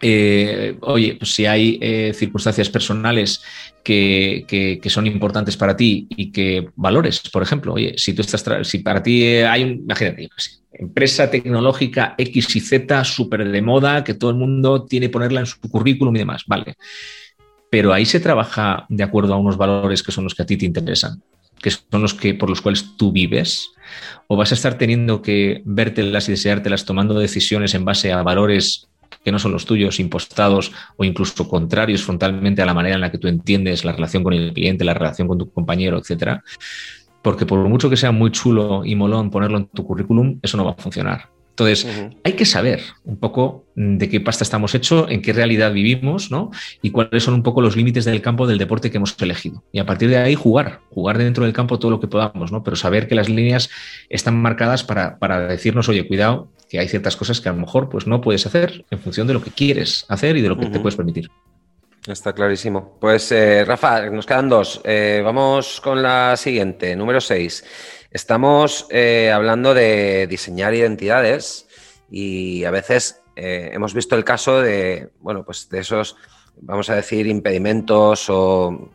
eh, 0.00 0.76
oye, 0.80 1.14
pues 1.14 1.34
si 1.34 1.46
hay 1.46 1.78
eh, 1.80 2.12
circunstancias 2.12 2.68
personales 2.68 3.40
que, 3.84 4.80
son 4.86 5.06
importantes 5.06 5.56
para 5.56 5.76
ti 5.76 6.08
y 6.10 6.32
que 6.32 6.68
valores, 6.74 7.20
por 7.32 7.44
ejemplo, 7.44 7.74
oye, 7.74 7.94
si 7.96 8.12
tú 8.12 8.22
estás, 8.22 8.44
si 8.66 8.78
para 8.78 9.04
ti 9.04 9.24
hay 9.24 9.62
un, 9.62 9.70
imagínate, 9.84 10.28
empresa 10.74 11.30
tecnológica 11.30 12.14
X 12.18 12.56
y 12.56 12.60
Z 12.60 13.04
súper 13.04 13.48
de 13.48 13.62
moda, 13.62 14.04
que 14.04 14.14
todo 14.14 14.30
el 14.30 14.36
mundo 14.36 14.84
tiene 14.84 15.06
que 15.06 15.12
ponerla 15.12 15.40
en 15.40 15.46
su 15.46 15.60
currículum 15.60 16.14
y 16.16 16.20
demás, 16.20 16.44
vale. 16.46 16.76
Pero 17.70 17.92
ahí 17.92 18.04
se 18.04 18.20
trabaja 18.20 18.86
de 18.88 19.02
acuerdo 19.02 19.34
a 19.34 19.38
unos 19.38 19.56
valores 19.56 20.02
que 20.02 20.12
son 20.12 20.24
los 20.24 20.34
que 20.34 20.42
a 20.42 20.46
ti 20.46 20.56
te 20.56 20.66
interesan, 20.66 21.22
que 21.60 21.70
son 21.70 22.02
los 22.02 22.14
que 22.14 22.34
por 22.34 22.50
los 22.50 22.60
cuales 22.60 22.96
tú 22.96 23.12
vives, 23.12 23.70
o 24.26 24.36
vas 24.36 24.52
a 24.52 24.54
estar 24.54 24.76
teniendo 24.76 25.22
que 25.22 25.62
vértelas 25.64 26.28
y 26.28 26.32
deseártelas 26.32 26.84
tomando 26.84 27.18
decisiones 27.18 27.74
en 27.74 27.84
base 27.84 28.12
a 28.12 28.22
valores 28.22 28.88
que 29.24 29.30
no 29.30 29.38
son 29.38 29.52
los 29.52 29.66
tuyos, 29.66 30.00
impostados 30.00 30.72
o 30.96 31.04
incluso 31.04 31.48
contrarios 31.48 32.02
frontalmente 32.02 32.60
a 32.62 32.66
la 32.66 32.74
manera 32.74 32.96
en 32.96 33.00
la 33.00 33.10
que 33.10 33.18
tú 33.18 33.28
entiendes 33.28 33.84
la 33.84 33.92
relación 33.92 34.24
con 34.24 34.32
el 34.32 34.52
cliente, 34.52 34.84
la 34.84 34.94
relación 34.94 35.28
con 35.28 35.38
tu 35.38 35.50
compañero, 35.50 35.98
etcétera 35.98 36.42
porque 37.22 37.46
por 37.46 37.58
mucho 37.68 37.88
que 37.88 37.96
sea 37.96 38.12
muy 38.12 38.30
chulo 38.30 38.84
y 38.84 38.94
molón 38.96 39.30
ponerlo 39.30 39.58
en 39.58 39.66
tu 39.66 39.84
currículum, 39.84 40.38
eso 40.42 40.56
no 40.56 40.64
va 40.64 40.72
a 40.72 40.82
funcionar. 40.82 41.28
Entonces, 41.52 41.86
hay 42.24 42.32
que 42.32 42.46
saber 42.46 42.80
un 43.04 43.18
poco 43.18 43.66
de 43.76 44.08
qué 44.08 44.20
pasta 44.20 44.42
estamos 44.42 44.74
hechos, 44.74 45.10
en 45.10 45.20
qué 45.20 45.34
realidad 45.34 45.70
vivimos, 45.70 46.30
¿no? 46.30 46.50
Y 46.80 46.90
cuáles 46.90 47.22
son 47.24 47.34
un 47.34 47.42
poco 47.42 47.60
los 47.60 47.76
límites 47.76 48.06
del 48.06 48.22
campo 48.22 48.46
del 48.46 48.56
deporte 48.56 48.90
que 48.90 48.96
hemos 48.96 49.14
elegido. 49.20 49.62
Y 49.70 49.78
a 49.78 49.84
partir 49.84 50.08
de 50.08 50.16
ahí 50.16 50.34
jugar, 50.34 50.80
jugar 50.88 51.18
dentro 51.18 51.44
del 51.44 51.52
campo 51.52 51.78
todo 51.78 51.90
lo 51.90 52.00
que 52.00 52.08
podamos, 52.08 52.52
¿no? 52.52 52.64
Pero 52.64 52.74
saber 52.74 53.06
que 53.06 53.14
las 53.14 53.28
líneas 53.28 53.68
están 54.08 54.40
marcadas 54.40 54.82
para, 54.82 55.18
para 55.18 55.40
decirnos, 55.40 55.90
oye, 55.90 56.08
cuidado, 56.08 56.48
que 56.70 56.78
hay 56.78 56.88
ciertas 56.88 57.16
cosas 57.16 57.42
que 57.42 57.50
a 57.50 57.52
lo 57.52 57.60
mejor 57.60 57.90
pues, 57.90 58.06
no 58.06 58.22
puedes 58.22 58.46
hacer 58.46 58.86
en 58.90 58.98
función 58.98 59.26
de 59.26 59.34
lo 59.34 59.42
que 59.42 59.50
quieres 59.50 60.06
hacer 60.08 60.38
y 60.38 60.40
de 60.40 60.48
lo 60.48 60.56
que 60.56 60.66
te 60.66 60.80
puedes 60.80 60.96
permitir. 60.96 61.28
Está 62.06 62.32
clarísimo. 62.32 62.96
Pues 63.00 63.30
eh, 63.30 63.64
Rafa, 63.64 64.10
nos 64.10 64.26
quedan 64.26 64.48
dos. 64.48 64.80
Eh, 64.84 65.22
vamos 65.24 65.80
con 65.80 66.02
la 66.02 66.36
siguiente, 66.36 66.96
número 66.96 67.20
6. 67.20 67.64
Estamos 68.10 68.86
eh, 68.90 69.30
hablando 69.32 69.72
de 69.72 70.26
diseñar 70.26 70.74
identidades 70.74 71.68
y 72.10 72.64
a 72.64 72.72
veces 72.72 73.20
hemos 73.34 73.94
visto 73.94 74.14
el 74.14 74.24
caso 74.24 74.60
de, 74.60 75.10
bueno, 75.20 75.42
pues 75.44 75.70
de 75.70 75.80
esos, 75.80 76.16
vamos 76.60 76.90
a 76.90 76.96
decir, 76.96 77.26
impedimentos 77.26 78.28
o 78.28 78.90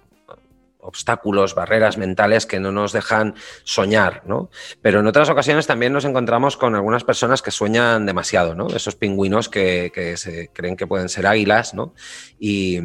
obstáculos, 0.88 1.54
barreras 1.54 1.98
mentales 1.98 2.46
que 2.46 2.60
no 2.60 2.72
nos 2.72 2.94
dejan 2.94 3.36
soñar, 3.64 4.24
¿no? 4.26 4.50
Pero 4.82 5.02
en 5.02 5.08
otras 5.08 5.30
ocasiones 5.30 5.68
también 5.68 5.94
nos 5.94 6.06
encontramos 6.06 6.58
con 6.58 6.76
algunas 6.76 7.04
personas 7.04 7.42
que 7.42 7.52
sueñan 7.52 8.06
demasiado, 8.06 8.56
¿no? 8.56 8.68
Esos 8.68 8.96
pingüinos 8.96 9.50
que, 9.50 9.92
se 10.18 10.50
creen 10.54 10.78
que 10.78 10.88
pueden 10.88 11.10
ser 11.10 11.28
águilas, 11.28 11.74
¿no? 11.74 11.94
Y, 12.40 12.80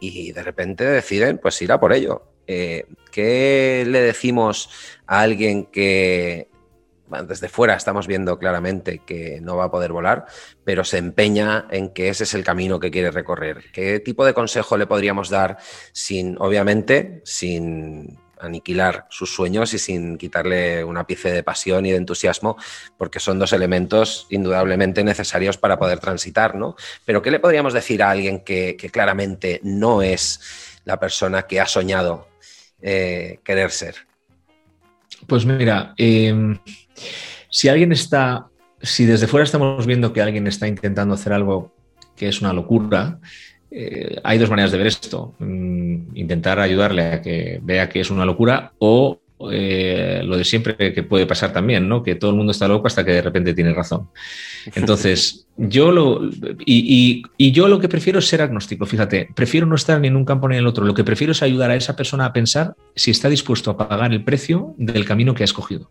de 0.00 0.42
repente 0.44 0.84
deciden 0.84 1.38
pues 1.38 1.60
ir 1.60 1.72
a 1.72 1.80
por 1.80 1.92
ello. 1.92 2.22
Eh, 2.46 2.86
¿Qué 3.10 3.84
le 3.86 4.00
decimos 4.00 4.70
a 5.06 5.20
alguien 5.20 5.66
que 5.66 6.48
desde 7.26 7.48
fuera 7.48 7.74
estamos 7.74 8.06
viendo 8.06 8.38
claramente 8.38 9.00
que 9.04 9.40
no 9.40 9.56
va 9.56 9.64
a 9.64 9.70
poder 9.70 9.92
volar, 9.92 10.26
pero 10.64 10.84
se 10.84 10.98
empeña 10.98 11.66
en 11.70 11.92
que 11.92 12.08
ese 12.08 12.24
es 12.24 12.34
el 12.34 12.44
camino 12.44 12.80
que 12.80 12.90
quiere 12.90 13.10
recorrer. 13.10 13.64
¿Qué 13.72 14.00
tipo 14.00 14.24
de 14.24 14.34
consejo 14.34 14.76
le 14.76 14.86
podríamos 14.86 15.30
dar 15.30 15.58
sin, 15.92 16.36
obviamente, 16.38 17.22
sin 17.24 18.18
aniquilar 18.40 19.06
sus 19.10 19.34
sueños 19.34 19.74
y 19.74 19.78
sin 19.78 20.16
quitarle 20.16 20.84
una 20.84 21.00
ápice 21.00 21.32
de 21.32 21.42
pasión 21.42 21.86
y 21.86 21.90
de 21.90 21.96
entusiasmo, 21.96 22.56
porque 22.96 23.20
son 23.20 23.38
dos 23.38 23.52
elementos 23.52 24.26
indudablemente 24.30 25.04
necesarios 25.04 25.56
para 25.58 25.78
poder 25.78 25.98
transitar, 25.98 26.54
¿no? 26.54 26.76
Pero 27.04 27.22
¿qué 27.22 27.30
le 27.30 27.40
podríamos 27.40 27.72
decir 27.72 28.02
a 28.02 28.10
alguien 28.10 28.40
que, 28.40 28.76
claramente 28.92 29.60
no 29.62 30.02
es 30.02 30.40
la 30.84 30.98
persona 30.98 31.42
que 31.42 31.60
ha 31.60 31.66
soñado 31.66 32.28
eh, 32.80 33.40
querer 33.44 33.70
ser? 33.70 34.06
Pues 35.26 35.44
mira, 35.44 35.94
em, 35.96 36.58
si 37.50 37.68
alguien 37.68 37.92
está, 37.92 38.46
si 38.80 39.06
desde 39.06 39.26
fuera 39.26 39.44
estamos 39.44 39.86
viendo 39.86 40.12
que 40.12 40.22
alguien 40.22 40.46
está 40.46 40.68
intentando 40.68 41.14
hacer 41.14 41.32
algo 41.32 41.74
que 42.16 42.28
es 42.28 42.40
una 42.40 42.52
locura, 42.52 43.18
eh, 43.70 44.16
hay 44.24 44.38
dos 44.38 44.50
maneras 44.50 44.72
de 44.72 44.78
ver 44.78 44.86
esto. 44.86 45.34
Mm, 45.38 46.16
intentar 46.16 46.58
ayudarle 46.58 47.02
a 47.02 47.22
que 47.22 47.60
vea 47.62 47.88
que 47.88 48.00
es 48.00 48.10
una 48.10 48.24
locura 48.24 48.72
o 48.78 49.20
eh, 49.52 50.20
lo 50.24 50.36
de 50.36 50.44
siempre 50.44 50.92
que 50.92 51.02
puede 51.04 51.26
pasar 51.26 51.52
también, 51.52 51.88
¿no? 51.88 52.02
Que 52.02 52.16
todo 52.16 52.32
el 52.32 52.36
mundo 52.36 52.50
está 52.50 52.66
loco 52.66 52.88
hasta 52.88 53.04
que 53.04 53.12
de 53.12 53.22
repente 53.22 53.54
tiene 53.54 53.72
razón. 53.72 54.08
Entonces, 54.74 55.46
yo 55.56 55.92
lo. 55.92 56.28
Y, 56.66 57.22
y, 57.36 57.52
yo 57.52 57.68
lo 57.68 57.78
que 57.78 57.88
prefiero 57.88 58.18
es 58.18 58.26
ser 58.26 58.42
agnóstico, 58.42 58.84
fíjate, 58.84 59.28
prefiero 59.34 59.66
no 59.66 59.76
estar 59.76 60.00
ni 60.00 60.08
en 60.08 60.16
un 60.16 60.24
campo 60.24 60.48
ni 60.48 60.56
en 60.56 60.60
el 60.60 60.66
otro. 60.66 60.84
Lo 60.84 60.94
que 60.94 61.04
prefiero 61.04 61.30
es 61.30 61.42
ayudar 61.42 61.70
a 61.70 61.76
esa 61.76 61.94
persona 61.94 62.24
a 62.24 62.32
pensar 62.32 62.74
si 62.96 63.12
está 63.12 63.28
dispuesto 63.28 63.70
a 63.70 63.76
pagar 63.76 64.12
el 64.12 64.24
precio 64.24 64.74
del 64.76 65.04
camino 65.04 65.34
que 65.34 65.44
ha 65.44 65.44
escogido 65.44 65.90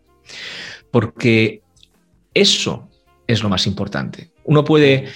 porque 0.90 1.62
eso 2.34 2.88
es 3.26 3.42
lo 3.42 3.48
más 3.48 3.66
importante. 3.66 4.30
Uno 4.44 4.64
puede 4.64 5.06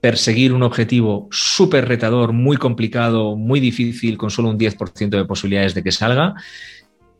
perseguir 0.00 0.52
un 0.52 0.62
objetivo 0.62 1.28
súper 1.30 1.88
retador, 1.88 2.32
muy 2.32 2.56
complicado, 2.56 3.36
muy 3.36 3.60
difícil, 3.60 4.16
con 4.16 4.30
solo 4.30 4.50
un 4.50 4.58
10% 4.58 5.08
de 5.08 5.24
posibilidades 5.24 5.74
de 5.74 5.82
que 5.82 5.90
salga, 5.90 6.34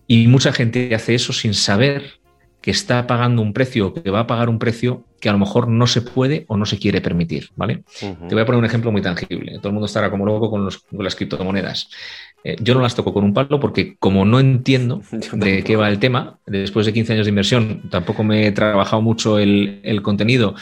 y 0.07 0.29
mucha 0.29 0.53
gente 0.53 0.95
hace 0.95 1.15
eso 1.15 1.33
sin 1.33 1.55
saber 1.55 2.21
que 2.61 2.71
está 2.71 3.07
pagando 3.07 3.43
un 3.43 3.53
precio, 3.53 3.95
que 3.95 4.11
va 4.11 4.21
a 4.21 4.27
pagar 4.27 4.49
un 4.49 4.59
precio 4.59 5.05
que 5.21 5.29
a 5.29 5.33
lo 5.33 5.39
mejor 5.39 5.69
no 5.69 5.87
se 5.87 6.03
puede 6.03 6.45
o 6.49 6.57
no 6.57 6.67
se 6.67 6.79
quiere 6.79 7.01
permitir, 7.01 7.51
¿vale? 7.55 7.85
Te 8.01 8.35
voy 8.35 8.43
a 8.43 8.47
poner 8.47 8.59
un 8.59 8.65
ejemplo 8.65 8.91
muy 8.91 9.03
tangible. 9.03 9.59
Todo 9.59 9.69
el 9.69 9.75
mundo 9.75 9.87
estará 9.87 10.11
como 10.11 10.27
loco 10.27 10.51
con, 10.51 10.69
con 10.69 11.05
las 11.05 11.15
criptomonedas. 11.15 11.89
Eh, 12.45 12.57
yo 12.61 12.75
no 12.75 12.81
las 12.81 12.95
toco 12.95 13.13
con 13.13 13.25
un 13.25 13.35
palo 13.35 13.59
porque 13.59 13.97
como 13.99 14.25
no 14.25 14.39
entiendo 14.39 15.03
de 15.33 15.65
qué 15.65 15.75
va 15.75 15.89
el 15.89 15.99
tema, 15.99 16.39
después 16.47 16.87
de 16.87 16.93
15 16.93 17.15
años 17.15 17.27
de 17.27 17.31
inversión, 17.31 17.83
tampoco 17.91 18.23
me 18.23 18.47
he 18.47 18.53
trabajado 18.53 19.03
mucho 19.03 19.39
el, 19.39 20.01
contenido 20.03 20.55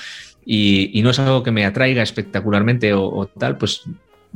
y, 0.46 1.00
no 1.02 1.10
es 1.10 1.18
algo 1.18 1.42
que 1.42 1.50
me 1.50 1.66
atraiga 1.66 2.02
espectacularmente 2.02 2.94
o, 2.94 3.28
tal, 3.38 3.58
pues 3.58 3.82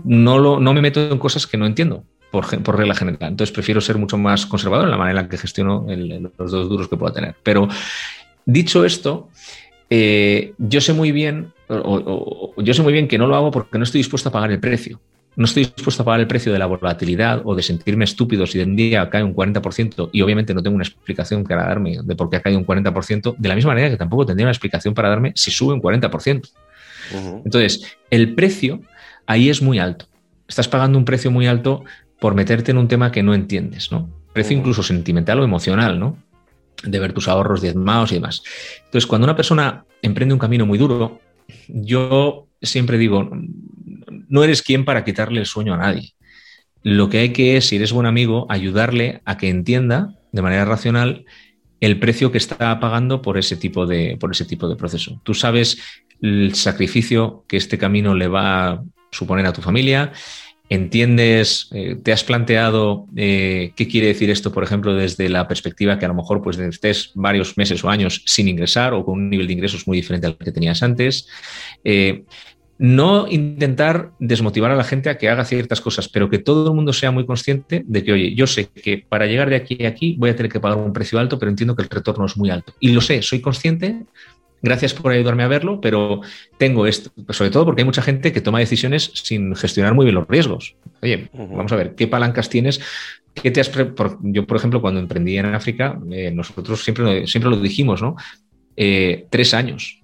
no, 0.04 0.38
lo, 0.38 0.60
no 0.60 0.74
me 0.74 0.82
meto 0.82 1.10
en 1.10 1.18
cosas 1.18 1.46
que 1.46 1.56
no 1.56 1.66
entiendo. 1.66 2.04
Por, 2.30 2.44
regla 2.76 2.94
general. 2.94 3.30
Entonces 3.30 3.54
prefiero 3.54 3.80
ser 3.80 3.96
mucho 3.96 4.18
más 4.18 4.44
conservador 4.44 4.84
en 4.84 4.90
la 4.90 4.98
manera 4.98 5.20
en 5.20 5.24
la 5.24 5.30
que 5.30 5.38
gestiono 5.38 5.86
los 6.36 6.50
dos 6.50 6.68
duros 6.68 6.86
que 6.86 6.98
pueda 6.98 7.14
tener. 7.14 7.34
Pero 7.42 7.68
dicho 8.44 8.84
esto, 8.84 9.30
eh, 9.88 10.52
yo 10.58 10.82
sé 10.82 10.92
muy 10.92 11.10
bien, 11.10 11.54
yo 11.70 12.74
sé 12.74 12.82
muy 12.82 12.92
bien 12.92 13.08
que 13.08 13.16
no 13.16 13.26
lo 13.26 13.34
hago 13.34 13.50
porque 13.50 13.78
no 13.78 13.84
estoy 13.84 14.00
dispuesto 14.00 14.28
a 14.28 14.32
pagar 14.32 14.50
el 14.50 14.60
precio 14.60 15.00
no 15.38 15.44
estoy 15.44 15.64
dispuesto 15.64 16.02
a 16.02 16.04
pagar 16.04 16.20
el 16.20 16.26
precio 16.26 16.52
de 16.52 16.58
la 16.58 16.66
volatilidad 16.66 17.42
o 17.44 17.54
de 17.54 17.62
sentirme 17.62 18.04
estúpido 18.04 18.44
si 18.44 18.58
de 18.58 18.64
un 18.64 18.74
día 18.74 19.08
cae 19.08 19.22
un 19.22 19.34
40% 19.34 20.10
y 20.12 20.20
obviamente 20.20 20.52
no 20.52 20.62
tengo 20.64 20.74
una 20.74 20.84
explicación 20.84 21.44
para 21.44 21.62
darme 21.62 21.98
de 22.02 22.16
por 22.16 22.28
qué 22.28 22.36
ha 22.36 22.42
caído 22.42 22.58
un 22.58 22.66
40%, 22.66 23.36
de 23.38 23.48
la 23.48 23.54
misma 23.54 23.70
manera 23.70 23.88
que 23.88 23.96
tampoco 23.96 24.26
tendría 24.26 24.46
una 24.46 24.52
explicación 24.52 24.94
para 24.94 25.08
darme 25.08 25.32
si 25.36 25.52
sube 25.52 25.74
un 25.74 25.80
40%. 25.80 26.50
Entonces, 27.44 27.96
el 28.10 28.34
precio 28.34 28.80
ahí 29.26 29.48
es 29.48 29.62
muy 29.62 29.78
alto. 29.78 30.06
Estás 30.48 30.66
pagando 30.66 30.98
un 30.98 31.04
precio 31.04 31.30
muy 31.30 31.46
alto 31.46 31.84
por 32.18 32.34
meterte 32.34 32.72
en 32.72 32.78
un 32.78 32.88
tema 32.88 33.12
que 33.12 33.22
no 33.22 33.32
entiendes, 33.32 33.92
¿no? 33.92 34.10
precio 34.32 34.56
incluso 34.56 34.82
sentimental 34.82 35.40
o 35.40 35.44
emocional, 35.44 35.98
¿no? 35.98 36.16
De 36.82 36.98
ver 36.98 37.12
tus 37.12 37.28
ahorros 37.28 37.60
diezmados 37.60 38.12
y 38.12 38.16
demás. 38.16 38.42
Entonces, 38.84 39.06
cuando 39.06 39.24
una 39.24 39.36
persona 39.36 39.84
emprende 40.02 40.32
un 40.32 40.38
camino 40.38 40.66
muy 40.66 40.78
duro, 40.78 41.20
yo 41.68 42.46
siempre 42.62 42.98
digo, 42.98 43.30
no 44.28 44.44
eres 44.44 44.62
quien 44.62 44.84
para 44.84 45.04
quitarle 45.04 45.40
el 45.40 45.46
sueño 45.46 45.74
a 45.74 45.78
nadie. 45.78 46.14
Lo 46.82 47.08
que 47.08 47.18
hay 47.18 47.32
que 47.32 47.56
es, 47.56 47.66
si 47.66 47.76
eres 47.76 47.92
buen 47.92 48.06
amigo, 48.06 48.46
ayudarle 48.48 49.20
a 49.24 49.36
que 49.36 49.48
entienda 49.48 50.14
de 50.32 50.42
manera 50.42 50.64
racional 50.64 51.24
el 51.80 51.98
precio 51.98 52.32
que 52.32 52.38
está 52.38 52.80
pagando 52.80 53.22
por 53.22 53.38
ese 53.38 53.56
tipo 53.56 53.86
de, 53.86 54.16
por 54.18 54.32
ese 54.32 54.44
tipo 54.44 54.68
de 54.68 54.76
proceso. 54.76 55.20
Tú 55.24 55.34
sabes 55.34 55.78
el 56.20 56.54
sacrificio 56.54 57.44
que 57.46 57.56
este 57.56 57.78
camino 57.78 58.14
le 58.14 58.28
va 58.28 58.68
a 58.68 58.82
suponer 59.10 59.46
a 59.46 59.52
tu 59.52 59.62
familia, 59.62 60.12
entiendes, 60.68 61.68
eh, 61.72 61.96
te 62.02 62.12
has 62.12 62.24
planteado 62.24 63.06
eh, 63.16 63.72
qué 63.74 63.88
quiere 63.88 64.08
decir 64.08 64.28
esto, 64.30 64.52
por 64.52 64.64
ejemplo, 64.64 64.94
desde 64.94 65.28
la 65.28 65.48
perspectiva 65.48 65.98
que 65.98 66.04
a 66.04 66.08
lo 66.08 66.14
mejor 66.14 66.42
pues 66.42 66.58
estés 66.58 67.12
varios 67.14 67.56
meses 67.56 67.82
o 67.84 67.88
años 67.88 68.22
sin 68.26 68.48
ingresar 68.48 68.92
o 68.92 69.04
con 69.04 69.14
un 69.14 69.30
nivel 69.30 69.46
de 69.46 69.54
ingresos 69.54 69.86
muy 69.86 69.96
diferente 69.96 70.26
al 70.26 70.36
que 70.36 70.52
tenías 70.52 70.82
antes. 70.82 71.26
Eh, 71.84 72.24
no 72.78 73.26
intentar 73.28 74.12
desmotivar 74.20 74.70
a 74.70 74.76
la 74.76 74.84
gente 74.84 75.10
a 75.10 75.18
que 75.18 75.28
haga 75.28 75.44
ciertas 75.44 75.80
cosas, 75.80 76.08
pero 76.08 76.30
que 76.30 76.38
todo 76.38 76.68
el 76.68 76.74
mundo 76.74 76.92
sea 76.92 77.10
muy 77.10 77.26
consciente 77.26 77.82
de 77.84 78.04
que, 78.04 78.12
oye, 78.12 78.34
yo 78.34 78.46
sé 78.46 78.68
que 78.68 79.04
para 79.08 79.26
llegar 79.26 79.50
de 79.50 79.56
aquí 79.56 79.84
a 79.84 79.88
aquí 79.88 80.14
voy 80.16 80.30
a 80.30 80.36
tener 80.36 80.50
que 80.50 80.60
pagar 80.60 80.78
un 80.78 80.92
precio 80.92 81.18
alto, 81.18 81.38
pero 81.38 81.50
entiendo 81.50 81.74
que 81.74 81.82
el 81.82 81.88
retorno 81.88 82.24
es 82.26 82.36
muy 82.36 82.50
alto. 82.50 82.72
Y 82.78 82.92
lo 82.92 83.00
sé, 83.00 83.20
soy 83.22 83.40
consciente. 83.40 84.04
Gracias 84.62 84.92
por 84.94 85.12
ayudarme 85.12 85.44
a 85.44 85.48
verlo, 85.48 85.80
pero 85.80 86.20
tengo 86.56 86.86
esto, 86.86 87.12
sobre 87.30 87.50
todo 87.50 87.64
porque 87.64 87.82
hay 87.82 87.86
mucha 87.86 88.02
gente 88.02 88.32
que 88.32 88.40
toma 88.40 88.58
decisiones 88.58 89.10
sin 89.14 89.54
gestionar 89.54 89.94
muy 89.94 90.04
bien 90.04 90.16
los 90.16 90.26
riesgos. 90.26 90.74
Oye, 91.00 91.30
vamos 91.32 91.70
a 91.70 91.76
ver, 91.76 91.94
¿qué 91.94 92.08
palancas 92.08 92.48
tienes? 92.48 92.80
¿Qué 93.34 93.52
te 93.52 93.60
has 93.60 93.70
yo, 94.22 94.46
por 94.46 94.56
ejemplo, 94.56 94.80
cuando 94.80 94.98
emprendí 94.98 95.38
en 95.38 95.46
África, 95.46 96.00
eh, 96.10 96.32
nosotros 96.32 96.82
siempre, 96.82 97.26
siempre 97.28 97.50
lo 97.50 97.56
dijimos, 97.60 98.02
¿no? 98.02 98.16
Eh, 98.76 99.26
tres 99.30 99.54
años. 99.54 100.00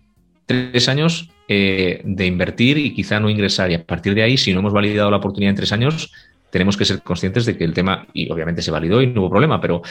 Tres 0.47 0.89
años 0.89 1.31
eh, 1.49 2.01
de 2.05 2.27
invertir 2.27 2.79
y 2.79 2.95
quizá 2.95 3.21
no 3.21 3.29
ingresar. 3.29 3.71
Y 3.71 3.75
a 3.75 3.85
partir 3.85 4.15
de 4.15 4.23
ahí, 4.23 4.37
si 4.37 4.53
no 4.53 4.61
hemos 4.61 4.73
validado 4.73 5.11
la 5.11 5.19
oportunidad 5.19 5.51
en 5.51 5.57
tres 5.57 5.73
años, 5.73 6.11
tenemos 6.51 6.77
que 6.77 6.85
ser 6.85 7.03
conscientes 7.03 7.47
de 7.47 7.57
que 7.57 7.65
el 7.65 7.75
tema, 7.75 8.07
y 8.13 8.31
obviamente 8.31 8.63
se 8.63 8.71
validó 8.71 9.03
y 9.03 9.09
no 9.09 9.23
hubo 9.23 9.31
problema, 9.31 9.61
pero, 9.61 9.83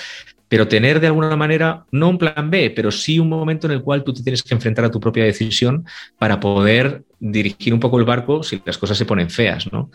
pero 0.47 0.67
tener 0.67 0.99
de 1.01 1.07
alguna 1.07 1.35
manera, 1.35 1.85
no 1.91 2.09
un 2.09 2.17
plan 2.17 2.49
B, 2.49 2.71
pero 2.73 2.89
sí 2.89 3.19
un 3.19 3.27
momento 3.27 3.67
en 3.67 3.73
el 3.73 3.81
cual 3.81 4.03
tú 4.03 4.13
te 4.13 4.23
tienes 4.23 4.41
que 4.41 4.53
enfrentar 4.53 4.85
a 4.85 4.89
tu 4.89 4.99
propia 4.99 5.25
decisión 5.25 5.85
para 6.17 6.39
poder 6.39 7.03
dirigir 7.19 7.73
un 7.73 7.81
poco 7.81 7.99
el 7.99 8.05
barco 8.05 8.43
si 8.43 8.61
las 8.63 8.77
cosas 8.77 8.97
se 8.97 9.05
ponen 9.05 9.29
feas, 9.29 9.71
¿no? 9.73 9.91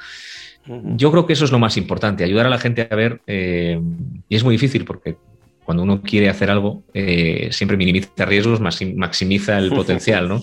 Yo 0.67 1.11
creo 1.11 1.25
que 1.25 1.33
eso 1.33 1.47
es 1.47 1.53
lo 1.53 1.59
más 1.59 1.79
importante, 1.79 2.23
ayudar 2.23 2.45
a 2.45 2.51
la 2.51 2.59
gente 2.59 2.87
a 2.91 2.95
ver, 2.95 3.23
eh, 3.27 3.81
y 4.29 4.37
es 4.37 4.45
muy 4.45 4.53
difícil 4.53 4.85
porque 4.85 5.17
cuando 5.69 5.83
uno 5.83 6.01
quiere 6.01 6.31
hacer 6.31 6.51
algo, 6.51 6.85
eh, 6.95 7.51
siempre 7.53 7.77
minimiza 7.77 8.25
riesgos, 8.25 8.59
maximiza 8.59 9.59
el 9.59 9.69
potencial, 9.75 10.27
¿no? 10.27 10.41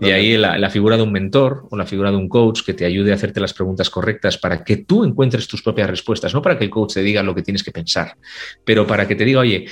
y 0.00 0.10
ahí 0.10 0.36
la, 0.36 0.68
figura 0.68 0.96
de 0.96 1.04
un 1.04 1.12
mentor 1.12 1.68
o 1.70 1.76
la 1.76 1.86
figura 1.86 2.10
de 2.10 2.16
un 2.16 2.28
coach 2.28 2.62
que 2.66 2.74
te 2.74 2.84
ayude 2.84 3.12
a 3.12 3.14
hacerte 3.14 3.38
las 3.38 3.54
preguntas 3.54 3.88
correctas 3.88 4.36
para 4.36 4.64
que 4.64 4.78
tú 4.78 5.04
encuentres 5.04 5.46
tus 5.46 5.62
propias 5.62 5.88
respuestas, 5.88 6.34
no 6.34 6.42
para 6.42 6.58
que 6.58 6.64
el 6.64 6.70
coach 6.70 6.94
te 6.94 7.04
diga 7.04 7.22
lo 7.22 7.36
que 7.36 7.42
tienes 7.42 7.62
que 7.62 7.70
pensar, 7.70 8.16
pero 8.64 8.84
para 8.84 9.06
que 9.06 9.14
te 9.14 9.24
diga, 9.24 9.38
oye, 9.38 9.64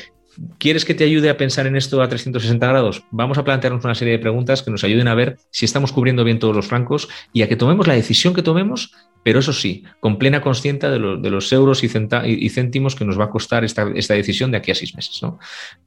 ¿Quieres 0.58 0.84
que 0.84 0.94
te 0.94 1.04
ayude 1.04 1.28
a 1.30 1.36
pensar 1.36 1.66
en 1.66 1.76
esto 1.76 2.00
a 2.02 2.08
360 2.08 2.66
grados? 2.66 3.04
Vamos 3.10 3.38
a 3.38 3.44
plantearnos 3.44 3.84
una 3.84 3.94
serie 3.94 4.12
de 4.12 4.18
preguntas 4.18 4.62
que 4.62 4.70
nos 4.70 4.84
ayuden 4.84 5.08
a 5.08 5.14
ver 5.14 5.36
si 5.50 5.64
estamos 5.64 5.92
cubriendo 5.92 6.24
bien 6.24 6.38
todos 6.38 6.56
los 6.56 6.66
francos 6.66 7.08
y 7.32 7.42
a 7.42 7.48
que 7.48 7.56
tomemos 7.56 7.86
la 7.86 7.94
decisión 7.94 8.34
que 8.34 8.42
tomemos 8.42 8.92
pero 9.22 9.38
eso 9.38 9.52
sí, 9.52 9.84
con 10.00 10.18
plena 10.18 10.40
consciente 10.40 10.88
de, 10.88 10.98
los 10.98 11.52
euros 11.52 11.84
y, 11.84 12.48
céntimos 12.48 12.96
que 12.96 13.04
nos 13.04 13.18
va 13.18 13.24
a 13.24 13.30
costar 13.30 13.62
esta, 13.64 13.84
decisión 13.84 14.50
de 14.50 14.56
aquí 14.56 14.72
a 14.72 14.74
seis 14.74 14.96
meses, 14.96 15.22
¿no? 15.22 15.38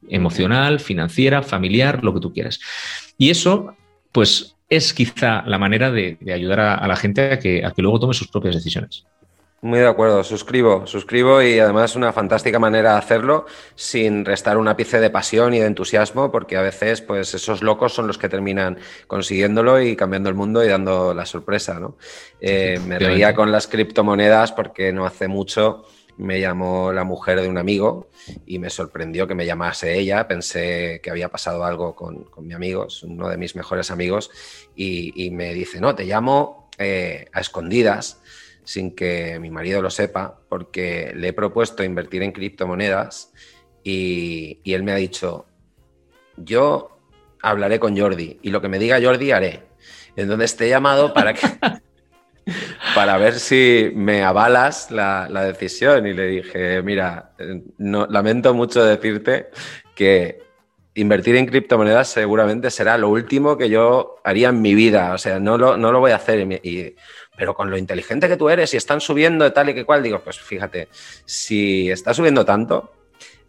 Emocional, 0.08 0.80
financiera, 0.80 1.42
familiar, 1.42 2.04
lo 2.04 2.14
que 2.14 2.22
tú 2.22 2.32
quieras. 2.32 2.62
Y 3.18 3.30
eso, 3.30 3.76
pues, 4.14 4.56
es 4.70 4.94
quizá 4.94 5.44
la 5.46 5.58
manera 5.58 5.92
de, 5.92 6.18
ayudar 6.34 6.62
a, 6.62 6.88
la 6.88 6.96
gente 6.96 7.34
a 7.34 7.40
que 7.40 7.82
luego 7.82 8.00
tome 8.00 8.14
sus 8.14 8.30
propias 8.30 8.56
decisiones. 8.56 9.06
Muy 9.62 9.80
de 9.80 9.88
acuerdo, 9.88 10.24
suscribo, 10.24 10.86
suscribo 10.86 11.42
y 11.42 11.58
además 11.58 11.96
una 11.96 12.14
fantástica 12.14 12.60
manera 12.60 12.92
de 12.92 12.98
hacerlo 13.00 13.46
sin 13.74 14.24
restar 14.24 14.58
un 14.58 14.68
ápice 14.68 15.00
de 15.00 15.10
pasión 15.10 15.56
y 15.56 15.60
de 15.60 15.66
entusiasmo, 15.66 16.32
porque 16.32 16.56
a 16.56 16.62
veces 16.62 17.02
pues 17.02 17.34
esos 17.34 17.64
locos 17.64 17.94
son 17.94 18.06
los 18.06 18.20
que 18.20 18.30
terminan 18.30 18.78
consiguiéndolo 19.08 19.82
y 19.82 19.96
cambiando 19.96 20.30
el 20.30 20.36
mundo 20.36 20.64
y 20.64 20.68
dando 20.68 21.16
la 21.16 21.26
sorpresa, 21.26 21.80
¿no? 21.80 21.98
Eh, 22.40 22.80
me 22.86 23.00
reía 23.00 23.34
con 23.34 23.52
las 23.52 23.68
criptomonedas 23.68 24.52
porque 24.52 24.94
no 24.94 25.06
hace 25.06 25.28
mucho 25.28 25.86
me 26.18 26.40
llamó 26.40 26.94
la 26.94 27.04
mujer 27.04 27.42
de 27.42 27.50
un 27.50 27.58
amigo 27.58 28.10
y 28.46 28.60
me 28.60 28.70
sorprendió 28.70 29.28
que 29.28 29.36
me 29.36 29.46
llamase 29.46 29.98
ella. 29.98 30.28
Pensé 30.28 31.00
que 31.04 31.10
había 31.10 31.30
pasado 31.30 31.66
algo 31.66 31.96
con, 31.96 32.28
mi 32.40 32.54
amigo, 32.54 32.88
es 32.88 33.04
uno 33.04 33.30
de 33.30 33.38
mis 33.38 33.56
mejores 33.56 33.92
amigos, 33.92 34.32
y, 34.76 35.30
me 35.32 35.54
dice, 35.54 35.80
no, 35.82 35.96
te 35.96 36.06
llamo 36.06 36.70
eh, 36.78 37.28
a 37.34 37.40
escondidas 37.40 38.22
sin 38.66 38.96
que 38.96 39.40
mi 39.40 39.50
marido 39.50 39.82
lo 39.82 39.90
sepa, 39.90 40.40
porque 40.50 41.14
le 41.16 41.30
he 41.30 41.34
propuesto 41.34 41.84
invertir 41.84 42.24
en 42.24 42.32
criptomonedas 42.32 43.32
y, 43.84 44.60
él 44.66 44.84
me 44.84 44.92
ha 44.92 44.96
dicho, 44.96 45.46
yo 46.36 47.00
hablaré 47.42 47.80
con 47.80 47.98
Jordi 47.98 48.40
y 48.42 48.50
lo 48.50 48.60
que 48.62 48.68
me 48.68 48.80
diga 48.80 49.00
Jordi 49.02 49.32
haré. 49.32 49.64
Entonces 50.16 50.58
te 50.58 50.66
he 50.66 50.70
llamado 50.70 51.14
para 51.14 51.34
que... 51.34 51.48
para 52.96 53.18
ver 53.18 53.34
si 53.40 53.92
me 53.96 54.24
avalas 54.24 54.92
la, 54.92 55.28
decisión 55.46 56.08
y 56.08 56.14
le 56.14 56.28
dije, 56.28 56.82
mira, 56.82 57.32
no, 57.78 58.08
lamento 58.08 58.54
mucho 58.54 58.84
decirte 58.84 59.50
que 59.96 60.40
invertir 60.96 61.36
en 61.36 61.46
criptomonedas 61.46 62.08
seguramente 62.08 62.72
será 62.72 62.98
lo 62.98 63.10
último 63.10 63.58
que 63.58 63.70
yo 63.70 64.16
haría 64.24 64.50
en 64.50 64.62
mi 64.62 64.74
vida, 64.74 65.14
o 65.14 65.18
sea, 65.18 65.40
no 65.40 65.58
lo, 65.58 65.78
no 65.78 65.92
lo 65.92 66.00
voy 66.00 66.12
a 66.12 66.16
hacer. 66.16 66.40
Y, 66.64 66.96
pero 67.38 67.54
con 67.54 67.70
lo 67.70 67.78
inteligente 67.78 68.28
que 68.28 68.38
tú 68.38 68.50
eres 68.50 68.74
y 68.74 68.78
están 68.78 69.02
subiendo 69.02 69.44
de 69.44 69.52
tal 69.52 69.70
y 69.70 69.74
que 69.74 69.86
cual, 69.86 70.04
digo, 70.04 70.20
pues 70.20 70.40
fíjate, 70.40 70.90
si 71.26 71.90
está 71.90 72.14
subiendo 72.14 72.46
tanto, 72.46 72.92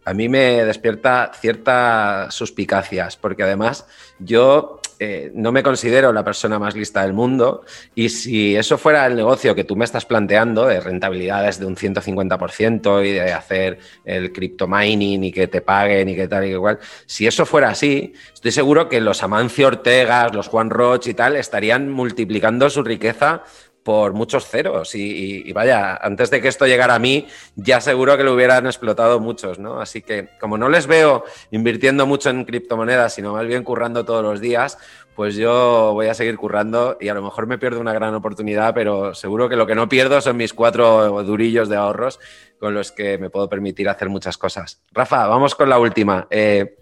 a 0.07 0.13
mí 0.13 0.29
me 0.29 0.63
despierta 0.63 1.31
ciertas 1.37 2.33
suspicacias, 2.33 3.17
porque 3.17 3.43
además 3.43 3.85
yo 4.19 4.79
eh, 4.99 5.31
no 5.35 5.51
me 5.51 5.61
considero 5.61 6.13
la 6.13 6.23
persona 6.23 6.57
más 6.57 6.75
lista 6.75 7.03
del 7.03 7.11
mundo 7.11 7.65
y 7.93 8.07
si 8.07 8.55
eso 8.55 8.77
fuera 8.77 9.05
el 9.05 9.17
negocio 9.17 9.53
que 9.53 9.65
tú 9.65 9.75
me 9.75 9.85
estás 9.85 10.05
planteando 10.05 10.65
de 10.65 10.79
rentabilidades 10.79 11.59
de 11.59 11.65
un 11.65 11.75
150% 11.75 13.05
y 13.05 13.11
de 13.11 13.33
hacer 13.33 13.79
el 14.05 14.31
crypto 14.31 14.65
mining 14.65 15.25
y 15.25 15.31
que 15.33 15.47
te 15.47 15.59
paguen 15.59 16.07
y 16.07 16.15
que 16.15 16.29
tal 16.29 16.45
y 16.45 16.51
que 16.51 16.57
cual, 16.57 16.79
si 17.05 17.27
eso 17.27 17.45
fuera 17.45 17.69
así, 17.69 18.13
estoy 18.33 18.53
seguro 18.53 18.87
que 18.87 19.01
los 19.01 19.21
Amancio 19.21 19.67
Ortegas, 19.67 20.33
los 20.33 20.47
Juan 20.47 20.69
Roch 20.69 21.05
y 21.07 21.13
tal 21.13 21.35
estarían 21.35 21.91
multiplicando 21.91 22.69
su 22.69 22.81
riqueza 22.81 23.43
por 23.87 24.11
muchos 24.11 24.45
ceros. 24.45 24.95
Y, 24.95 25.49
vaya, 25.53 25.95
antes 25.95 26.29
de 26.29 26.41
que 26.41 26.49
esto 26.49 26.67
llegara 26.67 26.95
a 26.95 26.99
mí, 26.99 27.25
ya 27.55 27.79
seguro 27.79 28.17
que 28.17 28.25
lo 28.25 28.33
hubieran 28.33 28.65
explotado 28.65 29.21
muchos, 29.21 29.59
¿no? 29.59 29.79
Así 29.79 30.01
que 30.01 30.27
como 30.41 30.57
no 30.57 30.67
les 30.67 30.87
veo 30.87 31.23
invirtiendo 31.51 32.05
mucho 32.05 32.29
en 32.29 32.43
criptomonedas, 32.43 33.13
sino 33.13 33.31
más 33.31 33.47
bien 33.47 33.63
currando 33.63 34.03
todos 34.03 34.21
los 34.21 34.41
días, 34.41 34.77
pues 35.15 35.35
yo 35.35 35.93
voy 35.93 36.07
a 36.07 36.13
seguir 36.13 36.35
currando 36.35 36.97
y 36.99 37.07
a 37.07 37.13
lo 37.13 37.21
mejor 37.21 37.47
me 37.47 37.57
pierdo 37.57 37.79
una 37.79 37.93
gran 37.93 38.13
oportunidad, 38.13 38.73
pero 38.73 39.15
seguro 39.15 39.47
que 39.47 39.55
lo 39.55 39.65
que 39.65 39.75
no 39.75 39.87
pierdo 39.87 40.19
son 40.19 40.35
mis 40.35 40.53
cuatro 40.53 41.23
durillos 41.23 41.69
de 41.69 41.77
ahorros 41.77 42.19
con 42.59 42.73
los 42.73 42.91
que 42.91 43.17
me 43.17 43.29
puedo 43.29 43.47
permitir 43.47 43.87
hacer 43.87 44.09
muchas 44.09 44.37
cosas. 44.37 44.83
Rafa, 44.91 45.27
vamos 45.27 45.55
con 45.55 45.69
la 45.69 45.79
última. 45.79 46.27
Eh, 46.29 46.75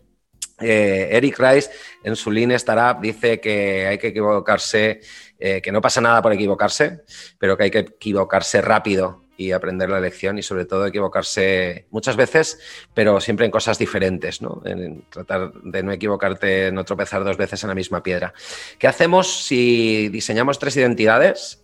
eh, 0.59 1.09
Eric 1.11 1.37
Rice 1.37 1.69
en 2.03 2.15
su 2.15 2.31
Lean 2.31 2.51
Startup 2.51 3.01
dice 3.01 3.41
que 3.41 3.87
hay 3.87 3.97
que 3.97 4.07
equivocarse 4.07 5.01
eh, 5.39 5.61
que 5.61 5.71
no 5.71 5.81
pasa 5.81 6.01
nada 6.01 6.21
por 6.21 6.33
equivocarse, 6.33 7.01
pero 7.37 7.57
que 7.57 7.63
hay 7.63 7.71
que 7.71 7.79
equivocarse 7.79 8.61
rápido 8.61 9.25
y 9.37 9.51
aprender 9.51 9.89
la 9.89 9.99
lección 9.99 10.37
y 10.37 10.43
sobre 10.43 10.65
todo 10.65 10.85
equivocarse 10.85 11.87
muchas 11.91 12.15
veces, 12.15 12.59
pero 12.93 13.19
siempre 13.19 13.45
en 13.45 13.51
cosas 13.51 13.77
diferentes, 13.77 14.41
¿no? 14.41 14.61
En 14.65 15.03
tratar 15.09 15.51
de 15.53 15.83
no 15.83 15.91
equivocarte, 15.91 16.71
no 16.71 16.85
tropezar 16.85 17.23
dos 17.23 17.37
veces 17.37 17.61
en 17.63 17.69
la 17.69 17.75
misma 17.75 18.01
piedra. 18.01 18.33
¿Qué 18.79 18.87
hacemos 18.87 19.45
si 19.45 20.09
diseñamos 20.09 20.59
tres 20.59 20.77
identidades 20.77 21.61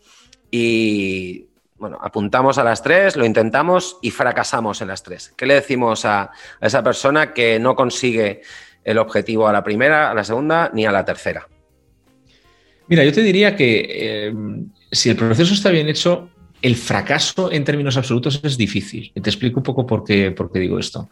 y 0.49 1.47
bueno, 1.77 1.97
apuntamos 2.01 2.57
a 2.57 2.63
las 2.63 2.83
tres, 2.83 3.15
lo 3.15 3.25
intentamos 3.25 3.97
y 4.01 4.11
fracasamos 4.11 4.81
en 4.81 4.89
las 4.89 5.01
tres? 5.03 5.33
¿Qué 5.37 5.45
le 5.45 5.55
decimos 5.55 6.05
a, 6.05 6.23
a 6.23 6.31
esa 6.67 6.83
persona 6.83 7.33
que 7.33 7.57
no 7.59 7.75
consigue 7.75 8.41
el 8.83 8.97
objetivo 8.97 9.47
a 9.47 9.53
la 9.53 9.63
primera, 9.63 10.11
a 10.11 10.13
la 10.13 10.23
segunda 10.23 10.69
ni 10.73 10.85
a 10.85 10.91
la 10.91 11.05
tercera? 11.05 11.47
Mira, 12.91 13.05
yo 13.05 13.13
te 13.13 13.23
diría 13.23 13.55
que 13.55 13.87
eh, 13.89 14.33
si 14.91 15.09
el 15.09 15.15
proceso 15.15 15.53
está 15.53 15.71
bien 15.71 15.87
hecho, 15.87 16.29
el 16.61 16.75
fracaso 16.75 17.49
en 17.49 17.63
términos 17.63 17.95
absolutos 17.95 18.41
es 18.43 18.57
difícil. 18.57 19.13
Te 19.13 19.29
explico 19.29 19.61
un 19.61 19.63
poco 19.63 19.87
por 19.87 20.03
qué, 20.03 20.31
por 20.31 20.51
qué 20.51 20.59
digo 20.59 20.77
esto. 20.77 21.07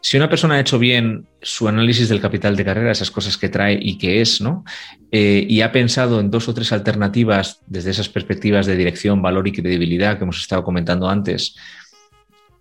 Si 0.00 0.16
una 0.16 0.28
persona 0.28 0.54
ha 0.54 0.60
hecho 0.60 0.78
bien 0.78 1.26
su 1.40 1.66
análisis 1.66 2.08
del 2.08 2.20
capital 2.20 2.54
de 2.54 2.64
carrera, 2.64 2.92
esas 2.92 3.10
cosas 3.10 3.36
que 3.36 3.48
trae 3.48 3.76
y 3.82 3.98
que 3.98 4.20
es, 4.20 4.40
¿no? 4.40 4.64
Eh, 5.10 5.44
y 5.48 5.62
ha 5.62 5.72
pensado 5.72 6.20
en 6.20 6.30
dos 6.30 6.48
o 6.48 6.54
tres 6.54 6.70
alternativas 6.70 7.62
desde 7.66 7.90
esas 7.90 8.08
perspectivas 8.08 8.66
de 8.66 8.76
dirección, 8.76 9.20
valor 9.22 9.48
y 9.48 9.52
credibilidad 9.52 10.18
que 10.18 10.22
hemos 10.22 10.38
estado 10.38 10.62
comentando 10.62 11.08
antes, 11.08 11.56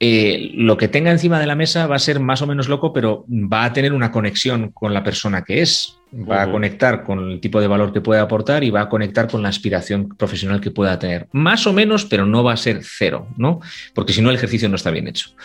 eh, 0.03 0.49
lo 0.55 0.77
que 0.77 0.87
tenga 0.87 1.11
encima 1.11 1.39
de 1.39 1.45
la 1.45 1.53
mesa 1.53 1.85
va 1.85 1.95
a 1.95 1.99
ser 1.99 2.19
más 2.19 2.41
o 2.41 2.47
menos 2.47 2.67
loco, 2.67 2.91
pero 2.91 3.23
va 3.29 3.65
a 3.65 3.71
tener 3.71 3.93
una 3.93 4.11
conexión 4.11 4.71
con 4.71 4.95
la 4.95 5.03
persona 5.03 5.43
que 5.43 5.61
es, 5.61 5.99
va 6.11 6.41
a 6.41 6.51
conectar 6.51 7.03
con 7.03 7.29
el 7.29 7.39
tipo 7.39 7.61
de 7.61 7.67
valor 7.67 7.93
que 7.93 8.01
puede 8.01 8.19
aportar 8.19 8.63
y 8.63 8.71
va 8.71 8.81
a 8.81 8.89
conectar 8.89 9.27
con 9.27 9.43
la 9.43 9.49
aspiración 9.49 10.09
profesional 10.09 10.59
que 10.59 10.71
pueda 10.71 10.97
tener. 10.97 11.27
Más 11.33 11.67
o 11.67 11.73
menos, 11.73 12.05
pero 12.05 12.25
no 12.25 12.43
va 12.43 12.53
a 12.53 12.57
ser 12.57 12.79
cero, 12.81 13.27
¿no? 13.37 13.59
Porque 13.93 14.11
si 14.11 14.23
no 14.23 14.31
el 14.31 14.37
ejercicio 14.37 14.67
no 14.69 14.75
está 14.75 14.89
bien 14.89 15.07
hecho. 15.07 15.35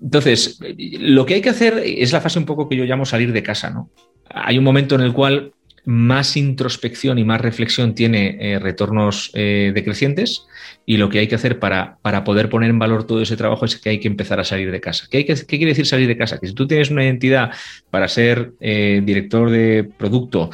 Entonces, 0.00 0.60
lo 1.00 1.26
que 1.26 1.34
hay 1.34 1.40
que 1.40 1.50
hacer 1.50 1.82
es 1.84 2.12
la 2.12 2.20
fase 2.20 2.38
un 2.38 2.46
poco 2.46 2.68
que 2.68 2.76
yo 2.76 2.84
llamo 2.84 3.04
salir 3.04 3.32
de 3.32 3.42
casa, 3.42 3.70
¿no? 3.70 3.90
Hay 4.30 4.58
un 4.58 4.64
momento 4.64 4.94
en 4.94 5.00
el 5.00 5.12
cual 5.12 5.54
más 5.86 6.36
introspección 6.36 7.16
y 7.16 7.24
más 7.24 7.40
reflexión 7.40 7.94
tiene 7.94 8.36
eh, 8.40 8.58
retornos 8.58 9.30
eh, 9.34 9.70
decrecientes 9.72 10.48
y 10.84 10.96
lo 10.96 11.08
que 11.08 11.20
hay 11.20 11.28
que 11.28 11.36
hacer 11.36 11.60
para, 11.60 11.98
para, 12.02 12.24
poder 12.24 12.48
poner 12.48 12.70
en 12.70 12.78
valor 12.80 13.04
todo 13.04 13.22
ese 13.22 13.36
trabajo 13.36 13.64
es 13.64 13.76
que 13.76 13.90
hay 13.90 14.00
que 14.00 14.08
empezar 14.08 14.40
a 14.40 14.44
salir 14.44 14.72
de 14.72 14.80
casa. 14.80 15.06
¿Qué, 15.08 15.18
hay 15.18 15.24
que, 15.24 15.34
qué 15.34 15.58
quiere 15.58 15.66
decir 15.66 15.86
salir 15.86 16.08
de 16.08 16.16
casa? 16.16 16.38
Que 16.38 16.48
si 16.48 16.54
tú 16.54 16.66
tienes 16.66 16.90
una 16.90 17.04
identidad 17.04 17.52
para 17.88 18.08
ser 18.08 18.52
eh, 18.58 19.00
director 19.04 19.48
de 19.48 19.88
producto, 19.96 20.50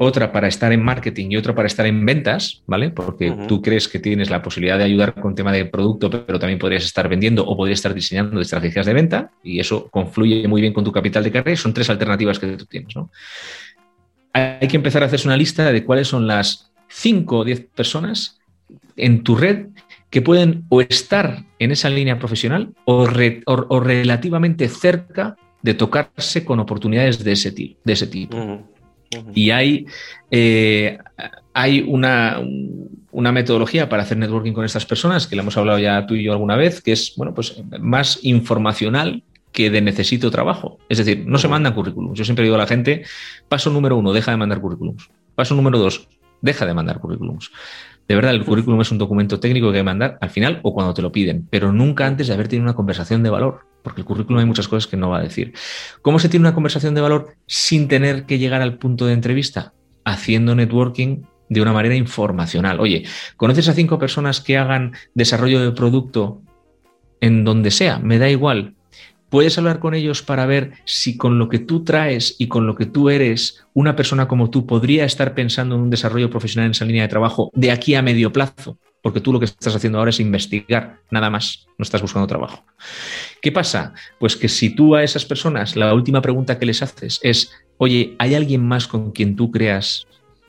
otra 0.00 0.32
para 0.32 0.48
estar 0.48 0.72
en 0.72 0.82
marketing 0.82 1.28
y 1.30 1.36
otra 1.36 1.54
para 1.54 1.68
estar 1.68 1.86
en 1.86 2.04
ventas, 2.04 2.62
¿vale? 2.66 2.90
Porque 2.90 3.32
tú 3.46 3.62
crees 3.62 3.86
que 3.86 4.00
tienes 4.00 4.28
la 4.28 4.42
posibilidad 4.42 4.76
de 4.76 4.84
ayudar 4.84 5.14
con 5.14 5.36
tema 5.36 5.52
de 5.52 5.66
producto, 5.66 6.10
pero 6.10 6.40
también 6.40 6.58
podrías 6.58 6.84
estar 6.84 7.08
vendiendo 7.08 7.46
o 7.46 7.56
podrías 7.56 7.78
estar 7.78 7.94
diseñando 7.94 8.40
estrategias 8.40 8.86
de 8.86 8.92
venta 8.92 9.30
y 9.44 9.60
eso 9.60 9.88
confluye 9.88 10.48
muy 10.48 10.60
bien 10.60 10.72
con 10.72 10.82
tu 10.82 10.90
capital 10.90 11.22
de 11.22 11.30
carrera. 11.30 11.56
Son 11.56 11.72
tres 11.72 11.88
alternativas 11.90 12.40
que 12.40 12.48
tú 12.56 12.66
tienes, 12.66 12.96
¿no? 12.96 13.10
Hay 14.34 14.68
que 14.68 14.76
empezar 14.76 15.02
a 15.02 15.06
hacerse 15.06 15.28
una 15.28 15.36
lista 15.36 15.72
de 15.72 15.84
cuáles 15.84 16.08
son 16.08 16.26
las 16.26 16.70
5 16.88 17.38
o 17.38 17.44
10 17.44 17.66
personas 17.74 18.40
en 18.96 19.22
tu 19.22 19.36
red 19.36 19.68
que 20.10 20.22
pueden 20.22 20.64
o 20.68 20.80
estar 20.80 21.44
en 21.58 21.70
esa 21.70 21.88
línea 21.88 22.18
profesional 22.18 22.74
o, 22.84 23.06
relativamente 23.06 24.68
cerca 24.68 25.36
de 25.62 25.74
tocarse 25.74 26.44
con 26.44 26.60
oportunidades 26.60 27.22
de 27.22 27.32
ese, 27.32 27.50
de 27.50 27.92
ese 27.92 28.06
tipo. 28.06 28.62
Y 29.32 29.50
hay, 29.50 29.86
eh, 30.30 30.98
hay 31.52 31.84
una, 31.86 32.40
una, 33.12 33.32
metodología 33.32 33.88
para 33.88 34.02
hacer 34.02 34.18
networking 34.18 34.52
con 34.52 34.64
estas 34.64 34.84
personas, 34.84 35.28
que 35.28 35.36
la 35.36 35.42
hemos 35.42 35.56
hablado 35.56 35.78
ya 35.78 36.04
tú 36.06 36.14
y 36.14 36.24
yo 36.24 36.32
alguna 36.32 36.56
vez, 36.56 36.80
que 36.80 36.92
es 36.92 37.14
bueno, 37.16 37.32
pues 37.34 37.62
más 37.80 38.18
informacional 38.22 39.22
que 39.54 39.70
de 39.70 39.80
necesito 39.80 40.30
trabajo. 40.30 40.78
Es 40.88 40.98
decir, 40.98 41.24
no 41.26 41.38
se 41.38 41.48
mandan 41.48 41.72
currículums. 41.72 42.18
Yo 42.18 42.24
siempre 42.24 42.42
digo 42.42 42.56
a 42.56 42.58
la 42.58 42.66
gente, 42.66 43.04
paso 43.48 43.70
número 43.70 43.96
uno, 43.96 44.12
deja 44.12 44.32
de 44.32 44.36
mandar 44.36 44.60
currículums. 44.60 45.08
Paso 45.36 45.54
número 45.54 45.78
dos, 45.78 46.08
deja 46.42 46.66
de 46.66 46.74
mandar 46.74 46.98
currículums. 46.98 47.52
De 48.08 48.16
verdad, 48.16 48.32
el 48.34 48.44
currículum 48.44 48.80
es 48.80 48.90
un 48.90 48.98
documento 48.98 49.40
técnico 49.40 49.70
que 49.70 49.78
hay 49.78 49.80
que 49.80 49.84
mandar 49.84 50.18
al 50.20 50.28
final 50.28 50.60
o 50.62 50.74
cuando 50.74 50.92
te 50.92 51.02
lo 51.02 51.12
piden, 51.12 51.46
pero 51.48 51.72
nunca 51.72 52.06
antes 52.06 52.26
de 52.26 52.34
haber 52.34 52.48
tenido 52.48 52.64
una 52.64 52.74
conversación 52.74 53.22
de 53.22 53.30
valor, 53.30 53.60
porque 53.82 54.00
el 54.00 54.06
currículum 54.06 54.40
hay 54.40 54.46
muchas 54.46 54.66
cosas 54.66 54.88
que 54.88 54.96
no 54.96 55.08
va 55.08 55.18
a 55.18 55.22
decir. 55.22 55.54
¿Cómo 56.02 56.18
se 56.18 56.28
tiene 56.28 56.42
una 56.42 56.54
conversación 56.54 56.94
de 56.94 57.00
valor 57.00 57.36
sin 57.46 57.86
tener 57.86 58.26
que 58.26 58.38
llegar 58.38 58.60
al 58.60 58.76
punto 58.76 59.06
de 59.06 59.14
entrevista? 59.14 59.72
Haciendo 60.04 60.54
networking 60.56 61.22
de 61.48 61.62
una 61.62 61.72
manera 61.72 61.94
informacional. 61.94 62.80
Oye, 62.80 63.04
¿conoces 63.36 63.68
a 63.68 63.72
cinco 63.72 63.98
personas 64.00 64.40
que 64.40 64.58
hagan 64.58 64.92
desarrollo 65.14 65.60
de 65.64 65.70
producto 65.70 66.42
en 67.20 67.44
donde 67.44 67.70
sea? 67.70 68.00
Me 68.00 68.18
da 68.18 68.28
igual. 68.28 68.74
Puedes 69.34 69.58
hablar 69.58 69.80
con 69.80 69.94
ellos 69.94 70.22
para 70.22 70.46
ver 70.46 70.74
si 70.84 71.16
con 71.16 71.40
lo 71.40 71.48
que 71.48 71.58
tú 71.58 71.82
traes 71.82 72.36
y 72.38 72.46
con 72.46 72.68
lo 72.68 72.76
que 72.76 72.86
tú 72.86 73.10
eres, 73.10 73.66
una 73.72 73.96
persona 73.96 74.28
como 74.28 74.48
tú 74.48 74.64
podría 74.64 75.04
estar 75.04 75.34
pensando 75.34 75.74
en 75.74 75.80
un 75.80 75.90
desarrollo 75.90 76.30
profesional 76.30 76.66
en 76.66 76.70
esa 76.70 76.84
línea 76.84 77.02
de 77.02 77.08
trabajo 77.08 77.50
de 77.52 77.72
aquí 77.72 77.96
a 77.96 78.02
medio 78.02 78.32
plazo, 78.32 78.78
porque 79.02 79.20
tú 79.20 79.32
lo 79.32 79.40
que 79.40 79.46
estás 79.46 79.74
haciendo 79.74 79.98
ahora 79.98 80.10
es 80.10 80.20
investigar, 80.20 81.00
nada 81.10 81.30
más, 81.30 81.66
no 81.76 81.82
estás 81.82 82.00
buscando 82.00 82.28
trabajo. 82.28 82.64
¿Qué 83.42 83.50
pasa? 83.50 83.92
Pues 84.20 84.36
que 84.36 84.48
si 84.48 84.70
tú 84.70 84.94
a 84.94 85.02
esas 85.02 85.24
personas 85.24 85.74
la 85.74 85.92
última 85.94 86.22
pregunta 86.22 86.56
que 86.56 86.66
les 86.66 86.80
haces 86.80 87.18
es, 87.24 87.50
oye, 87.78 88.14
¿hay 88.20 88.36
alguien 88.36 88.64
más 88.64 88.86
con 88.86 89.10
quien 89.10 89.34
tú 89.34 89.50
creas 89.50 90.06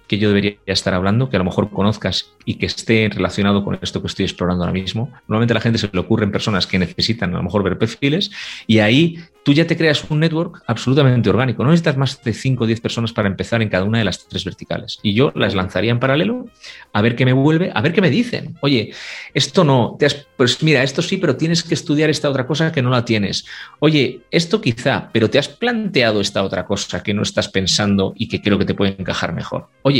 que 0.07 0.17
yo 0.17 0.29
debería 0.29 0.55
estar 0.65 0.93
hablando, 0.93 1.29
que 1.29 1.37
a 1.37 1.39
lo 1.39 1.45
mejor 1.45 1.69
conozcas 1.69 2.31
y 2.45 2.55
que 2.55 2.65
esté 2.65 3.09
relacionado 3.11 3.63
con 3.63 3.77
esto 3.81 4.01
que 4.01 4.07
estoy 4.07 4.25
explorando 4.25 4.63
ahora 4.63 4.73
mismo. 4.73 5.11
Normalmente 5.27 5.53
a 5.53 5.55
la 5.55 5.61
gente 5.61 5.79
se 5.79 5.89
le 5.91 5.99
ocurren 5.99 6.31
personas 6.31 6.67
que 6.67 6.79
necesitan 6.79 7.33
a 7.33 7.37
lo 7.37 7.43
mejor 7.43 7.63
ver 7.63 7.77
perfiles 7.77 8.31
y 8.67 8.79
ahí 8.79 9.19
tú 9.45 9.53
ya 9.53 9.67
te 9.67 9.77
creas 9.77 10.03
un 10.09 10.19
network 10.19 10.63
absolutamente 10.65 11.29
orgánico. 11.29 11.63
No 11.63 11.69
necesitas 11.69 11.97
más 11.97 12.21
de 12.23 12.33
5 12.33 12.63
o 12.63 12.67
10 12.67 12.81
personas 12.81 13.13
para 13.13 13.27
empezar 13.27 13.61
en 13.61 13.69
cada 13.69 13.83
una 13.83 13.99
de 13.99 14.05
las 14.05 14.27
tres 14.27 14.43
verticales. 14.43 14.97
Y 15.03 15.13
yo 15.13 15.31
las 15.35 15.53
lanzaría 15.53 15.91
en 15.91 15.99
paralelo 15.99 16.47
a 16.93 17.01
ver 17.01 17.15
qué 17.15 17.25
me 17.25 17.33
vuelve, 17.33 17.71
a 17.73 17.81
ver 17.81 17.93
qué 17.93 18.01
me 18.01 18.09
dicen. 18.09 18.57
Oye, 18.61 18.91
esto 19.33 19.63
no, 19.63 19.97
te 19.99 20.07
pues 20.35 20.61
mira, 20.63 20.83
esto 20.83 21.01
sí, 21.01 21.17
pero 21.17 21.37
tienes 21.37 21.63
que 21.63 21.75
estudiar 21.75 22.09
esta 22.09 22.29
otra 22.29 22.45
cosa 22.45 22.71
que 22.71 22.81
no 22.81 22.89
la 22.89 23.05
tienes. 23.05 23.45
Oye, 23.79 24.21
esto 24.31 24.59
quizá, 24.59 25.09
pero 25.13 25.29
te 25.29 25.39
has 25.39 25.47
planteado 25.47 26.19
esta 26.19 26.43
otra 26.43 26.65
cosa 26.65 27.03
que 27.03 27.13
no 27.13 27.21
estás 27.21 27.47
pensando 27.47 28.13
y 28.17 28.27
que 28.27 28.41
creo 28.41 28.57
que 28.57 28.65
te 28.65 28.73
puede 28.73 28.95
encajar 28.97 29.33
mejor. 29.33 29.67
Oye, 29.83 29.94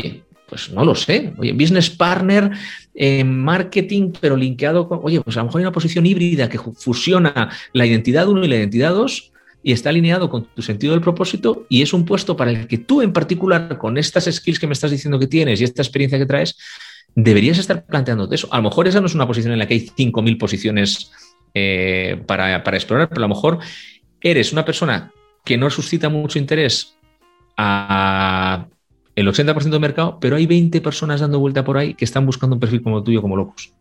pues 0.47 0.71
no 0.71 0.85
lo 0.85 0.95
sé. 0.95 1.33
Oye, 1.37 1.53
business 1.53 1.89
partner 1.89 2.51
en 2.93 3.39
marketing, 3.43 4.13
pero 4.19 4.35
linkeado 4.35 4.87
con. 4.87 4.99
Oye, 5.03 5.21
pues 5.21 5.35
a 5.37 5.39
lo 5.39 5.45
mejor 5.45 5.59
hay 5.59 5.65
una 5.65 5.71
posición 5.71 6.05
híbrida 6.05 6.49
que 6.49 6.59
fusiona 6.59 7.51
la 7.73 7.85
identidad 7.85 8.27
1 8.27 8.45
y 8.45 8.47
la 8.47 8.55
identidad 8.55 8.91
2 8.91 9.31
y 9.63 9.71
está 9.71 9.89
alineado 9.89 10.29
con 10.29 10.45
tu 10.45 10.61
sentido 10.61 10.93
del 10.93 11.01
propósito 11.01 11.65
y 11.69 11.81
es 11.81 11.91
un 11.93 12.05
puesto 12.05 12.37
para 12.37 12.51
el 12.51 12.67
que 12.67 12.77
tú 12.77 13.01
en 13.01 13.11
particular, 13.11 13.77
con 13.79 13.97
estas 13.97 14.25
skills 14.25 14.59
que 14.59 14.67
me 14.67 14.73
estás 14.73 14.91
diciendo 14.91 15.17
que 15.17 15.27
tienes 15.27 15.59
y 15.59 15.63
esta 15.63 15.81
experiencia 15.81 16.19
que 16.19 16.27
traes, 16.27 16.55
deberías 17.15 17.57
estar 17.57 17.83
planteándote 17.85 18.35
eso. 18.35 18.47
A 18.51 18.57
lo 18.57 18.63
mejor 18.63 18.87
esa 18.87 18.99
no 18.99 19.07
es 19.07 19.15
una 19.15 19.25
posición 19.25 19.53
en 19.53 19.59
la 19.59 19.67
que 19.67 19.73
hay 19.73 19.87
5.000 19.87 20.37
posiciones 20.37 21.11
eh, 21.55 22.21
para 22.27 22.57
explorar, 22.57 23.09
pero 23.09 23.21
a 23.21 23.27
lo 23.27 23.33
mejor 23.33 23.59
eres 24.21 24.53
una 24.53 24.65
persona 24.65 25.11
que 25.43 25.57
no 25.57 25.69
suscita 25.69 26.09
mucho 26.09 26.37
interés 26.37 26.95
a 27.57 28.67
el 29.16 29.28
80% 29.28 29.70
del 29.70 29.80
mercado, 29.80 30.20
pero 30.20 30.36
hay 30.36 30.45
20 30.45 30.82
personas 30.82 31.22
dando 31.22 31.39
vuelta 31.39 31.63
por 31.63 31.78
ahí 31.78 31.93
que 31.93 32.05
están 32.05 32.26
buscando 32.26 32.55
un 32.55 32.59
perfil 32.59 32.82
como 32.82 32.97
el 32.99 33.03
tuyo, 33.03 33.22
como 33.22 33.36
locos. 33.36 33.72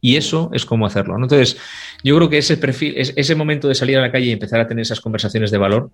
Y 0.00 0.16
eso 0.16 0.50
es 0.52 0.64
cómo 0.64 0.86
hacerlo. 0.86 1.16
Entonces, 1.16 1.58
yo 2.04 2.16
creo 2.16 2.28
que 2.28 2.38
ese 2.38 2.56
perfil, 2.56 2.94
ese 2.96 3.34
momento 3.34 3.66
de 3.66 3.74
salir 3.74 3.98
a 3.98 4.02
la 4.02 4.12
calle 4.12 4.26
y 4.26 4.30
empezar 4.32 4.60
a 4.60 4.66
tener 4.66 4.82
esas 4.82 5.00
conversaciones 5.00 5.50
de 5.50 5.58
valor 5.58 5.90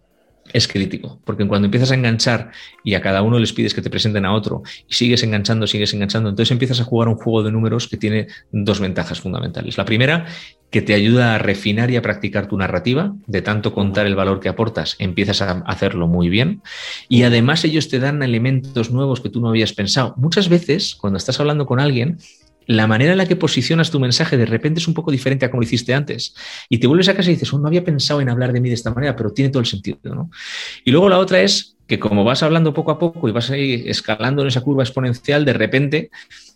es 0.53 0.69
crítico, 0.69 1.21
porque 1.25 1.47
cuando 1.47 1.67
empiezas 1.67 1.93
a 1.93 1.95
enganchar 1.95 2.51
y 2.85 2.95
a 2.95 3.01
cada 3.01 3.23
uno 3.23 3.39
les 3.39 3.53
pides 3.53 3.75
que 3.75 3.81
te 3.81 3.89
presenten 3.89 4.27
a 4.27 4.35
otro 4.35 4.63
y 4.89 4.93
sigues 4.93 5.23
enganchando, 5.23 5.67
sigues 5.67 5.95
enganchando, 5.95 6.31
entonces 6.31 6.51
empiezas 6.51 6.81
a 6.81 6.85
jugar 6.85 7.09
un 7.09 7.15
juego 7.15 7.43
de 7.43 7.53
números 7.53 7.89
que 7.89 7.97
tiene 7.97 8.27
dos 8.51 8.81
ventajas 8.81 9.21
fundamentales. 9.21 9.79
La 9.79 9.85
primera, 9.85 10.27
que 10.73 10.81
te 10.81 10.95
ayuda 10.95 11.35
a 11.35 11.39
refinar 11.39 11.91
y 11.91 11.97
a 11.97 12.03
practicar 12.03 12.49
tu 12.49 12.57
narrativa, 12.57 13.15
de 13.27 13.43
tanto 13.43 13.75
contar 13.75 14.07
el 14.07 14.17
valor 14.17 14.41
que 14.41 14.49
aportas, 14.49 14.97
empiezas 14.99 15.43
a 15.43 15.51
hacerlo 15.67 16.09
muy 16.09 16.31
bien 16.31 16.63
y 17.11 17.25
además 17.25 17.63
ellos 17.65 17.89
te 17.89 17.99
dan 17.99 18.23
elementos 18.23 18.91
nuevos 18.91 19.21
que 19.21 19.29
tú 19.29 19.43
no 19.43 19.51
habías 19.51 19.75
pensado. 19.75 20.15
Muchas 20.17 20.49
veces, 20.49 20.97
cuando 20.97 21.19
estás 21.19 21.39
hablando 21.41 21.67
con 21.67 21.79
alguien, 21.79 22.17
la 22.67 22.87
manera 22.87 23.13
en 23.13 23.19
la 23.19 23.27
que 23.27 23.37
posicionas 23.37 23.91
tu 23.91 24.01
mensaje 24.01 24.39
de 24.39 24.47
repente 24.47 24.81
es 24.81 24.89
un 24.89 24.95
poco 24.95 25.11
diferente 25.11 25.45
a 25.45 25.51
como 25.51 25.61
lo 25.61 25.67
hiciste 25.67 25.93
antes. 25.93 26.35
Y 26.71 26.79
te 26.79 26.87
vuelves 26.87 27.09
a 27.11 27.15
casa 27.15 27.31
y 27.31 27.35
dices, 27.35 27.53
oh, 27.53 27.59
no 27.59 27.69
había 27.69 27.85
pensado 27.85 28.23
en 28.23 28.31
hablar 28.31 28.55
de 28.55 28.61
mí 28.63 28.71
de 28.71 28.75
esta 28.75 28.95
manera, 28.95 29.15
pero 29.15 29.31
tiene 29.31 29.51
todo 29.51 29.61
el 29.61 29.67
sentido. 29.67 29.99
¿no? 30.05 30.31
Y 30.87 30.91
luego 30.91 31.11
la 31.11 31.19
otra 31.19 31.43
es 31.43 31.77
que 31.87 31.99
como 31.99 32.25
vas 32.25 32.43
hablando 32.43 32.73
poco 32.73 32.93
a 32.93 32.99
poco 32.99 33.29
y 33.29 33.33
vas 33.33 33.51
ahí 33.51 33.85
escalando 33.87 34.41
en 34.41 34.49
esa 34.49 34.63
curva 34.63 34.85
exponencial, 34.85 35.45
de 35.45 35.53
repente, 35.53 36.11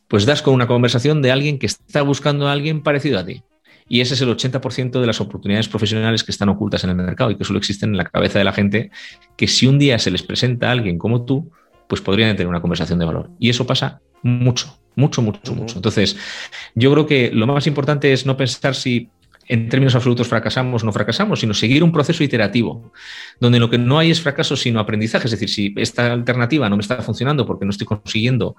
pues 0.09 0.25
das 0.25 0.41
con 0.41 0.55
una 0.55 0.67
conversación 0.67 1.21
de 1.21 1.33
alguien 1.33 1.59
que 1.59 1.67
está 1.67 2.01
buscando 2.01 2.49
a 2.49 2.53
alguien 2.53 2.83
parecido 2.83 3.19
a 3.19 3.27
ti. 3.27 3.43
Y 3.89 4.01
ese 4.01 4.15
es 4.15 4.21
el 4.21 4.29
80% 4.29 5.01
de 5.01 5.07
las 5.07 5.21
oportunidades 5.21 5.69
profesionales 5.69 6.25
que 6.25 6.33
están 6.33 6.49
ocultas 6.49 6.83
en 6.85 6.91
el 6.91 6.97
mercado 6.97 7.31
y 7.31 7.37
que 7.37 7.45
solo 7.45 7.59
existen 7.59 7.91
en 7.91 7.99
la 7.99 8.05
cabeza 8.05 8.39
de 8.39 8.45
la 8.45 8.53
gente, 8.53 8.91
que 9.37 9.47
si 9.47 9.67
un 9.67 9.79
día 9.79 9.99
se 9.99 10.11
les 10.11 10.23
presenta 10.23 10.69
a 10.69 10.73
alguien 10.73 10.99
como 10.99 11.25
tú, 11.25 11.51
pues 11.89 12.01
podrían 12.01 12.37
tener 12.37 12.49
una 12.49 12.61
conversación 12.61 12.99
de 12.99 13.05
valor. 13.05 13.31
Y 13.39 13.49
eso 13.49 13.67
pasa 13.67 14.01
mucho, 14.23 14.77
mucho, 14.97 15.23
mucho, 15.23 15.55
mucho. 15.55 15.77
Entonces, 15.77 16.17
yo 16.75 16.93
creo 16.93 17.07
que 17.07 17.31
lo 17.33 17.47
más 17.47 17.67
importante 17.67 18.13
es 18.13 18.27
no 18.27 18.37
pensar 18.37 18.75
si 18.75 19.09
en 19.49 19.69
términos 19.69 19.95
absolutos 19.95 20.27
fracasamos 20.27 20.83
o 20.83 20.87
no 20.87 20.93
fracasamos, 20.93 21.41
sino 21.41 21.55
seguir 21.55 21.85
un 21.85 21.93
proceso 21.93 22.25
iterativo, 22.25 22.93
donde 23.41 23.61
lo 23.61 23.71
que 23.71 23.79
no 23.79 23.99
hay 23.99 24.11
es 24.11 24.21
fracaso, 24.21 24.57
sino 24.57 24.81
aprendizaje. 24.81 25.27
Es 25.27 25.31
decir, 25.31 25.49
si 25.49 25.75
esta 25.77 26.13
alternativa 26.13 26.69
no 26.69 26.77
me 26.77 26.81
está 26.81 27.01
funcionando 27.03 27.47
porque 27.47 27.65
no 27.65 27.71
estoy 27.71 27.87
consiguiendo 27.87 28.57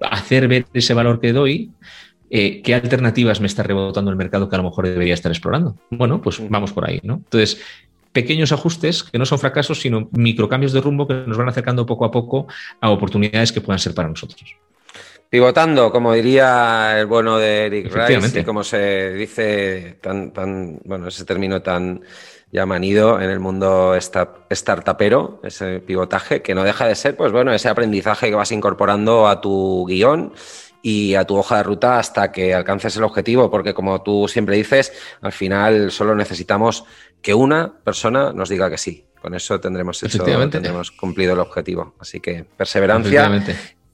hacer 0.00 0.48
ver 0.48 0.66
ese 0.72 0.94
valor 0.94 1.20
que 1.20 1.32
doy, 1.32 1.72
eh, 2.30 2.62
¿qué 2.62 2.74
alternativas 2.74 3.40
me 3.40 3.46
está 3.46 3.62
rebotando 3.62 4.10
el 4.10 4.16
mercado 4.16 4.48
que 4.48 4.56
a 4.56 4.58
lo 4.58 4.64
mejor 4.64 4.86
debería 4.86 5.14
estar 5.14 5.30
explorando? 5.30 5.76
Bueno, 5.90 6.20
pues 6.20 6.40
vamos 6.48 6.72
por 6.72 6.88
ahí, 6.88 7.00
¿no? 7.02 7.14
Entonces, 7.14 7.60
pequeños 8.12 8.50
ajustes 8.52 9.02
que 9.02 9.18
no 9.18 9.26
son 9.26 9.38
fracasos, 9.38 9.80
sino 9.80 10.08
microcambios 10.12 10.72
de 10.72 10.80
rumbo 10.80 11.06
que 11.06 11.14
nos 11.14 11.36
van 11.36 11.48
acercando 11.48 11.84
poco 11.84 12.04
a 12.04 12.10
poco 12.10 12.46
a 12.80 12.90
oportunidades 12.90 13.52
que 13.52 13.60
puedan 13.60 13.78
ser 13.78 13.94
para 13.94 14.08
nosotros. 14.08 14.56
Pivotando, 15.28 15.90
como 15.90 16.14
diría 16.14 16.98
el 16.98 17.06
bueno 17.06 17.36
de 17.36 17.66
Eric 17.66 17.92
Rice, 17.92 18.40
y 18.40 18.44
como 18.44 18.62
se 18.62 19.12
dice 19.12 19.98
tan, 20.00 20.32
tan, 20.32 20.80
bueno, 20.84 21.08
ese 21.08 21.24
término 21.24 21.62
tan 21.62 22.00
ya 22.52 22.64
manido 22.64 23.20
en 23.20 23.28
el 23.28 23.40
mundo 23.40 23.94
startupero, 23.98 25.40
ese 25.42 25.80
pivotaje, 25.80 26.42
que 26.42 26.54
no 26.54 26.62
deja 26.62 26.86
de 26.86 26.94
ser, 26.94 27.16
pues 27.16 27.32
bueno, 27.32 27.52
ese 27.52 27.68
aprendizaje 27.68 28.30
que 28.30 28.36
vas 28.36 28.52
incorporando 28.52 29.26
a 29.26 29.40
tu 29.40 29.84
guion 29.86 30.32
y 30.88 31.16
a 31.16 31.24
tu 31.24 31.34
hoja 31.36 31.56
de 31.56 31.62
ruta 31.64 31.98
hasta 31.98 32.30
que 32.30 32.54
alcances 32.54 32.96
el 32.96 33.02
objetivo, 33.02 33.50
porque 33.50 33.74
como 33.74 34.02
tú 34.02 34.28
siempre 34.28 34.54
dices, 34.54 34.92
al 35.20 35.32
final 35.32 35.90
solo 35.90 36.14
necesitamos 36.14 36.84
que 37.20 37.34
una 37.34 37.72
persona 37.82 38.32
nos 38.32 38.48
diga 38.48 38.70
que 38.70 38.78
sí. 38.78 39.04
Con 39.20 39.34
eso 39.34 39.58
tendremos 39.58 40.00
hecho, 40.04 40.22
tendremos 40.22 40.92
cumplido 40.92 41.32
el 41.32 41.40
objetivo. 41.40 41.96
Así 41.98 42.20
que 42.20 42.44
perseverancia 42.44 43.28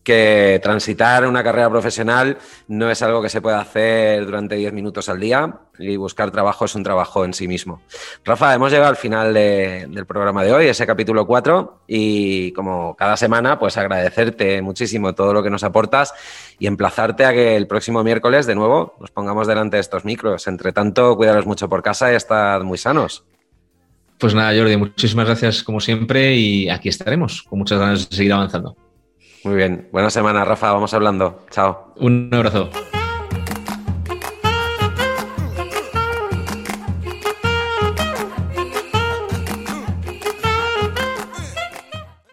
que 0.02 0.60
transitar 0.62 1.26
una 1.26 1.44
carrera 1.44 1.70
profesional 1.70 2.38
no 2.68 2.90
es 2.90 3.02
algo 3.02 3.22
que 3.22 3.28
se 3.28 3.40
pueda 3.40 3.60
hacer 3.60 4.24
durante 4.26 4.56
10 4.56 4.72
minutos 4.72 5.08
al 5.08 5.20
día 5.20 5.60
y 5.78 5.96
buscar 5.96 6.30
trabajo 6.30 6.64
es 6.64 6.74
un 6.74 6.82
trabajo 6.82 7.24
en 7.24 7.34
sí 7.34 7.46
mismo. 7.48 7.82
Rafa, 8.24 8.54
hemos 8.54 8.70
llegado 8.70 8.90
al 8.90 8.96
final 8.96 9.32
del 9.32 10.06
programa 10.06 10.42
de 10.42 10.52
hoy, 10.52 10.66
ese 10.66 10.86
capítulo 10.86 11.26
4, 11.26 11.82
y 11.86 12.52
como 12.52 12.96
cada 12.96 13.16
semana, 13.16 13.58
pues 13.58 13.76
agradecerte 13.76 14.60
muchísimo 14.62 15.14
todo 15.14 15.32
lo 15.32 15.42
que 15.42 15.50
nos 15.50 15.64
aportas 15.64 16.12
y 16.58 16.66
emplazarte 16.66 17.24
a 17.24 17.32
que 17.32 17.56
el 17.56 17.66
próximo 17.66 18.02
miércoles 18.02 18.46
de 18.46 18.54
nuevo 18.54 18.96
nos 19.00 19.10
pongamos 19.10 19.46
delante 19.46 19.76
de 19.76 19.80
estos 19.80 20.04
micros. 20.04 20.46
Entre 20.46 20.72
tanto, 20.72 21.16
cuidaros 21.16 21.46
mucho 21.46 21.68
por 21.68 21.82
casa 21.82 22.12
y 22.12 22.16
estad 22.16 22.62
muy 22.62 22.78
sanos. 22.78 23.24
Pues 24.18 24.34
nada, 24.34 24.56
Jordi, 24.56 24.76
muchísimas 24.76 25.26
gracias 25.26 25.64
como 25.64 25.80
siempre 25.80 26.36
y 26.36 26.68
aquí 26.68 26.88
estaremos 26.88 27.42
con 27.42 27.58
muchas 27.58 27.80
ganas 27.80 28.08
de 28.08 28.16
seguir 28.16 28.32
avanzando. 28.32 28.76
Muy 29.44 29.56
bien. 29.56 29.88
Buena 29.92 30.10
semana, 30.10 30.44
Rafa. 30.44 30.72
Vamos 30.72 30.94
hablando. 30.94 31.44
Chao. 31.50 31.92
Un 31.96 32.30
abrazo. 32.32 32.70